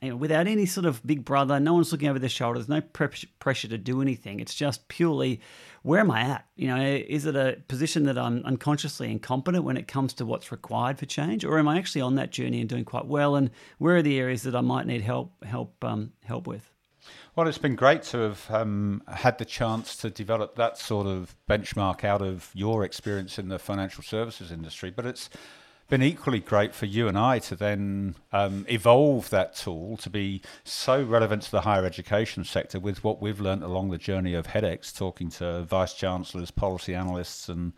you 0.00 0.10
know, 0.10 0.16
without 0.16 0.46
any 0.46 0.66
sort 0.66 0.86
of 0.86 1.04
big 1.06 1.24
brother, 1.24 1.58
no 1.58 1.74
one's 1.74 1.92
looking 1.92 2.08
over 2.08 2.18
their 2.18 2.28
shoulders, 2.28 2.68
no 2.68 2.80
pressure 2.80 3.68
to 3.68 3.78
do 3.78 4.00
anything. 4.00 4.40
It's 4.40 4.54
just 4.54 4.88
purely 4.88 5.40
where 5.82 6.00
am 6.00 6.10
I 6.10 6.20
at? 6.20 6.46
You 6.54 6.68
know, 6.68 6.80
is 6.80 7.26
it 7.26 7.34
a 7.34 7.58
position 7.66 8.04
that 8.04 8.16
I'm 8.16 8.44
unconsciously 8.44 9.10
incompetent 9.10 9.64
when 9.64 9.76
it 9.76 9.88
comes 9.88 10.14
to 10.14 10.24
what's 10.24 10.52
required 10.52 10.98
for 10.98 11.06
change, 11.06 11.44
or 11.44 11.58
am 11.58 11.68
I 11.68 11.78
actually 11.78 12.02
on 12.02 12.14
that 12.16 12.30
journey 12.30 12.60
and 12.60 12.68
doing 12.68 12.84
quite 12.84 13.06
well? 13.06 13.34
And 13.34 13.50
where 13.78 13.96
are 13.96 14.02
the 14.02 14.18
areas 14.18 14.42
that 14.42 14.54
I 14.54 14.60
might 14.60 14.86
need 14.86 15.02
help 15.02 15.44
help 15.44 15.82
um, 15.84 16.12
help 16.24 16.46
with? 16.46 16.70
Well, 17.34 17.48
it's 17.48 17.58
been 17.58 17.74
great 17.74 18.02
to 18.04 18.18
have 18.18 18.46
um, 18.50 19.02
had 19.08 19.38
the 19.38 19.44
chance 19.44 19.96
to 19.96 20.10
develop 20.10 20.54
that 20.56 20.78
sort 20.78 21.06
of 21.08 21.34
benchmark 21.48 22.04
out 22.04 22.22
of 22.22 22.50
your 22.54 22.84
experience 22.84 23.38
in 23.38 23.48
the 23.48 23.58
financial 23.58 24.04
services 24.04 24.52
industry, 24.52 24.90
but 24.90 25.06
it's 25.06 25.28
been 25.92 26.02
equally 26.02 26.40
great 26.40 26.74
for 26.74 26.86
you 26.86 27.06
and 27.06 27.18
I 27.18 27.38
to 27.38 27.54
then 27.54 28.14
um, 28.32 28.64
evolve 28.66 29.28
that 29.28 29.54
tool 29.54 29.98
to 29.98 30.08
be 30.08 30.40
so 30.64 31.02
relevant 31.02 31.42
to 31.42 31.50
the 31.50 31.60
higher 31.60 31.84
education 31.84 32.44
sector 32.44 32.80
with 32.80 33.04
what 33.04 33.20
we've 33.20 33.40
learned 33.40 33.62
along 33.62 33.90
the 33.90 33.98
journey 33.98 34.32
of 34.32 34.46
HEDx, 34.46 34.96
talking 34.96 35.28
to 35.32 35.64
vice 35.64 35.92
chancellors, 35.92 36.50
policy 36.50 36.94
analysts, 36.94 37.50
and 37.50 37.74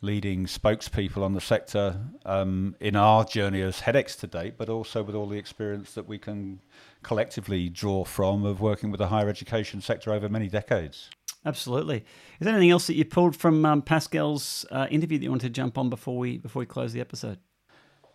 leading 0.00 0.46
spokespeople 0.46 1.20
on 1.20 1.34
the 1.34 1.40
sector 1.40 2.00
um, 2.24 2.76
in 2.78 2.94
our 2.94 3.24
journey 3.24 3.60
as 3.60 3.80
HEDx 3.80 4.16
to 4.20 4.28
date, 4.28 4.54
but 4.56 4.68
also 4.68 5.02
with 5.02 5.16
all 5.16 5.26
the 5.26 5.36
experience 5.36 5.94
that 5.94 6.06
we 6.06 6.16
can 6.16 6.60
collectively 7.02 7.68
draw 7.68 8.04
from 8.04 8.44
of 8.44 8.60
working 8.60 8.92
with 8.92 8.98
the 8.98 9.08
higher 9.08 9.28
education 9.28 9.80
sector 9.80 10.12
over 10.12 10.28
many 10.28 10.46
decades. 10.46 11.10
Absolutely. 11.44 12.04
Is 12.38 12.44
there 12.44 12.52
anything 12.52 12.70
else 12.70 12.86
that 12.86 12.94
you 12.94 13.04
pulled 13.04 13.34
from 13.34 13.64
um, 13.64 13.82
Pascale's 13.82 14.64
uh, 14.70 14.86
interview 14.92 15.18
that 15.18 15.24
you 15.24 15.30
want 15.30 15.42
to 15.42 15.50
jump 15.50 15.76
on 15.76 15.90
before 15.90 16.18
we 16.18 16.38
before 16.38 16.60
we 16.60 16.66
close 16.66 16.92
the 16.92 17.00
episode? 17.00 17.38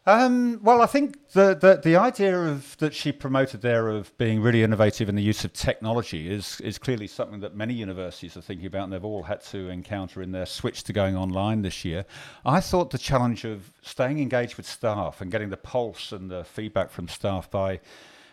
Um, 0.05 0.59
well, 0.61 0.81
I 0.81 0.85
think 0.85 1.29
the, 1.31 1.55
the, 1.55 1.79
the 1.81 1.95
idea 1.95 2.37
of 2.37 2.75
that 2.79 2.93
she 2.93 3.13
promoted 3.13 3.61
there 3.61 3.87
of 3.87 4.15
being 4.17 4.41
really 4.41 4.61
innovative 4.61 5.07
in 5.07 5.15
the 5.15 5.21
use 5.21 5.45
of 5.45 5.53
technology 5.53 6.29
is 6.29 6.59
is 6.59 6.77
clearly 6.77 7.07
something 7.07 7.39
that 7.39 7.55
many 7.55 7.73
universities 7.73 8.35
are 8.35 8.41
thinking 8.41 8.65
about, 8.65 8.83
and 8.83 8.93
they've 8.93 9.05
all 9.05 9.23
had 9.23 9.41
to 9.45 9.69
encounter 9.69 10.21
in 10.21 10.33
their 10.33 10.45
switch 10.45 10.83
to 10.83 10.93
going 10.93 11.15
online 11.15 11.61
this 11.61 11.85
year. 11.85 12.03
I 12.45 12.59
thought 12.59 12.89
the 12.89 12.97
challenge 12.97 13.45
of 13.45 13.71
staying 13.81 14.19
engaged 14.19 14.57
with 14.57 14.67
staff 14.67 15.21
and 15.21 15.31
getting 15.31 15.49
the 15.49 15.57
pulse 15.57 16.11
and 16.11 16.29
the 16.29 16.43
feedback 16.43 16.91
from 16.91 17.07
staff 17.07 17.49
by 17.49 17.79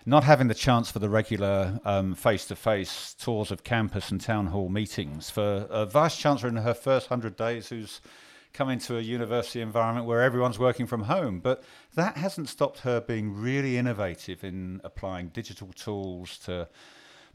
not 0.06 0.24
having 0.24 0.48
the 0.48 0.54
chance 0.54 0.90
for 0.90 0.98
the 0.98 1.08
regular 1.08 1.78
face 2.16 2.46
to 2.46 2.56
face 2.56 3.14
tours 3.14 3.52
of 3.52 3.62
campus 3.62 4.10
and 4.10 4.20
town 4.20 4.46
hall 4.46 4.68
meetings 4.68 5.30
for 5.30 5.68
a 5.70 5.86
vice 5.86 6.16
chancellor 6.16 6.48
in 6.48 6.56
her 6.56 6.74
first 6.74 7.06
hundred 7.08 7.36
days 7.36 7.68
who's 7.68 8.00
come 8.52 8.68
into 8.68 8.96
a 8.96 9.00
university 9.00 9.60
environment 9.60 10.06
where 10.06 10.22
everyone's 10.22 10.58
working 10.58 10.86
from 10.86 11.04
home. 11.04 11.40
But 11.40 11.62
that 11.94 12.16
hasn't 12.16 12.48
stopped 12.48 12.80
her 12.80 13.00
being 13.00 13.34
really 13.34 13.76
innovative 13.76 14.44
in 14.44 14.80
applying 14.84 15.28
digital 15.28 15.72
tools 15.72 16.38
to 16.44 16.68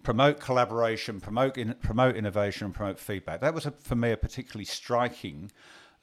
promote 0.04 0.40
collaboration, 0.40 1.20
promote 1.20 1.58
in, 1.58 1.74
promote 1.76 2.16
innovation, 2.16 2.66
and 2.66 2.76
promote 2.76 3.00
feedback. 3.00 3.42
That 3.42 3.54
was 3.54 3.66
a, 3.66 3.72
for 3.72 3.96
me 3.96 4.12
a 4.12 4.18
particularly 4.18 4.66
striking 4.66 5.52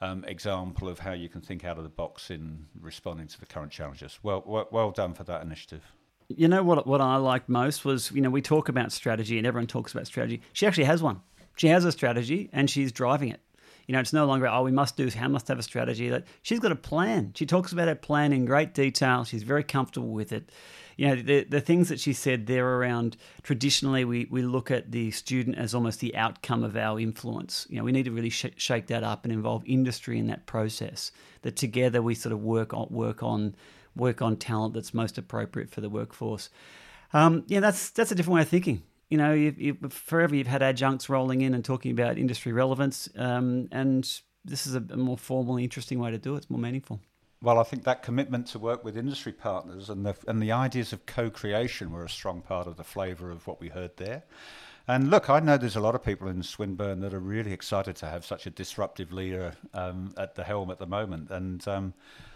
um, 0.01 0.25
example 0.25 0.89
of 0.89 0.99
how 0.99 1.13
you 1.13 1.29
can 1.29 1.41
think 1.41 1.63
out 1.63 1.77
of 1.77 1.83
the 1.83 1.89
box 1.89 2.29
in 2.29 2.65
responding 2.79 3.27
to 3.27 3.39
the 3.39 3.45
current 3.45 3.71
challenges. 3.71 4.19
Well, 4.21 4.43
well, 4.45 4.67
well 4.71 4.91
done 4.91 5.13
for 5.13 5.23
that 5.23 5.41
initiative. 5.41 5.83
You 6.27 6.47
know 6.47 6.63
what? 6.63 6.85
What 6.87 7.01
I 7.01 7.17
liked 7.17 7.49
most 7.49 7.85
was 7.85 8.11
you 8.11 8.21
know 8.21 8.29
we 8.29 8.41
talk 8.41 8.69
about 8.69 8.91
strategy 8.91 9.37
and 9.37 9.47
everyone 9.47 9.67
talks 9.67 9.93
about 9.93 10.07
strategy. 10.07 10.41
She 10.51 10.65
actually 10.65 10.85
has 10.85 11.01
one. 11.01 11.21
She 11.55 11.67
has 11.67 11.85
a 11.85 11.91
strategy 11.91 12.49
and 12.51 12.69
she's 12.69 12.91
driving 12.91 13.29
it. 13.29 13.41
You 13.87 13.93
know, 13.93 13.99
it's 13.99 14.13
no 14.13 14.25
longer 14.25 14.47
oh 14.47 14.63
we 14.63 14.71
must 14.71 14.95
do, 14.97 15.09
how 15.09 15.27
must 15.27 15.47
have 15.47 15.59
a 15.59 15.63
strategy. 15.63 16.09
That 16.09 16.25
she's 16.41 16.59
got 16.59 16.71
a 16.71 16.75
plan. 16.75 17.33
She 17.35 17.45
talks 17.45 17.71
about 17.71 17.87
her 17.87 17.95
plan 17.95 18.33
in 18.33 18.45
great 18.45 18.73
detail. 18.73 19.23
She's 19.23 19.43
very 19.43 19.63
comfortable 19.63 20.11
with 20.11 20.31
it 20.31 20.51
you 20.97 21.07
know, 21.07 21.15
the, 21.15 21.43
the 21.43 21.61
things 21.61 21.89
that 21.89 21.99
she 21.99 22.13
said 22.13 22.47
there 22.47 22.67
around 22.77 23.17
traditionally 23.41 24.05
we, 24.05 24.27
we 24.29 24.41
look 24.41 24.71
at 24.71 24.91
the 24.91 25.11
student 25.11 25.57
as 25.57 25.73
almost 25.73 25.99
the 25.99 26.15
outcome 26.15 26.63
of 26.63 26.75
our 26.75 26.99
influence. 26.99 27.65
You 27.69 27.77
know, 27.77 27.83
we 27.83 27.91
need 27.91 28.05
to 28.05 28.11
really 28.11 28.29
sh- 28.29 28.45
shake 28.57 28.87
that 28.87 29.03
up 29.03 29.23
and 29.23 29.33
involve 29.33 29.63
industry 29.65 30.19
in 30.19 30.27
that 30.27 30.45
process. 30.45 31.11
That 31.41 31.55
together 31.55 32.01
we 32.01 32.15
sort 32.15 32.33
of 32.33 32.41
work 32.41 32.73
on 32.73 32.87
work 32.89 33.23
on 33.23 33.55
work 33.95 34.21
on 34.21 34.37
talent 34.37 34.73
that's 34.73 34.93
most 34.93 35.17
appropriate 35.17 35.69
for 35.69 35.81
the 35.81 35.89
workforce. 35.89 36.49
Um, 37.11 37.43
yeah, 37.47 37.59
that's 37.59 37.89
that's 37.89 38.11
a 38.11 38.15
different 38.15 38.35
way 38.35 38.41
of 38.41 38.49
thinking. 38.49 38.83
You 39.09 39.17
know, 39.17 39.33
you, 39.33 39.53
you, 39.57 39.77
forever 39.89 40.35
you've 40.35 40.47
had 40.47 40.63
adjuncts 40.63 41.09
rolling 41.09 41.41
in 41.41 41.53
and 41.53 41.63
talking 41.63 41.91
about 41.91 42.17
industry 42.17 42.51
relevance, 42.51 43.09
um, 43.15 43.67
and 43.71 44.03
this 44.43 44.65
is 44.65 44.75
a, 44.75 44.81
more 44.81 45.17
formal, 45.17 45.57
interesting 45.57 45.99
way 45.99 46.11
to 46.11 46.17
do 46.17 46.33
it. 46.33 46.37
It's 46.37 46.49
more 46.49 46.59
meaningful. 46.59 46.99
Well, 47.41 47.59
I 47.59 47.63
think 47.63 47.83
that 47.83 48.03
commitment 48.03 48.47
to 48.47 48.59
work 48.59 48.85
with 48.85 48.97
industry 48.97 49.33
partners 49.33 49.89
and 49.89 50.05
the, 50.05 50.15
and 50.27 50.41
the 50.41 50.53
ideas 50.53 50.93
of 50.93 51.05
co 51.05 51.29
creation 51.29 51.91
were 51.91 52.05
a 52.05 52.09
strong 52.09 52.41
part 52.41 52.67
of 52.67 52.77
the 52.77 52.83
flavour 52.83 53.29
of 53.31 53.45
what 53.45 53.59
we 53.59 53.69
heard 53.69 53.97
there. 53.97 54.23
And 54.87 55.09
look, 55.09 55.29
I 55.29 55.39
know 55.39 55.57
there's 55.57 55.75
a 55.77 55.81
lot 55.81 55.95
of 55.95 56.03
people 56.03 56.27
in 56.27 56.43
Swinburne 56.43 56.99
that 57.01 57.13
are 57.13 57.19
really 57.19 57.53
excited 57.53 57.95
to 57.97 58.07
have 58.07 58.25
such 58.25 58.45
a 58.45 58.49
disruptive 58.49 59.13
leader 59.13 59.53
um, 59.73 60.13
at 60.17 60.35
the 60.35 60.43
helm 60.43 60.71
at 60.71 60.79
the 60.79 60.85
moment. 60.85 61.31
And 61.31 61.65
um, 61.67 61.93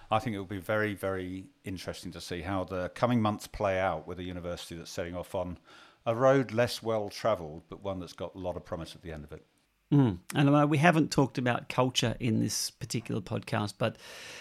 I 0.09 0.19
think 0.19 0.35
it 0.35 0.39
will 0.39 0.45
be 0.45 0.59
very, 0.59 0.93
very 0.93 1.47
interesting 1.65 2.11
to 2.13 2.21
see 2.21 2.41
how 2.41 2.63
the 2.63 2.89
coming 2.89 3.21
months 3.21 3.47
play 3.47 3.79
out 3.79 4.07
with 4.07 4.19
a 4.19 4.23
university 4.23 4.75
that's 4.75 4.91
setting 4.91 5.15
off 5.15 5.35
on 5.35 5.57
a 6.07 6.15
road 6.15 6.53
less 6.53 6.81
well 6.81 7.09
travelled, 7.09 7.63
but 7.69 7.83
one 7.83 7.99
that's 7.99 8.13
got 8.13 8.33
a 8.33 8.39
lot 8.39 8.55
of 8.55 8.65
promise 8.65 8.95
at 8.95 9.03
the 9.03 9.11
end 9.11 9.25
of 9.25 9.33
it. 9.33 9.45
Mm. 9.93 10.19
And 10.33 10.49
uh, 10.49 10.65
we 10.67 10.77
haven't 10.77 11.11
talked 11.11 11.37
about 11.37 11.69
culture 11.69 12.15
in 12.19 12.39
this 12.39 12.71
particular 12.71 13.21
podcast, 13.21 13.73
but 13.77 13.97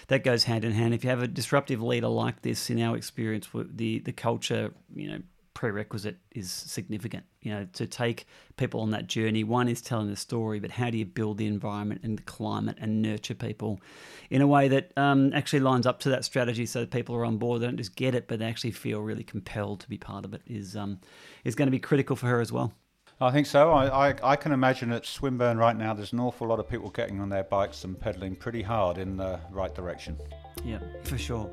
that 0.08 0.24
goes 0.24 0.44
hand 0.44 0.64
in 0.64 0.72
hand. 0.72 0.94
If 0.94 1.04
you 1.04 1.10
have 1.10 1.22
a 1.22 1.28
disruptive 1.28 1.82
leader 1.82 2.08
like 2.08 2.42
this, 2.42 2.70
in 2.70 2.80
our 2.80 2.96
experience, 2.96 3.48
the 3.52 3.98
the 3.98 4.12
culture, 4.12 4.72
you 4.94 5.08
know, 5.08 5.18
prerequisite 5.57 6.18
is 6.32 6.52
significant. 6.52 7.24
You 7.40 7.50
know, 7.50 7.66
to 7.72 7.86
take 7.86 8.26
people 8.59 8.82
on 8.82 8.90
that 8.90 9.07
journey. 9.07 9.42
One 9.42 9.68
is 9.68 9.80
telling 9.80 10.11
the 10.11 10.16
story, 10.16 10.61
but 10.61 10.70
how 10.70 10.90
do 10.90 10.98
you 10.98 11.07
build 11.07 11.38
the 11.38 11.46
environment 11.46 12.02
and 12.04 12.18
the 12.18 12.22
climate 12.24 12.76
and 12.78 13.00
nurture 13.00 13.34
people 13.34 13.80
in 14.28 14.42
a 14.42 14.46
way 14.46 14.68
that 14.68 14.92
um, 14.98 15.32
actually 15.32 15.61
lines 15.61 15.86
up 15.86 15.98
to 16.00 16.11
that 16.11 16.26
strategy, 16.26 16.66
so 16.66 16.80
that 16.80 16.90
people 16.90 17.14
are 17.14 17.24
on 17.24 17.38
board. 17.38 17.62
They 17.62 17.66
don't 17.66 17.78
just 17.78 17.96
get 17.96 18.14
it, 18.14 18.28
but 18.28 18.38
they 18.38 18.44
actually 18.44 18.72
feel 18.72 19.00
really 19.00 19.24
compelled 19.24 19.80
to 19.80 19.88
be 19.88 19.96
part 19.96 20.26
of 20.26 20.34
it. 20.34 20.42
Is 20.46 20.76
um, 20.76 21.00
is 21.42 21.54
going 21.54 21.68
to 21.68 21.72
be 21.72 21.78
critical 21.78 22.16
for 22.16 22.26
her 22.26 22.42
as 22.42 22.52
well. 22.52 22.74
I 23.20 23.30
think 23.30 23.46
so. 23.46 23.70
I, 23.70 24.10
I, 24.10 24.14
I, 24.22 24.36
can 24.36 24.52
imagine 24.52 24.92
at 24.92 25.06
Swinburne 25.06 25.56
right 25.56 25.76
now, 25.76 25.94
there's 25.94 26.12
an 26.12 26.20
awful 26.20 26.46
lot 26.46 26.60
of 26.60 26.68
people 26.68 26.90
getting 26.90 27.18
on 27.20 27.30
their 27.30 27.44
bikes 27.44 27.84
and 27.84 27.98
pedaling 27.98 28.36
pretty 28.36 28.60
hard 28.60 28.98
in 28.98 29.16
the 29.16 29.40
right 29.50 29.74
direction. 29.74 30.18
Yeah, 30.64 30.80
for 31.02 31.16
sure. 31.16 31.50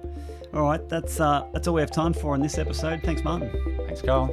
All 0.53 0.63
right, 0.63 0.87
that's 0.89 1.21
uh, 1.21 1.47
that's 1.53 1.67
all 1.67 1.75
we 1.75 1.81
have 1.81 1.91
time 1.91 2.13
for 2.13 2.35
in 2.35 2.41
this 2.41 2.57
episode. 2.57 3.01
Thanks, 3.03 3.23
Martin. 3.23 3.49
Thanks, 3.85 4.01
Carl. 4.01 4.27